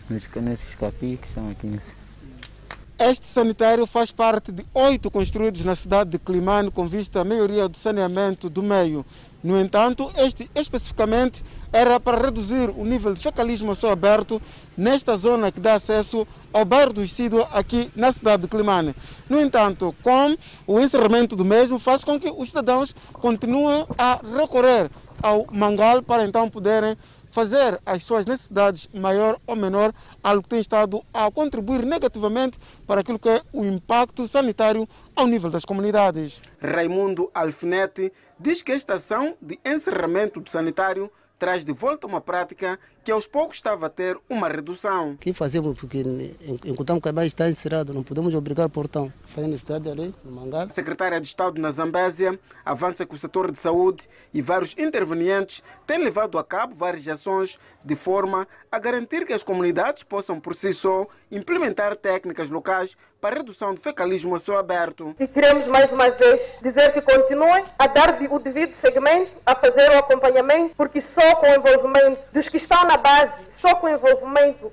Nesses 0.08 0.74
capis 0.78 1.20
que 1.20 1.26
estão 1.26 1.50
aqui 1.50 1.66
nesse. 1.66 1.92
Este 2.98 3.26
sanitário 3.26 3.86
faz 3.86 4.10
parte 4.10 4.50
de 4.50 4.64
oito 4.72 5.10
construídos 5.10 5.62
na 5.64 5.74
cidade 5.74 6.10
de 6.10 6.18
Climane 6.18 6.70
com 6.70 6.88
vista 6.88 7.20
à 7.20 7.24
melhoria 7.24 7.68
do 7.68 7.76
saneamento 7.76 8.48
do 8.48 8.62
meio. 8.62 9.04
No 9.44 9.60
entanto, 9.60 10.10
este 10.16 10.50
especificamente 10.54 11.44
era 11.72 12.00
para 12.00 12.24
reduzir 12.24 12.70
o 12.70 12.84
nível 12.84 13.12
de 13.12 13.20
fecalismo 13.20 13.72
a 13.72 13.74
céu 13.74 13.90
aberto 13.90 14.40
nesta 14.76 15.14
zona 15.16 15.52
que 15.52 15.60
dá 15.60 15.74
acesso 15.74 16.26
ao 16.52 16.64
bairro 16.64 16.94
do 16.94 17.04
Isidro 17.04 17.46
aqui 17.52 17.90
na 17.94 18.10
cidade 18.10 18.42
de 18.42 18.48
Climane. 18.48 18.94
No 19.28 19.38
entanto, 19.40 19.94
com 20.02 20.34
o 20.66 20.80
encerramento 20.80 21.36
do 21.36 21.44
mesmo, 21.44 21.78
faz 21.78 22.02
com 22.02 22.18
que 22.18 22.30
os 22.30 22.48
cidadãos 22.48 22.94
continuem 23.12 23.86
a 23.98 24.20
recorrer 24.38 24.90
ao 25.22 25.46
mangal 25.50 26.02
para 26.02 26.24
então 26.24 26.48
poderem 26.48 26.96
fazer 27.30 27.78
as 27.84 28.02
suas 28.02 28.24
necessidades 28.24 28.88
maior 28.94 29.38
ou 29.46 29.54
menor, 29.54 29.92
algo 30.22 30.42
que 30.42 30.48
tem 30.48 30.60
estado 30.60 31.02
a 31.12 31.30
contribuir 31.30 31.84
negativamente 31.84 32.58
para 32.86 33.02
aquilo 33.02 33.18
que 33.18 33.28
é 33.28 33.42
o 33.52 33.62
impacto 33.62 34.26
sanitário 34.26 34.88
ao 35.14 35.26
nível 35.26 35.50
das 35.50 35.64
comunidades. 35.64 36.40
Raimundo 36.58 37.30
Alfinete 37.34 38.10
diz 38.40 38.62
que 38.62 38.72
esta 38.72 38.94
ação 38.94 39.36
de 39.40 39.58
encerramento 39.64 40.40
do 40.40 40.50
sanitário 40.50 41.10
traz 41.38 41.64
de 41.64 41.72
volta 41.72 42.06
uma 42.06 42.20
prática 42.20 42.78
que 43.04 43.12
aos 43.12 43.26
poucos 43.26 43.56
estava 43.56 43.86
a 43.86 43.90
ter 43.90 44.18
uma 44.28 44.48
redução. 44.48 45.12
O 45.12 45.18
que 45.18 45.32
fazemos? 45.32 45.78
Porque 45.78 46.02
enquanto 46.64 46.90
o 46.90 47.12
bairro 47.12 47.26
está 47.26 47.48
encerrado, 47.48 47.94
não 47.94 48.02
podemos 48.02 48.34
obrigar 48.34 48.66
o 48.66 48.70
portão. 48.70 49.12
Faz 49.26 49.46
necessidade 49.46 49.88
ali, 49.88 50.14
no 50.24 50.32
mangar. 50.32 50.66
A 50.66 50.70
secretária 50.70 51.20
de 51.20 51.26
Estado 51.26 51.60
na 51.60 51.70
Zambésia 51.70 52.38
avança 52.64 53.06
que 53.06 53.14
o 53.14 53.18
setor 53.18 53.52
de 53.52 53.60
saúde 53.60 54.08
e 54.34 54.42
vários 54.42 54.76
intervenientes 54.76 55.62
têm 55.86 55.98
levado 55.98 56.38
a 56.38 56.44
cabo 56.44 56.74
várias 56.74 57.06
ações 57.06 57.58
de 57.84 57.94
forma 57.94 58.48
a 58.70 58.78
garantir 58.78 59.24
que 59.24 59.32
as 59.32 59.44
comunidades 59.44 60.02
possam 60.02 60.40
por 60.40 60.56
si 60.56 60.72
só 60.72 61.06
implementar 61.30 61.96
técnicas 61.96 62.50
locais 62.50 62.96
para 63.26 63.38
redução 63.38 63.74
do 63.74 63.80
fecalismo 63.80 64.36
a 64.36 64.38
céu 64.38 64.56
aberto. 64.56 65.12
E 65.18 65.26
queremos 65.26 65.66
mais 65.66 65.90
uma 65.90 66.08
vez 66.10 66.40
dizer 66.62 66.92
que 66.92 67.02
continuem 67.02 67.64
a 67.76 67.88
dar 67.88 68.16
o 68.30 68.38
devido 68.38 68.76
segmento, 68.76 69.32
a 69.44 69.52
fazer 69.52 69.90
o 69.90 69.98
acompanhamento, 69.98 70.76
porque 70.76 71.02
só 71.02 71.34
com 71.34 71.46
o 71.46 71.54
envolvimento 71.56 72.20
dos 72.32 72.48
que 72.48 72.58
estão 72.58 72.84
na 72.84 72.96
base, 72.96 73.42
só 73.56 73.74
com 73.74 73.86
o 73.86 73.90
envolvimento 73.90 74.72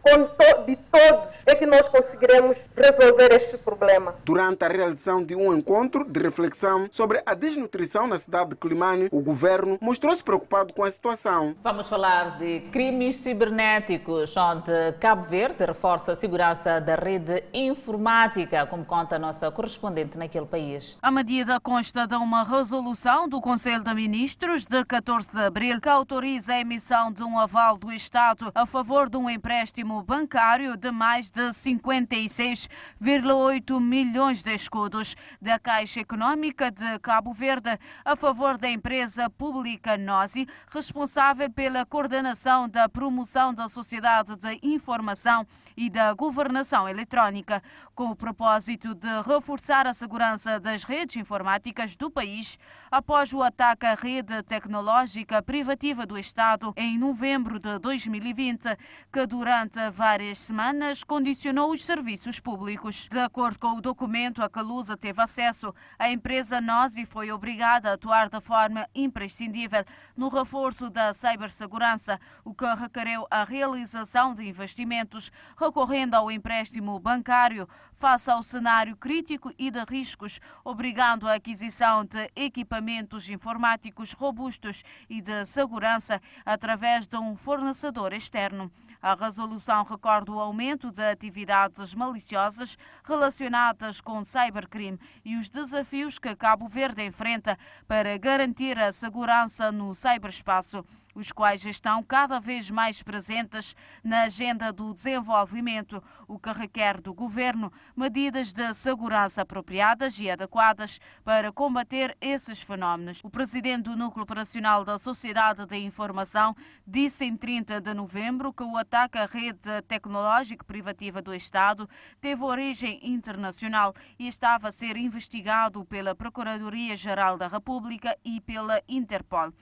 de 0.66 0.76
todos 0.76 1.34
é 1.46 1.56
que 1.56 1.66
nós 1.66 1.90
conseguiremos 1.90 2.58
resolver 2.76 3.34
este 3.34 3.58
problema. 3.58 4.16
Durante 4.24 4.64
a 4.64 4.68
realização 4.68 5.24
de 5.24 5.36
um 5.36 5.56
encontro 5.56 6.06
de 6.06 6.20
reflexão 6.20 6.88
sobre 6.92 7.22
a 7.26 7.34
desnutrição 7.34 8.08
na 8.08 8.18
cidade 8.18 8.52
de 8.52 8.56
Climane, 8.56 9.10
o 9.12 9.22
governo 9.22 9.78
mostrou-se 9.82 10.24
preocupado 10.24 10.74
com 10.74 10.84
a 10.84 10.92
situação. 10.92 11.56
Vamos 11.64 11.88
falar 11.90 12.38
de 12.38 12.62
crimes 12.72 13.18
cibernéticos, 13.18 14.36
onde 14.38 14.94
Cabo 15.00 15.24
Verde 15.24 15.66
reforça 15.66 16.14
a 16.14 16.16
segurança 16.16 16.80
da 16.80 16.96
rede 16.96 17.44
informática, 17.54 18.66
como 18.68 18.86
conta 18.86 19.16
a 19.16 19.20
nossa 19.20 19.52
correspondente 19.52 20.18
naquele 20.18 20.46
país. 20.46 20.98
A 21.02 21.12
medida 21.12 21.60
consta 21.60 22.08
de 22.08 22.16
uma 22.16 22.44
resolução 22.44 23.28
do 23.28 23.42
Conselho 23.42 23.84
de 23.84 23.94
Ministros 23.94 24.66
de 24.66 24.84
14 24.86 25.32
de 25.32 25.44
abril 25.44 25.82
que 25.82 25.90
autoriza 25.90 26.54
a 26.54 26.60
emissão 26.60 27.12
de 27.12 27.24
um 27.24 27.40
aval 27.40 27.78
do 27.78 27.92
Estado 27.92 28.52
a 28.56 28.66
favor 28.74 29.08
de 29.08 29.18
um 29.18 29.30
empréstimo 29.30 30.02
bancário 30.02 30.76
de 30.76 30.90
mais 30.90 31.30
de 31.30 31.50
56,8 31.50 33.80
milhões 33.80 34.42
de 34.42 34.52
escudos 34.52 35.16
da 35.40 35.60
Caixa 35.60 36.00
Econômica 36.00 36.72
de 36.72 36.98
Cabo 36.98 37.34
Verde 37.34 37.78
a 38.04 38.16
favor 38.16 38.58
da 38.58 38.68
empresa 38.68 39.30
pública 39.30 39.96
NOSI, 39.96 40.48
responsável 40.70 41.52
pela 41.52 41.86
coordenação 41.86 42.68
da 42.68 42.90
promoção 42.90 43.54
da 43.54 43.70
sociedade 43.70 44.36
de 44.38 44.58
informação 44.64 45.46
e 45.76 45.90
da 45.90 46.14
governação 46.14 46.88
eletrónica, 46.88 47.62
com 47.96 48.06
o 48.10 48.16
propósito 48.16 48.94
de 48.96 49.22
reforçar 49.22 49.88
a 49.88 49.94
segurança 49.94 50.60
das 50.60 50.84
redes 50.84 51.16
informáticas 51.16 51.96
do 51.96 52.10
país 52.10 52.58
após 52.92 53.34
o 53.34 53.42
ataque 53.42 53.86
à 53.86 53.96
rede 53.96 54.42
tecnológica 54.44 55.42
privativa 55.42 56.06
do 56.06 56.18
Estado 56.18 56.74
em 56.76 56.98
novembro 56.98 57.60
de 57.60 57.80
2020, 57.80 58.78
que 59.12 59.26
durante 59.26 59.80
várias 59.90 60.38
semanas 60.38 61.04
condicionou 61.04 61.72
os 61.72 61.84
serviços 61.84 62.40
públicos. 62.40 63.08
De 63.10 63.20
acordo 63.20 63.60
com 63.60 63.78
o 63.78 63.82
documento 63.82 64.44
a 64.44 64.50
que 64.50 64.60
a 64.60 64.62
Lusa 64.62 64.96
teve 64.98 65.22
acesso, 65.22 65.74
a 65.98 66.10
empresa 66.10 66.62
Nosi 66.62 67.06
foi 67.06 67.32
obrigada 67.32 67.90
a 67.90 67.94
atuar 67.94 68.30
de 68.30 68.40
forma 68.42 68.88
imprescindível 68.94 69.84
no 70.16 70.30
reforço 70.30 70.90
da 70.90 71.14
cibersegurança, 71.14 72.20
o 72.44 72.54
que 72.54 72.66
requereu 72.76 73.28
a 73.30 73.44
realização 73.44 74.34
de 74.34 74.48
investimentos 74.48 75.32
recorrendo 75.64 76.16
ao 76.16 76.30
empréstimo 76.30 77.00
bancário 77.00 77.68
face 77.94 78.30
ao 78.30 78.44
cenário 78.44 78.98
crítico 78.98 79.50
e 79.58 79.72
de 79.72 79.82
riscos, 79.86 80.42
obrigando 80.62 81.26
a 81.26 81.36
aquisição 81.36 82.04
de 82.04 82.30
equipamentos 82.36 83.30
informáticos 83.30 84.12
robustos 84.12 84.84
e 85.10 85.22
de 85.22 85.46
segurança 85.46 86.22
através 86.46 87.08
de 87.08 87.16
um 87.16 87.38
fornecedor 87.38 88.12
externo. 88.12 88.70
A 89.02 89.16
resolução 89.16 89.84
recorda 89.84 90.32
o 90.32 90.40
aumento 90.40 90.92
de 90.92 91.02
atividades 91.02 91.94
maliciosas 91.94 92.78
relacionadas 93.04 94.02
com 94.02 94.24
cybercrime 94.24 95.00
e 95.24 95.38
os 95.38 95.50
desafios 95.50 96.20
que 96.20 96.36
Cabo 96.36 96.68
Verde 96.68 97.04
enfrenta 97.06 97.58
para 97.88 98.18
garantir 98.18 98.78
a 98.78 98.92
segurança 98.92 99.72
no 99.72 99.96
ciberespaço 99.96 100.86
os 101.16 101.32
quais 101.32 101.66
estão 101.66 102.02
cada 102.04 102.40
vez 102.40 102.70
mais 102.70 103.02
presentes 103.04 103.76
na 104.04 104.24
agenda 104.24 104.72
do 104.72 104.94
desenvolvimento, 104.94 106.04
o 106.28 106.40
que 106.40 106.52
requer 106.52 107.00
do 107.00 107.14
governo 107.14 107.72
medidas 107.96 108.52
de 108.52 108.74
segurança 108.74 109.42
apropriadas 109.42 110.20
e 110.20 110.30
adequadas 110.30 111.00
para 111.24 111.52
combater 111.52 112.18
esses 112.20 112.62
fenómenos. 112.62 113.20
O 113.24 113.30
presidente 113.30 113.84
do 113.84 113.96
Núcleo 113.96 114.24
Operacional 114.24 114.84
da 114.84 114.98
Sociedade 114.98 115.66
de 115.66 115.78
Informação 115.78 116.56
disse 116.86 117.26
em 117.26 117.36
30 117.36 117.82
de 117.82 117.94
novembro 117.94 118.54
que 118.54 118.64
o 118.64 118.78
ataque 118.78 119.18
à 119.18 119.26
rede 119.26 119.82
tecnológica 119.88 120.64
privativa 120.64 121.22
do 121.22 121.34
Estado 121.34 121.88
teve 122.20 122.44
origem 122.44 123.00
internacional 123.04 123.94
e 124.18 124.28
estava 124.28 124.70
a 124.70 124.72
ser 124.72 124.98
investigado 124.98 125.86
pela 125.86 126.16
Procuradoria-Geral 126.16 127.38
da 127.38 127.48
República 127.48 128.18
e 128.24 128.42
pela 128.42 128.82
Interpol 128.88 129.54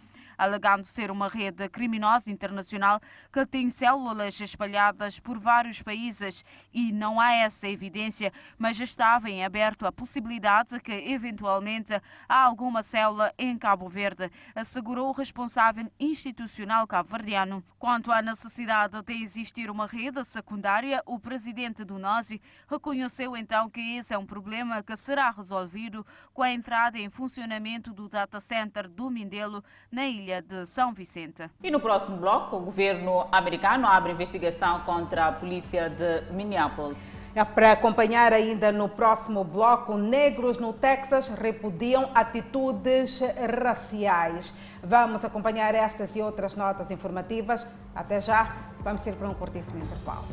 alegando 0.41 0.85
ser 0.85 1.11
uma 1.11 1.27
rede 1.27 1.69
criminosa 1.69 2.31
internacional 2.31 2.99
que 3.31 3.45
tem 3.45 3.69
células 3.69 4.39
espalhadas 4.41 5.19
por 5.19 5.37
vários 5.37 5.83
países 5.83 6.43
e 6.73 6.91
não 6.91 7.19
há 7.19 7.31
essa 7.33 7.69
evidência, 7.69 8.33
mas 8.57 8.79
estava 8.79 9.29
em 9.29 9.45
aberto 9.45 9.85
a 9.85 9.91
possibilidade 9.91 10.71
de 10.71 10.79
que 10.79 10.91
eventualmente 10.91 11.93
há 12.27 12.43
alguma 12.43 12.81
célula 12.81 13.31
em 13.37 13.55
Cabo 13.55 13.87
Verde, 13.87 14.31
assegurou 14.55 15.09
o 15.09 15.13
responsável 15.13 15.87
institucional 15.99 16.87
cabo-verdiano. 16.87 17.63
Quanto 17.77 18.11
à 18.11 18.19
necessidade 18.19 18.99
de 19.03 19.13
existir 19.23 19.69
uma 19.69 19.85
rede 19.85 20.23
secundária, 20.23 21.03
o 21.05 21.19
presidente 21.19 21.83
do 21.83 21.99
NOSI 21.99 22.41
reconheceu 22.67 23.37
então 23.37 23.69
que 23.69 23.97
esse 23.97 24.11
é 24.11 24.17
um 24.17 24.25
problema 24.25 24.81
que 24.81 24.97
será 24.97 25.29
resolvido 25.29 26.03
com 26.33 26.41
a 26.41 26.51
entrada 26.51 26.97
em 26.97 27.11
funcionamento 27.11 27.93
do 27.93 28.09
data 28.09 28.39
center 28.39 28.87
do 28.87 29.09
Mindelo 29.11 29.63
na 29.91 30.07
ilha 30.07 30.30
de 30.39 30.67
São 30.67 30.93
Vicente. 30.93 31.49
E 31.63 31.71
no 31.71 31.79
próximo 31.79 32.17
bloco, 32.17 32.57
o 32.57 32.59
governo 32.61 33.27
americano 33.31 33.87
abre 33.87 34.11
investigação 34.11 34.81
contra 34.81 35.25
a 35.25 35.31
polícia 35.31 35.89
de 35.89 36.31
Minneapolis. 36.31 36.99
É 37.33 37.43
para 37.43 37.71
acompanhar 37.71 38.33
ainda 38.33 38.71
no 38.71 38.89
próximo 38.89 39.43
bloco, 39.43 39.97
negros 39.97 40.57
no 40.57 40.73
Texas 40.73 41.29
repudiam 41.29 42.11
atitudes 42.13 43.21
raciais. 43.63 44.53
Vamos 44.83 45.23
acompanhar 45.23 45.73
estas 45.73 46.15
e 46.15 46.21
outras 46.21 46.55
notas 46.55 46.91
informativas. 46.91 47.65
Até 47.95 48.19
já, 48.19 48.55
vamos 48.81 49.05
ir 49.07 49.15
para 49.15 49.29
um 49.29 49.33
curtíssimo 49.33 49.81
intervalo. 49.81 50.25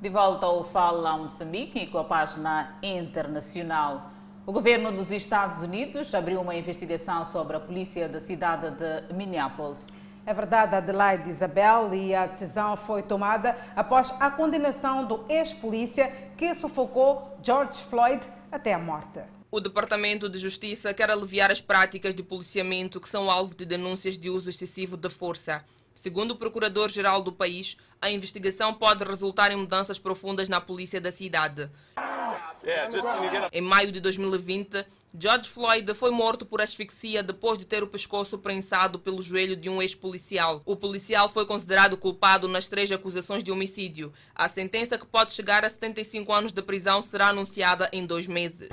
De 0.00 0.08
volta 0.08 0.46
ao 0.46 0.64
Fala 0.64 1.16
Moçambique 1.16 1.86
com 1.88 1.98
a 1.98 2.04
página 2.04 2.76
internacional. 2.82 4.13
O 4.46 4.52
governo 4.52 4.92
dos 4.92 5.10
Estados 5.10 5.62
Unidos 5.62 6.14
abriu 6.14 6.38
uma 6.38 6.54
investigação 6.54 7.24
sobre 7.24 7.56
a 7.56 7.60
polícia 7.60 8.06
da 8.06 8.20
cidade 8.20 8.76
de 8.76 9.14
Minneapolis. 9.14 9.82
É 10.26 10.34
verdade, 10.34 10.74
Adelaide 10.74 11.30
Isabel, 11.30 11.94
e 11.94 12.14
a 12.14 12.26
decisão 12.26 12.76
foi 12.76 13.02
tomada 13.02 13.56
após 13.74 14.12
a 14.20 14.30
condenação 14.30 15.06
do 15.06 15.24
ex-polícia 15.30 16.12
que 16.36 16.54
sufocou 16.54 17.38
George 17.42 17.82
Floyd 17.84 18.20
até 18.52 18.74
a 18.74 18.78
morte. 18.78 19.20
O 19.50 19.60
Departamento 19.60 20.28
de 20.28 20.38
Justiça 20.38 20.92
quer 20.92 21.10
aliviar 21.10 21.50
as 21.50 21.62
práticas 21.62 22.14
de 22.14 22.22
policiamento 22.22 23.00
que 23.00 23.08
são 23.08 23.30
alvo 23.30 23.54
de 23.54 23.64
denúncias 23.64 24.18
de 24.18 24.28
uso 24.28 24.50
excessivo 24.50 24.94
de 24.94 25.08
força. 25.08 25.64
Segundo 25.94 26.32
o 26.32 26.36
procurador-geral 26.36 27.22
do 27.22 27.32
país, 27.32 27.76
a 28.00 28.10
investigação 28.10 28.74
pode 28.74 29.04
resultar 29.04 29.50
em 29.50 29.56
mudanças 29.56 29.98
profundas 29.98 30.48
na 30.48 30.60
polícia 30.60 31.00
da 31.00 31.12
cidade. 31.12 31.70
Em 33.52 33.60
maio 33.60 33.92
de 33.92 34.00
2020, 34.00 34.84
George 35.16 35.48
Floyd 35.48 35.94
foi 35.94 36.10
morto 36.10 36.44
por 36.44 36.60
asfixia 36.60 37.22
depois 37.22 37.58
de 37.58 37.64
ter 37.64 37.82
o 37.82 37.86
pescoço 37.86 38.36
prensado 38.38 38.98
pelo 38.98 39.22
joelho 39.22 39.54
de 39.54 39.68
um 39.70 39.80
ex-policial. 39.80 40.60
O 40.66 40.74
policial 40.74 41.28
foi 41.28 41.46
considerado 41.46 41.96
culpado 41.96 42.48
nas 42.48 42.68
três 42.68 42.90
acusações 42.90 43.44
de 43.44 43.52
homicídio. 43.52 44.12
A 44.34 44.48
sentença, 44.48 44.98
que 44.98 45.06
pode 45.06 45.32
chegar 45.32 45.64
a 45.64 45.70
75 45.70 46.32
anos 46.32 46.52
de 46.52 46.62
prisão, 46.62 47.00
será 47.00 47.28
anunciada 47.28 47.88
em 47.92 48.04
dois 48.04 48.26
meses. 48.26 48.70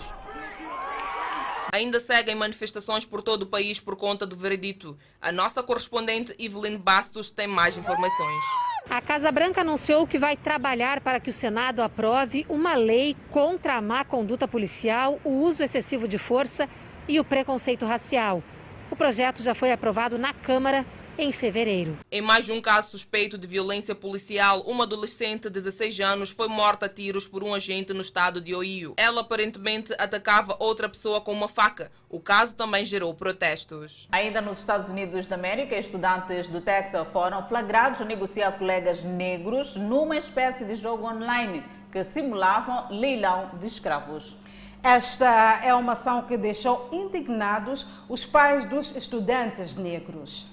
Ainda 1.71 2.01
seguem 2.01 2.35
manifestações 2.35 3.05
por 3.05 3.21
todo 3.21 3.43
o 3.43 3.47
país 3.47 3.79
por 3.79 3.95
conta 3.95 4.27
do 4.27 4.35
veredito. 4.35 4.97
A 5.21 5.31
nossa 5.31 5.63
correspondente 5.63 6.35
Evelyn 6.37 6.77
Bastos 6.77 7.31
tem 7.31 7.47
mais 7.47 7.77
informações. 7.77 8.43
A 8.89 8.99
Casa 8.99 9.31
Branca 9.31 9.61
anunciou 9.61 10.05
que 10.05 10.19
vai 10.19 10.35
trabalhar 10.35 10.99
para 10.99 11.17
que 11.17 11.29
o 11.29 11.33
Senado 11.33 11.81
aprove 11.81 12.45
uma 12.49 12.75
lei 12.75 13.15
contra 13.29 13.75
a 13.75 13.81
má 13.81 14.03
conduta 14.03 14.49
policial, 14.49 15.17
o 15.23 15.29
uso 15.29 15.63
excessivo 15.63 16.09
de 16.09 16.17
força 16.17 16.67
e 17.07 17.21
o 17.21 17.23
preconceito 17.23 17.85
racial. 17.85 18.43
O 18.89 18.95
projeto 18.95 19.41
já 19.41 19.55
foi 19.55 19.71
aprovado 19.71 20.17
na 20.17 20.33
Câmara 20.33 20.85
em 21.17 21.31
fevereiro. 21.31 21.97
Em 22.11 22.21
mais 22.21 22.45
de 22.45 22.51
um 22.51 22.61
caso 22.61 22.91
suspeito 22.91 23.37
de 23.37 23.47
violência 23.47 23.93
policial, 23.93 24.61
uma 24.61 24.85
adolescente 24.85 25.43
de 25.43 25.49
16 25.51 25.99
anos 25.99 26.29
foi 26.31 26.47
morta 26.47 26.85
a 26.85 26.89
tiros 26.89 27.27
por 27.27 27.43
um 27.43 27.53
agente 27.53 27.93
no 27.93 28.01
estado 28.01 28.41
de 28.41 28.55
Ohio. 28.55 28.93
Ela 28.97 29.21
aparentemente 29.21 29.93
atacava 29.93 30.55
outra 30.59 30.89
pessoa 30.89 31.21
com 31.21 31.31
uma 31.31 31.47
faca. 31.47 31.91
O 32.09 32.19
caso 32.19 32.55
também 32.55 32.85
gerou 32.85 33.13
protestos. 33.13 34.07
Ainda 34.11 34.41
nos 34.41 34.59
Estados 34.59 34.89
Unidos 34.89 35.27
da 35.27 35.35
América, 35.35 35.77
estudantes 35.77 36.49
do 36.49 36.61
Texas 36.61 37.07
foram 37.11 37.47
flagrados 37.47 38.01
a 38.01 38.05
negociar 38.05 38.53
colegas 38.53 39.03
negros 39.03 39.75
numa 39.75 40.17
espécie 40.17 40.65
de 40.65 40.75
jogo 40.75 41.05
online 41.05 41.63
que 41.91 42.03
simulavam 42.03 42.87
leilão 42.89 43.51
de 43.59 43.67
escravos. 43.67 44.35
Esta 44.81 45.59
é 45.63 45.73
uma 45.75 45.93
ação 45.93 46.23
que 46.23 46.35
deixou 46.37 46.89
indignados 46.91 47.85
os 48.09 48.25
pais 48.25 48.65
dos 48.65 48.95
estudantes 48.95 49.75
negros. 49.75 50.47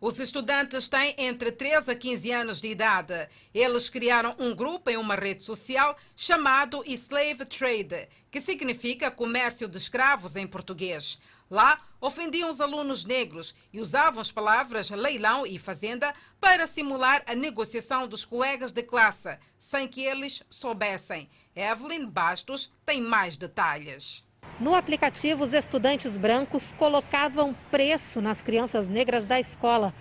Os 0.00 0.18
estudantes 0.18 0.88
têm 0.88 1.14
entre 1.16 1.50
13 1.50 1.90
a 1.90 1.94
15 1.94 2.30
anos 2.30 2.60
de 2.60 2.68
idade. 2.68 3.28
Eles 3.54 3.88
criaram 3.88 4.36
um 4.38 4.54
grupo 4.54 4.90
em 4.90 4.96
uma 4.98 5.14
rede 5.14 5.42
social 5.42 5.96
chamado 6.14 6.84
Slave 6.86 7.46
Trade, 7.46 8.08
que 8.30 8.40
significa 8.40 9.10
comércio 9.10 9.66
de 9.66 9.78
escravos 9.78 10.36
em 10.36 10.46
português. 10.46 11.18
Lá, 11.48 11.80
ofendiam 12.00 12.50
os 12.50 12.60
alunos 12.60 13.04
negros 13.04 13.54
e 13.72 13.80
usavam 13.80 14.20
as 14.20 14.30
palavras 14.30 14.90
leilão 14.90 15.46
e 15.46 15.58
fazenda 15.58 16.12
para 16.38 16.66
simular 16.66 17.22
a 17.26 17.34
negociação 17.34 18.06
dos 18.06 18.24
colegas 18.24 18.72
de 18.72 18.82
classe, 18.82 19.38
sem 19.58 19.88
que 19.88 20.02
eles 20.02 20.42
soubessem. 20.50 21.28
Evelyn 21.54 22.06
Bastos 22.06 22.70
tem 22.84 23.00
mais 23.00 23.36
detalhes. 23.36 24.25
No 24.58 24.74
aplicativo, 24.74 25.44
os 25.44 25.52
estudantes 25.52 26.16
brancos 26.16 26.72
colocavam 26.78 27.54
preço 27.70 28.20
nas 28.20 28.40
crianças 28.40 28.88
negras 28.88 29.24
da 29.24 29.38
escola. 29.38 29.92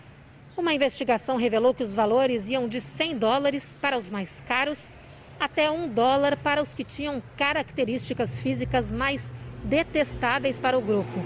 Uma 0.56 0.74
investigação 0.74 1.36
revelou 1.36 1.74
que 1.74 1.84
os 1.84 1.94
valores 1.94 2.50
iam 2.50 2.68
de 2.68 2.80
100 2.80 3.18
dólares 3.18 3.76
para 3.82 3.98
os 3.98 4.10
mais 4.10 4.42
caros 4.48 4.92
até 5.40 5.70
um 5.70 5.88
dólar 5.88 6.38
para 6.38 6.62
os 6.62 6.74
que 6.74 6.84
tinham 6.84 7.22
características 7.36 8.40
físicas 8.40 8.92
mais 8.92 9.34
detestáveis 9.64 10.60
para 10.60 10.78
o 10.78 10.82
grupo. 10.82 11.20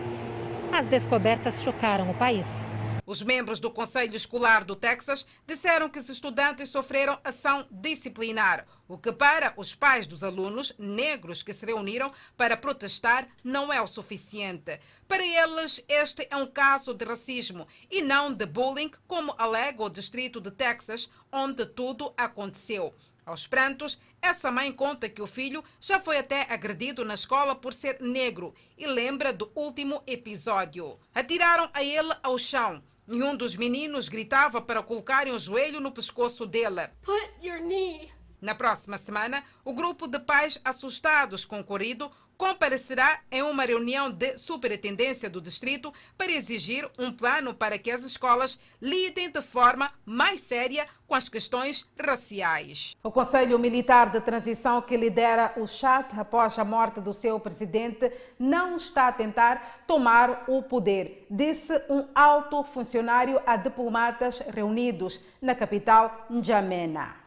As 0.72 0.88
descobertas 0.88 1.62
chocaram 1.62 2.10
o 2.10 2.14
país. 2.14 2.70
Os 3.10 3.24
membros 3.24 3.60
do 3.60 3.72
Conselho 3.72 4.16
Escolar 4.16 4.64
do 4.64 4.76
Texas 4.76 5.26
disseram 5.48 5.90
que 5.90 5.98
os 5.98 6.10
estudantes 6.10 6.70
sofreram 6.70 7.20
ação 7.24 7.68
disciplinar, 7.72 8.68
o 8.88 9.00
que 9.00 9.12
para 9.12 9.52
os 9.58 9.74
pais 9.74 10.06
dos 10.06 10.24
alunos 10.24 10.76
negros 10.78 11.42
que 11.42 11.52
se 11.52 11.66
reuniram 11.66 12.14
para 12.38 12.56
protestar 12.56 13.28
não 13.44 13.74
é 13.74 13.82
o 13.82 13.88
suficiente. 13.88 14.80
Para 15.08 15.26
eles, 15.26 15.84
este 15.88 16.28
é 16.30 16.38
um 16.38 16.46
caso 16.46 16.94
de 16.94 17.04
racismo 17.04 17.68
e 17.90 18.04
não 18.04 18.32
de 18.32 18.46
bullying, 18.46 18.92
como 19.08 19.34
alega 19.40 19.82
o 19.82 19.90
Distrito 19.90 20.40
de 20.40 20.52
Texas, 20.52 21.10
onde 21.32 21.66
tudo 21.66 22.14
aconteceu. 22.16 22.94
Aos 23.26 23.48
prantos, 23.48 24.00
essa 24.22 24.52
mãe 24.52 24.72
conta 24.72 25.10
que 25.10 25.22
o 25.22 25.28
filho 25.28 25.64
já 25.82 26.00
foi 26.00 26.20
até 26.20 26.46
agredido 26.48 27.04
na 27.04 27.16
escola 27.16 27.56
por 27.56 27.74
ser 27.74 28.00
negro 28.02 28.54
e 28.78 28.86
lembra 28.86 29.34
do 29.34 29.52
último 29.56 30.04
episódio. 30.06 31.00
Atiraram 31.14 31.72
a 31.74 31.84
ele 31.84 32.14
ao 32.22 32.38
chão 32.38 32.84
e 33.10 33.24
um 33.24 33.36
dos 33.36 33.56
meninos 33.56 34.08
gritava 34.08 34.62
para 34.62 34.84
colocarem 34.84 35.34
o 35.34 35.40
joelho 35.40 35.80
no 35.80 35.92
pescoço 35.92 36.46
dele. 36.46 36.88
Put 37.02 37.32
your 37.42 37.60
knee. 37.60 38.12
Na 38.40 38.56
próxima 38.56 38.98
semana, 38.98 39.44
o 39.66 39.74
grupo 39.74 40.08
de 40.08 40.20
pais 40.20 40.62
assustados 40.64 41.44
com 41.44 41.58
o 41.58 41.62
ocorrido 41.62 42.10
comparecerá 42.40 43.20
em 43.30 43.42
uma 43.42 43.66
reunião 43.66 44.10
de 44.10 44.38
superintendência 44.38 45.30
do 45.30 45.42
distrito 45.42 45.94
para 46.18 46.32
exigir 46.32 46.90
um 46.98 47.12
plano 47.12 47.54
para 47.54 47.78
que 47.78 47.92
as 47.92 48.02
escolas 48.04 48.58
lidem 48.82 49.30
de 49.30 49.42
forma 49.42 49.92
mais 50.06 50.40
séria 50.40 50.88
com 51.06 51.14
as 51.14 51.28
questões 51.28 51.86
raciais. 52.00 52.96
O 53.04 53.12
Conselho 53.12 53.60
Militar 53.60 54.10
de 54.10 54.22
Transição, 54.22 54.82
que 54.82 54.96
lidera 54.96 55.52
o 55.58 55.68
Chad 55.68 56.06
após 56.18 56.58
a 56.58 56.64
morte 56.64 57.02
do 57.02 57.14
seu 57.14 57.38
presidente, 57.42 58.10
não 58.40 58.78
está 58.78 59.10
a 59.10 59.12
tentar 59.12 59.84
tomar 59.86 60.46
o 60.48 60.64
poder, 60.64 61.28
disse 61.30 61.74
um 61.90 62.08
alto 62.16 62.64
funcionário 62.64 63.42
a 63.46 63.58
diplomatas 63.58 64.40
reunidos 64.40 65.20
na 65.42 65.54
capital 65.54 66.26
N'Djamena. 66.30 67.19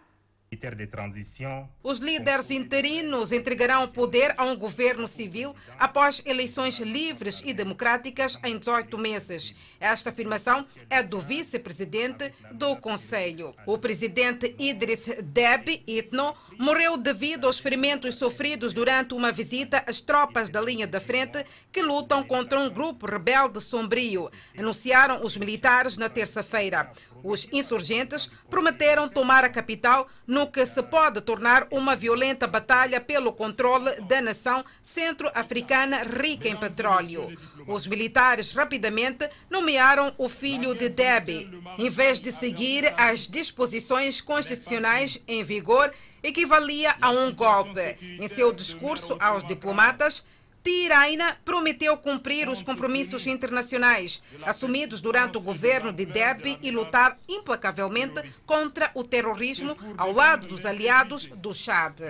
Os 1.83 1.99
líderes 1.99 2.51
interinos 2.51 3.33
entregarão 3.33 3.89
poder 3.89 4.35
a 4.37 4.45
um 4.45 4.57
governo 4.57 5.09
civil 5.09 5.55
após 5.79 6.23
eleições 6.27 6.79
livres 6.79 7.43
e 7.45 7.53
democráticas 7.53 8.39
em 8.45 8.59
18 8.59 8.99
meses. 8.99 9.55
Esta 9.81 10.11
afirmação 10.11 10.67
é 10.91 11.03
do 11.03 11.19
vice-presidente 11.19 12.33
do 12.53 12.77
Conselho. 12.77 13.55
O 13.67 13.79
presidente 13.79 14.55
Idris 14.59 15.09
Deby 15.23 15.83
Itno 15.87 16.35
morreu 16.59 16.97
devido 16.97 17.47
aos 17.47 17.59
ferimentos 17.59 18.15
sofridos 18.17 18.75
durante 18.75 19.15
uma 19.15 19.33
visita 19.33 19.83
às 19.87 20.01
tropas 20.01 20.49
da 20.49 20.61
linha 20.61 20.87
da 20.87 21.01
frente 21.01 21.45
que 21.71 21.83
lutam 21.83 22.23
contra 22.23 22.61
um 22.61 22.69
grupo 22.69 23.07
rebelde 23.07 23.61
sombrio, 23.61 24.31
anunciaram 24.57 25.25
os 25.25 25.37
militares 25.37 25.97
na 25.97 26.09
terça-feira. 26.09 26.93
Os 27.23 27.49
insurgentes 27.53 28.29
prometeram 28.51 29.09
tomar 29.09 29.45
a 29.45 29.49
capital 29.49 30.09
no 30.27 30.42
que 30.47 30.65
se 30.67 30.83
pode 30.83 31.21
tornar 31.21 31.67
uma 31.71 31.95
violenta 31.97 32.47
batalha 32.47 33.01
pelo 33.01 33.33
controle 33.33 34.01
da 34.03 34.21
nação 34.21 34.65
centro-africana 34.81 36.03
rica 36.03 36.49
em 36.49 36.57
petróleo. 36.57 37.37
Os 37.67 37.87
militares 37.87 38.53
rapidamente 38.53 39.29
nomearam 39.51 40.15
o 40.19 40.29
filho 40.29 40.75
de 40.75 40.89
Deby, 40.89 41.51
em 41.79 41.89
vez 41.89 42.21
de 42.21 42.33
seguir 42.33 42.93
as 42.97 43.29
disposições 43.29 44.21
constitucionais 44.21 45.19
em 45.27 45.45
vigor, 45.45 45.93
equivalia 46.23 46.95
a 47.01 47.11
um 47.11 47.33
golpe. 47.33 47.97
Em 48.21 48.29
seu 48.29 48.53
discurso 48.53 49.17
aos 49.21 49.47
diplomatas, 49.47 50.25
Tiraina 50.63 51.37
prometeu 51.45 51.97
cumprir 51.97 52.49
os 52.49 52.63
compromissos 52.63 53.27
internacionais 53.27 54.23
assumidos 54.45 55.01
durante 55.01 55.37
o 55.37 55.41
governo 55.41 55.93
de 55.93 56.07
Deby 56.07 56.59
e 56.63 56.71
lutar 56.71 57.17
implacavelmente 57.29 58.23
contra 58.47 58.91
o 58.95 59.03
terrorismo 59.03 59.77
ao 59.99 60.13
lado 60.13 60.47
dos 60.47 60.65
aliados 60.65 61.27
do 61.27 61.53
Chad. 61.53 62.01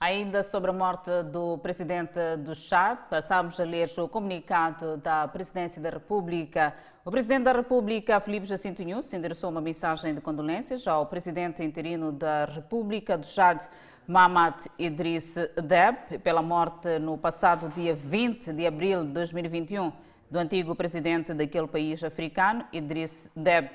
Ainda 0.00 0.44
sobre 0.44 0.70
a 0.70 0.72
morte 0.72 1.10
do 1.24 1.58
presidente 1.58 2.20
do 2.44 2.54
Chad, 2.54 3.08
passamos 3.10 3.58
a 3.58 3.64
ler 3.64 3.90
o 3.98 4.08
comunicado 4.08 4.96
da 4.98 5.26
Presidência 5.26 5.82
da 5.82 5.90
República. 5.90 6.72
O 7.04 7.10
presidente 7.10 7.42
da 7.42 7.52
República, 7.52 8.20
Felipe 8.20 8.46
Jacinto 8.46 8.84
Nunes, 8.84 9.12
endereçou 9.12 9.50
uma 9.50 9.60
mensagem 9.60 10.14
de 10.14 10.20
condolências 10.20 10.86
ao 10.86 11.06
presidente 11.06 11.64
interino 11.64 12.12
da 12.12 12.44
República 12.44 13.18
do 13.18 13.26
Chad, 13.26 13.60
Mamad 14.08 14.54
Idriss 14.78 15.34
Deb 15.62 16.20
pela 16.24 16.40
morte 16.40 16.98
no 16.98 17.18
passado 17.18 17.68
dia 17.68 17.94
20 17.94 18.54
de 18.54 18.66
abril 18.66 19.04
de 19.04 19.12
2021 19.12 19.92
do 20.30 20.38
antigo 20.38 20.74
presidente 20.74 21.34
daquele 21.34 21.66
país 21.66 22.02
africano, 22.02 22.64
Idriss 22.72 23.30
Deb. 23.36 23.68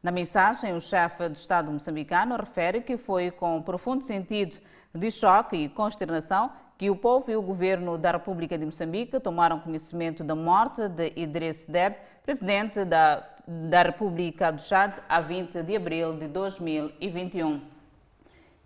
Na 0.00 0.12
mensagem, 0.12 0.72
o 0.72 0.80
chefe 0.80 1.28
de 1.28 1.38
Estado 1.38 1.68
moçambicano 1.72 2.36
refere 2.36 2.80
que 2.80 2.96
foi 2.96 3.32
com 3.32 3.60
profundo 3.60 4.04
sentido 4.04 4.56
de 4.94 5.10
choque 5.10 5.56
e 5.56 5.68
consternação 5.68 6.52
que 6.78 6.88
o 6.88 6.94
povo 6.94 7.28
e 7.32 7.34
o 7.34 7.42
governo 7.42 7.98
da 7.98 8.12
República 8.12 8.56
de 8.56 8.64
Moçambique 8.64 9.18
tomaram 9.18 9.58
conhecimento 9.58 10.22
da 10.22 10.36
morte 10.36 10.88
de 10.88 11.12
Idriss 11.16 11.66
Deb, 11.66 11.96
presidente 12.24 12.84
da, 12.84 13.28
da 13.48 13.82
República 13.82 14.52
do 14.52 14.60
Chad, 14.60 14.96
a 15.08 15.20
20 15.20 15.60
de 15.64 15.74
abril 15.74 16.16
de 16.16 16.28
2021. 16.28 17.75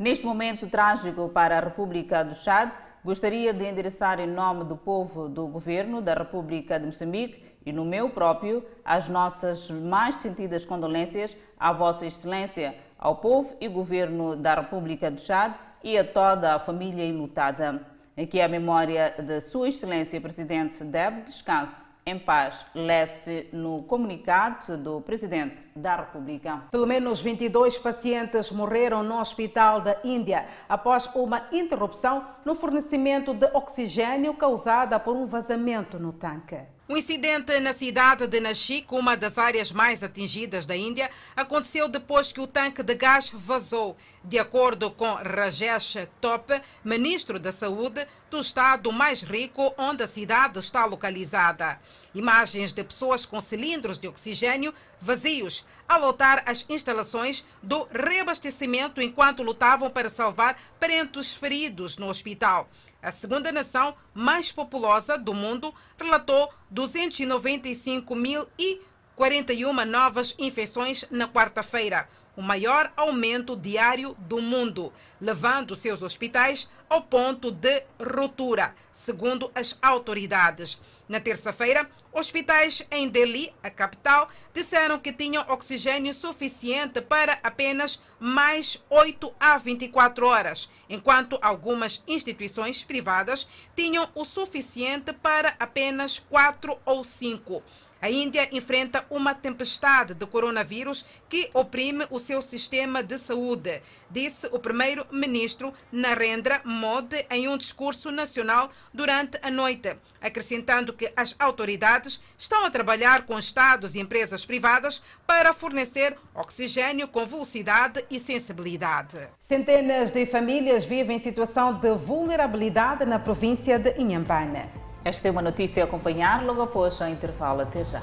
Neste 0.00 0.24
momento 0.24 0.66
trágico 0.66 1.28
para 1.28 1.58
a 1.58 1.60
República 1.60 2.24
do 2.24 2.34
Chad, 2.34 2.72
gostaria 3.04 3.52
de 3.52 3.66
endereçar 3.66 4.18
em 4.18 4.26
nome 4.26 4.64
do 4.64 4.74
povo 4.74 5.28
do 5.28 5.46
governo 5.46 6.00
da 6.00 6.14
República 6.14 6.80
de 6.80 6.86
Moçambique 6.86 7.44
e 7.66 7.70
no 7.70 7.84
meu 7.84 8.08
próprio 8.08 8.64
as 8.82 9.10
nossas 9.10 9.70
mais 9.70 10.14
sentidas 10.14 10.64
condolências 10.64 11.36
à 11.58 11.70
Vossa 11.70 12.06
Excelência, 12.06 12.74
ao 12.98 13.16
povo 13.16 13.54
e 13.60 13.68
governo 13.68 14.36
da 14.36 14.54
República 14.54 15.10
do 15.10 15.20
Chad 15.20 15.52
e 15.84 15.98
a 15.98 16.02
toda 16.02 16.54
a 16.54 16.58
família 16.58 17.04
enlutada. 17.04 17.82
Aqui 18.16 18.40
a 18.40 18.48
memória 18.48 19.14
de 19.18 19.42
Sua 19.42 19.68
Excelência 19.68 20.18
Presidente 20.18 20.82
Deb 20.82 21.24
descanse 21.24 21.89
em 22.04 22.18
paz, 22.18 22.64
lê-se 22.74 23.48
no 23.52 23.82
comunicado 23.82 24.76
do 24.76 25.00
Presidente 25.00 25.68
da 25.76 25.96
República. 25.96 26.62
Pelo 26.70 26.86
menos 26.86 27.20
22 27.20 27.78
pacientes 27.78 28.50
morreram 28.50 29.02
no 29.02 29.18
hospital 29.18 29.80
da 29.80 29.96
Índia 30.02 30.46
após 30.68 31.06
uma 31.14 31.46
interrupção 31.52 32.26
no 32.44 32.54
fornecimento 32.54 33.34
de 33.34 33.46
oxigênio 33.52 34.34
causada 34.34 34.98
por 34.98 35.14
um 35.14 35.26
vazamento 35.26 35.98
no 35.98 36.12
tanque. 36.12 36.58
O 36.90 36.96
incidente 36.96 37.56
na 37.60 37.72
cidade 37.72 38.26
de 38.26 38.40
Nashik, 38.40 38.92
uma 38.92 39.16
das 39.16 39.38
áreas 39.38 39.70
mais 39.70 40.02
atingidas 40.02 40.66
da 40.66 40.76
Índia, 40.76 41.08
aconteceu 41.36 41.86
depois 41.86 42.32
que 42.32 42.40
o 42.40 42.48
tanque 42.48 42.82
de 42.82 42.96
gás 42.96 43.30
vazou. 43.32 43.96
De 44.24 44.40
acordo 44.40 44.90
com 44.90 45.14
Rajesh 45.14 46.08
Top, 46.20 46.60
ministro 46.84 47.38
da 47.38 47.52
Saúde 47.52 48.04
do 48.28 48.40
estado 48.40 48.90
mais 48.90 49.22
rico 49.22 49.72
onde 49.78 50.02
a 50.02 50.06
cidade 50.08 50.58
está 50.58 50.84
localizada. 50.84 51.80
Imagens 52.12 52.72
de 52.72 52.82
pessoas 52.82 53.24
com 53.24 53.40
cilindros 53.40 53.96
de 53.96 54.08
oxigênio 54.08 54.74
vazios 55.00 55.64
a 55.88 55.96
lotar 55.96 56.42
as 56.44 56.66
instalações 56.68 57.46
do 57.62 57.86
reabastecimento 57.92 59.00
enquanto 59.00 59.44
lutavam 59.44 59.90
para 59.90 60.08
salvar 60.08 60.60
parentes 60.80 61.32
feridos 61.32 61.96
no 61.98 62.08
hospital. 62.08 62.68
A 63.02 63.10
segunda 63.10 63.50
nação 63.50 63.94
mais 64.12 64.52
populosa 64.52 65.16
do 65.16 65.32
mundo 65.32 65.74
relatou 65.98 66.52
295.000 66.72 68.46
e 68.58 68.82
41 69.16 69.72
novas 69.86 70.34
infecções 70.38 71.06
na 71.10 71.26
quarta-feira, 71.26 72.06
o 72.36 72.42
maior 72.42 72.92
aumento 72.96 73.56
diário 73.56 74.14
do 74.18 74.40
mundo, 74.40 74.92
levando 75.18 75.74
seus 75.74 76.02
hospitais 76.02 76.68
ao 76.90 77.02
ponto 77.02 77.50
de 77.50 77.82
ruptura, 77.98 78.74
segundo 78.92 79.50
as 79.54 79.78
autoridades. 79.80 80.78
Na 81.10 81.18
terça-feira, 81.18 81.90
hospitais 82.12 82.86
em 82.88 83.08
Delhi, 83.08 83.52
a 83.64 83.68
capital, 83.68 84.28
disseram 84.54 84.96
que 84.96 85.12
tinham 85.12 85.44
oxigênio 85.48 86.14
suficiente 86.14 87.00
para 87.00 87.36
apenas 87.42 88.00
mais 88.20 88.80
8 88.88 89.34
a 89.40 89.58
24 89.58 90.24
horas, 90.24 90.70
enquanto 90.88 91.36
algumas 91.42 92.00
instituições 92.06 92.84
privadas 92.84 93.48
tinham 93.74 94.08
o 94.14 94.24
suficiente 94.24 95.12
para 95.12 95.56
apenas 95.58 96.20
4 96.20 96.78
ou 96.84 97.02
5. 97.02 97.60
A 98.02 98.08
Índia 98.10 98.48
enfrenta 98.50 99.04
uma 99.10 99.34
tempestade 99.34 100.14
de 100.14 100.24
coronavírus 100.24 101.04
que 101.28 101.50
oprime 101.52 102.06
o 102.10 102.18
seu 102.18 102.40
sistema 102.40 103.02
de 103.02 103.18
saúde, 103.18 103.82
disse 104.10 104.46
o 104.52 104.58
primeiro-ministro 104.58 105.74
Narendra 105.92 106.62
Modi 106.64 107.26
em 107.30 107.46
um 107.46 107.58
discurso 107.58 108.10
nacional 108.10 108.70
durante 108.94 109.38
a 109.42 109.50
noite, 109.50 109.98
acrescentando 110.18 110.94
que 110.94 111.12
as 111.14 111.36
autoridades 111.38 112.22
estão 112.38 112.64
a 112.64 112.70
trabalhar 112.70 113.26
com 113.26 113.38
estados 113.38 113.94
e 113.94 114.00
empresas 114.00 114.46
privadas 114.46 115.02
para 115.26 115.52
fornecer 115.52 116.16
oxigênio 116.34 117.06
com 117.06 117.26
velocidade 117.26 118.02
e 118.10 118.18
sensibilidade. 118.18 119.28
Centenas 119.42 120.10
de 120.10 120.24
famílias 120.24 120.86
vivem 120.86 121.16
em 121.16 121.20
situação 121.20 121.74
de 121.74 121.94
vulnerabilidade 121.96 123.04
na 123.04 123.18
província 123.18 123.78
de 123.78 123.94
Inhambane. 124.00 124.79
Esta 125.04 125.28
é 125.28 125.30
uma 125.30 125.42
notícia 125.42 125.82
a 125.82 125.86
acompanhar 125.86 126.44
logo 126.44 126.62
após 126.62 127.00
o 127.00 127.06
intervalo. 127.06 127.62
Até 127.62 127.84
já. 127.84 128.02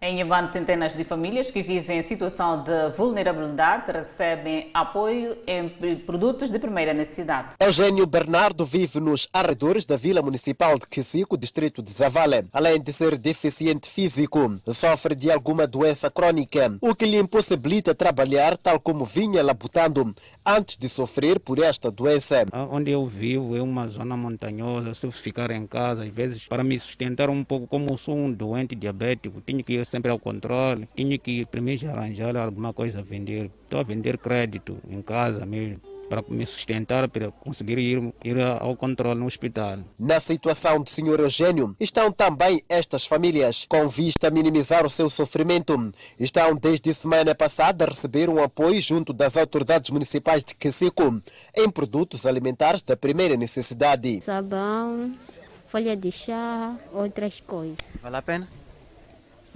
Em 0.00 0.20
Ivan, 0.20 0.46
centenas 0.46 0.94
de 0.94 1.02
famílias 1.02 1.50
que 1.50 1.60
vivem 1.60 1.98
em 1.98 2.02
situação 2.02 2.62
de 2.62 2.96
vulnerabilidade 2.96 3.90
recebem 3.90 4.70
apoio 4.72 5.36
em 5.44 5.68
produtos 6.06 6.50
de 6.50 6.58
primeira 6.60 6.94
necessidade. 6.94 7.56
Eugênio 7.60 8.06
Bernardo 8.06 8.64
vive 8.64 9.00
nos 9.00 9.26
arredores 9.32 9.84
da 9.84 9.96
Vila 9.96 10.22
Municipal 10.22 10.78
de 10.78 10.86
Quisico, 10.86 11.36
distrito 11.36 11.82
de 11.82 11.90
Zavale. 11.90 12.46
Além 12.52 12.80
de 12.80 12.92
ser 12.92 13.18
deficiente 13.18 13.90
físico, 13.90 14.56
sofre 14.68 15.16
de 15.16 15.32
alguma 15.32 15.66
doença 15.66 16.08
crônica, 16.08 16.78
o 16.80 16.94
que 16.94 17.04
lhe 17.04 17.18
impossibilita 17.18 17.92
trabalhar 17.92 18.56
tal 18.56 18.78
como 18.78 19.04
vinha 19.04 19.42
labutando 19.42 20.14
antes 20.46 20.76
de 20.76 20.88
sofrer 20.88 21.40
por 21.40 21.58
esta 21.58 21.90
doença. 21.90 22.46
Onde 22.70 22.92
eu 22.92 23.04
vivo 23.04 23.56
é 23.56 23.60
uma 23.60 23.88
zona 23.88 24.16
montanhosa, 24.16 24.94
se 24.94 25.04
eu 25.04 25.10
ficar 25.10 25.50
em 25.50 25.66
casa, 25.66 26.04
às 26.04 26.08
vezes, 26.08 26.46
para 26.46 26.62
me 26.62 26.78
sustentar 26.78 27.28
um 27.28 27.42
pouco, 27.42 27.66
como 27.66 27.98
sou 27.98 28.16
um 28.16 28.30
doente 28.30 28.76
diabético, 28.76 29.40
tenho 29.40 29.64
que 29.64 29.72
ir 29.72 29.87
sempre 29.88 30.10
ao 30.10 30.18
controle, 30.18 30.88
tinha 30.94 31.18
que 31.18 31.44
primeiro 31.46 31.88
arranjar 31.88 32.36
alguma 32.36 32.72
coisa 32.72 33.00
a 33.00 33.02
vender. 33.02 33.50
Estou 33.64 33.80
a 33.80 33.82
vender 33.82 34.18
crédito 34.18 34.78
em 34.90 35.02
casa 35.02 35.44
mesmo 35.44 35.80
para 36.08 36.24
me 36.28 36.44
sustentar, 36.46 37.08
para 37.08 37.30
conseguir 37.30 37.78
ir, 37.78 38.14
ir 38.24 38.40
ao 38.40 38.74
controle 38.74 39.20
no 39.20 39.26
hospital. 39.26 39.78
Na 39.98 40.18
situação 40.18 40.80
do 40.80 40.90
Sr. 40.90 41.20
Eugênio 41.20 41.76
estão 41.78 42.10
também 42.10 42.62
estas 42.68 43.06
famílias, 43.06 43.66
com 43.68 43.86
vista 43.88 44.28
a 44.28 44.30
minimizar 44.30 44.84
o 44.84 44.90
seu 44.90 45.10
sofrimento. 45.10 45.92
Estão 46.18 46.54
desde 46.54 46.94
semana 46.94 47.34
passada 47.34 47.84
a 47.84 47.88
receber 47.88 48.28
um 48.28 48.42
apoio 48.42 48.80
junto 48.80 49.12
das 49.12 49.36
autoridades 49.36 49.90
municipais 49.90 50.42
de 50.42 50.54
Quesico 50.54 51.20
em 51.54 51.70
produtos 51.70 52.26
alimentares 52.26 52.82
da 52.82 52.96
primeira 52.96 53.36
necessidade. 53.36 54.22
Sabão, 54.24 55.14
folha 55.66 55.96
de 55.96 56.10
chá, 56.10 56.74
outras 56.92 57.40
coisas. 57.40 57.76
Vale 58.02 58.16
a 58.16 58.22
pena? 58.22 58.48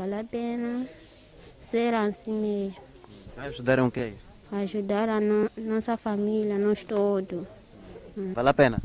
Vale 0.03 0.19
a 0.19 0.25
pena 0.25 0.85
ser 1.71 1.95
assim 1.95 2.33
mesmo. 2.33 2.83
Vai 3.37 3.47
ajudar 3.47 3.79
em 3.79 3.89
quê? 3.89 4.15
Ajudar 4.51 5.09
a 5.09 5.21
no, 5.21 5.49
nossa 5.57 5.97
família, 5.97 6.59
nós 6.59 6.83
todos. 6.83 7.47
Vale 8.35 8.49
a 8.49 8.53
pena? 8.53 8.83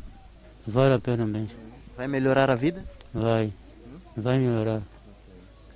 Vale 0.67 0.93
a 0.93 0.99
pena 0.99 1.25
mesmo. 1.25 1.57
Vai 1.95 2.07
melhorar 2.07 2.51
a 2.51 2.55
vida? 2.55 2.85
Vai. 3.11 3.51
Vai 4.15 4.37
melhorar. 4.37 4.83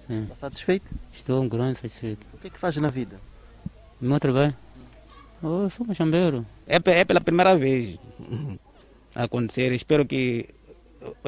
Sim. 0.05 0.25
Está 0.25 0.35
satisfeito? 0.35 0.85
Estou 1.11 1.41
um 1.41 1.49
grande 1.49 1.79
satisfeito. 1.79 2.23
O 2.35 2.37
que 2.37 2.45
é 2.45 2.49
que 2.51 2.59
faz 2.59 2.77
na 2.77 2.89
vida? 2.89 3.19
Meu 3.99 4.19
trabalho? 4.19 4.55
Oh, 5.41 5.67
sou 5.71 5.87
machambeiro. 5.87 6.45
É, 6.67 6.75
é 6.75 7.03
pela 7.03 7.19
primeira 7.19 7.57
vez 7.57 7.97
acontecer. 9.15 9.71
Espero 9.71 10.05
que 10.05 10.49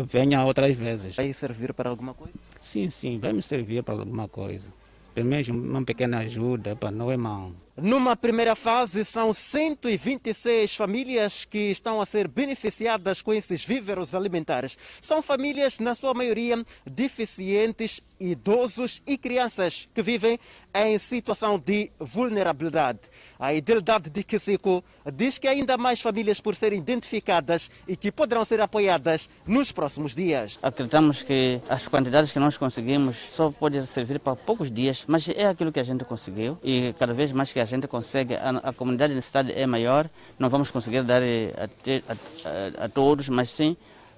venha 0.05 0.45
outras 0.45 0.77
vezes. 0.77 1.15
Vai 1.15 1.33
servir 1.33 1.73
para 1.73 1.89
alguma 1.89 2.13
coisa? 2.13 2.52
Sim, 2.63 2.89
sim, 2.89 3.19
vai 3.19 3.33
me 3.33 3.41
servir 3.41 3.83
para 3.83 3.93
alguma 3.93 4.27
coisa. 4.27 4.65
Pelo 5.13 5.27
menos 5.27 5.47
uma 5.49 5.83
pequena 5.83 6.19
ajuda, 6.19 6.75
para 6.75 6.89
não 6.89 7.11
é 7.11 7.17
mal. 7.17 7.51
Numa 7.75 8.15
primeira 8.15 8.55
fase, 8.55 9.03
são 9.03 9.33
126 9.33 10.75
famílias 10.75 11.43
que 11.43 11.71
estão 11.71 11.99
a 11.99 12.05
ser 12.05 12.27
beneficiadas 12.27 13.21
com 13.21 13.33
esses 13.33 13.65
víveres 13.65 14.13
alimentares. 14.13 14.77
São 15.01 15.21
famílias, 15.23 15.79
na 15.79 15.95
sua 15.95 16.13
maioria, 16.13 16.63
deficientes, 16.85 17.99
idosos 18.19 19.01
e 19.07 19.17
crianças 19.17 19.89
que 19.93 20.03
vivem 20.03 20.39
em 20.73 20.99
situação 20.99 21.57
de 21.57 21.91
vulnerabilidade. 21.99 22.99
A 23.43 23.53
Idilidade 23.53 24.09
de 24.09 24.23
Quisico 24.23 24.81
diz 25.13 25.37
que 25.37 25.49
ainda 25.49 25.77
mais 25.77 25.99
famílias 25.99 26.39
por 26.39 26.55
serem 26.55 26.79
identificadas 26.79 27.69
e 27.85 27.97
que 27.97 28.09
poderão 28.09 28.45
ser 28.45 28.61
apoiadas 28.61 29.29
nos 29.45 29.69
próximos 29.69 30.15
dias. 30.15 30.57
Acreditamos 30.63 31.23
que 31.23 31.59
as 31.67 31.85
quantidades 31.85 32.31
que 32.31 32.39
nós 32.39 32.55
conseguimos 32.55 33.17
só 33.31 33.51
podem 33.51 33.85
servir 33.85 34.21
para 34.21 34.37
poucos 34.37 34.71
dias, 34.71 35.03
mas 35.09 35.27
é 35.27 35.45
aquilo 35.45 35.73
que 35.73 35.79
a 35.81 35.83
gente 35.83 36.05
conseguiu 36.05 36.57
e 36.63 36.95
cada 36.97 37.13
vez 37.13 37.33
mais 37.33 37.51
que 37.51 37.59
a 37.59 37.65
gente 37.65 37.85
consegue, 37.85 38.33
a, 38.33 38.51
a 38.63 38.71
comunidade 38.71 39.13
da 39.13 39.21
cidade 39.21 39.51
é 39.51 39.67
maior, 39.67 40.09
não 40.39 40.47
vamos 40.47 40.71
conseguir 40.71 41.03
dar 41.03 41.21
a, 41.21 41.65
a, 41.65 42.81
a, 42.81 42.85
a 42.85 42.87
todos, 42.87 43.27
mas 43.27 43.49
sim 43.49 43.75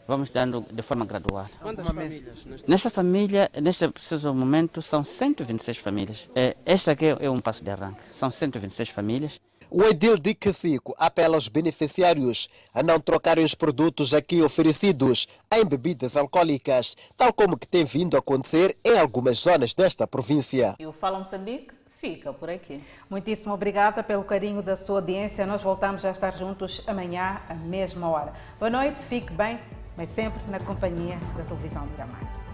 vamos 0.07 0.29
dando 0.29 0.65
de 0.71 0.81
forma 0.81 1.05
gradual. 1.05 1.47
Quantas 1.61 1.85
famílias? 1.85 2.45
Nesta 2.67 2.89
família, 2.89 3.49
neste 3.61 3.87
preciso 3.89 4.33
momento, 4.33 4.81
são 4.81 5.03
126 5.03 5.77
famílias. 5.77 6.29
Este 6.65 6.91
aqui 6.91 7.05
é 7.19 7.29
um 7.29 7.39
passo 7.39 7.63
de 7.63 7.71
arranque. 7.71 8.01
São 8.13 8.29
126 8.31 8.89
famílias. 8.89 9.39
O 9.69 9.83
Edil 9.83 10.17
de 10.17 10.35
Cacico 10.35 10.93
apela 10.97 11.35
aos 11.35 11.47
beneficiários 11.47 12.47
a 12.71 12.83
não 12.83 12.99
trocarem 12.99 13.43
os 13.43 13.55
produtos 13.55 14.13
aqui 14.13 14.41
oferecidos 14.41 15.27
em 15.51 15.65
bebidas 15.65 16.15
alcoólicas, 16.15 16.95
tal 17.17 17.33
como 17.33 17.57
que 17.57 17.67
tem 17.67 17.83
vindo 17.83 18.15
a 18.15 18.19
acontecer 18.19 18.77
em 18.85 18.97
algumas 18.97 19.39
zonas 19.39 19.73
desta 19.73 20.05
província. 20.05 20.75
E 20.79 20.85
o 20.85 20.93
Fala 20.93 21.17
Moçambique 21.17 21.73
fica 21.99 22.31
por 22.31 22.47
aqui. 22.47 22.81
Muitíssimo 23.09 23.55
obrigada 23.55 24.03
pelo 24.03 24.23
carinho 24.23 24.61
da 24.61 24.77
sua 24.77 24.99
audiência. 24.99 25.47
Nós 25.47 25.61
voltamos 25.61 26.05
a 26.05 26.11
estar 26.11 26.31
juntos 26.37 26.83
amanhã, 26.85 27.41
à 27.49 27.55
mesma 27.55 28.07
hora. 28.07 28.33
Boa 28.59 28.69
noite, 28.69 29.03
fique 29.05 29.33
bem, 29.33 29.59
mas 29.97 30.09
sempre 30.09 30.39
na 30.49 30.59
companhia 30.59 31.17
da 31.37 31.43
televisão 31.43 31.85
Miramar. 31.87 32.44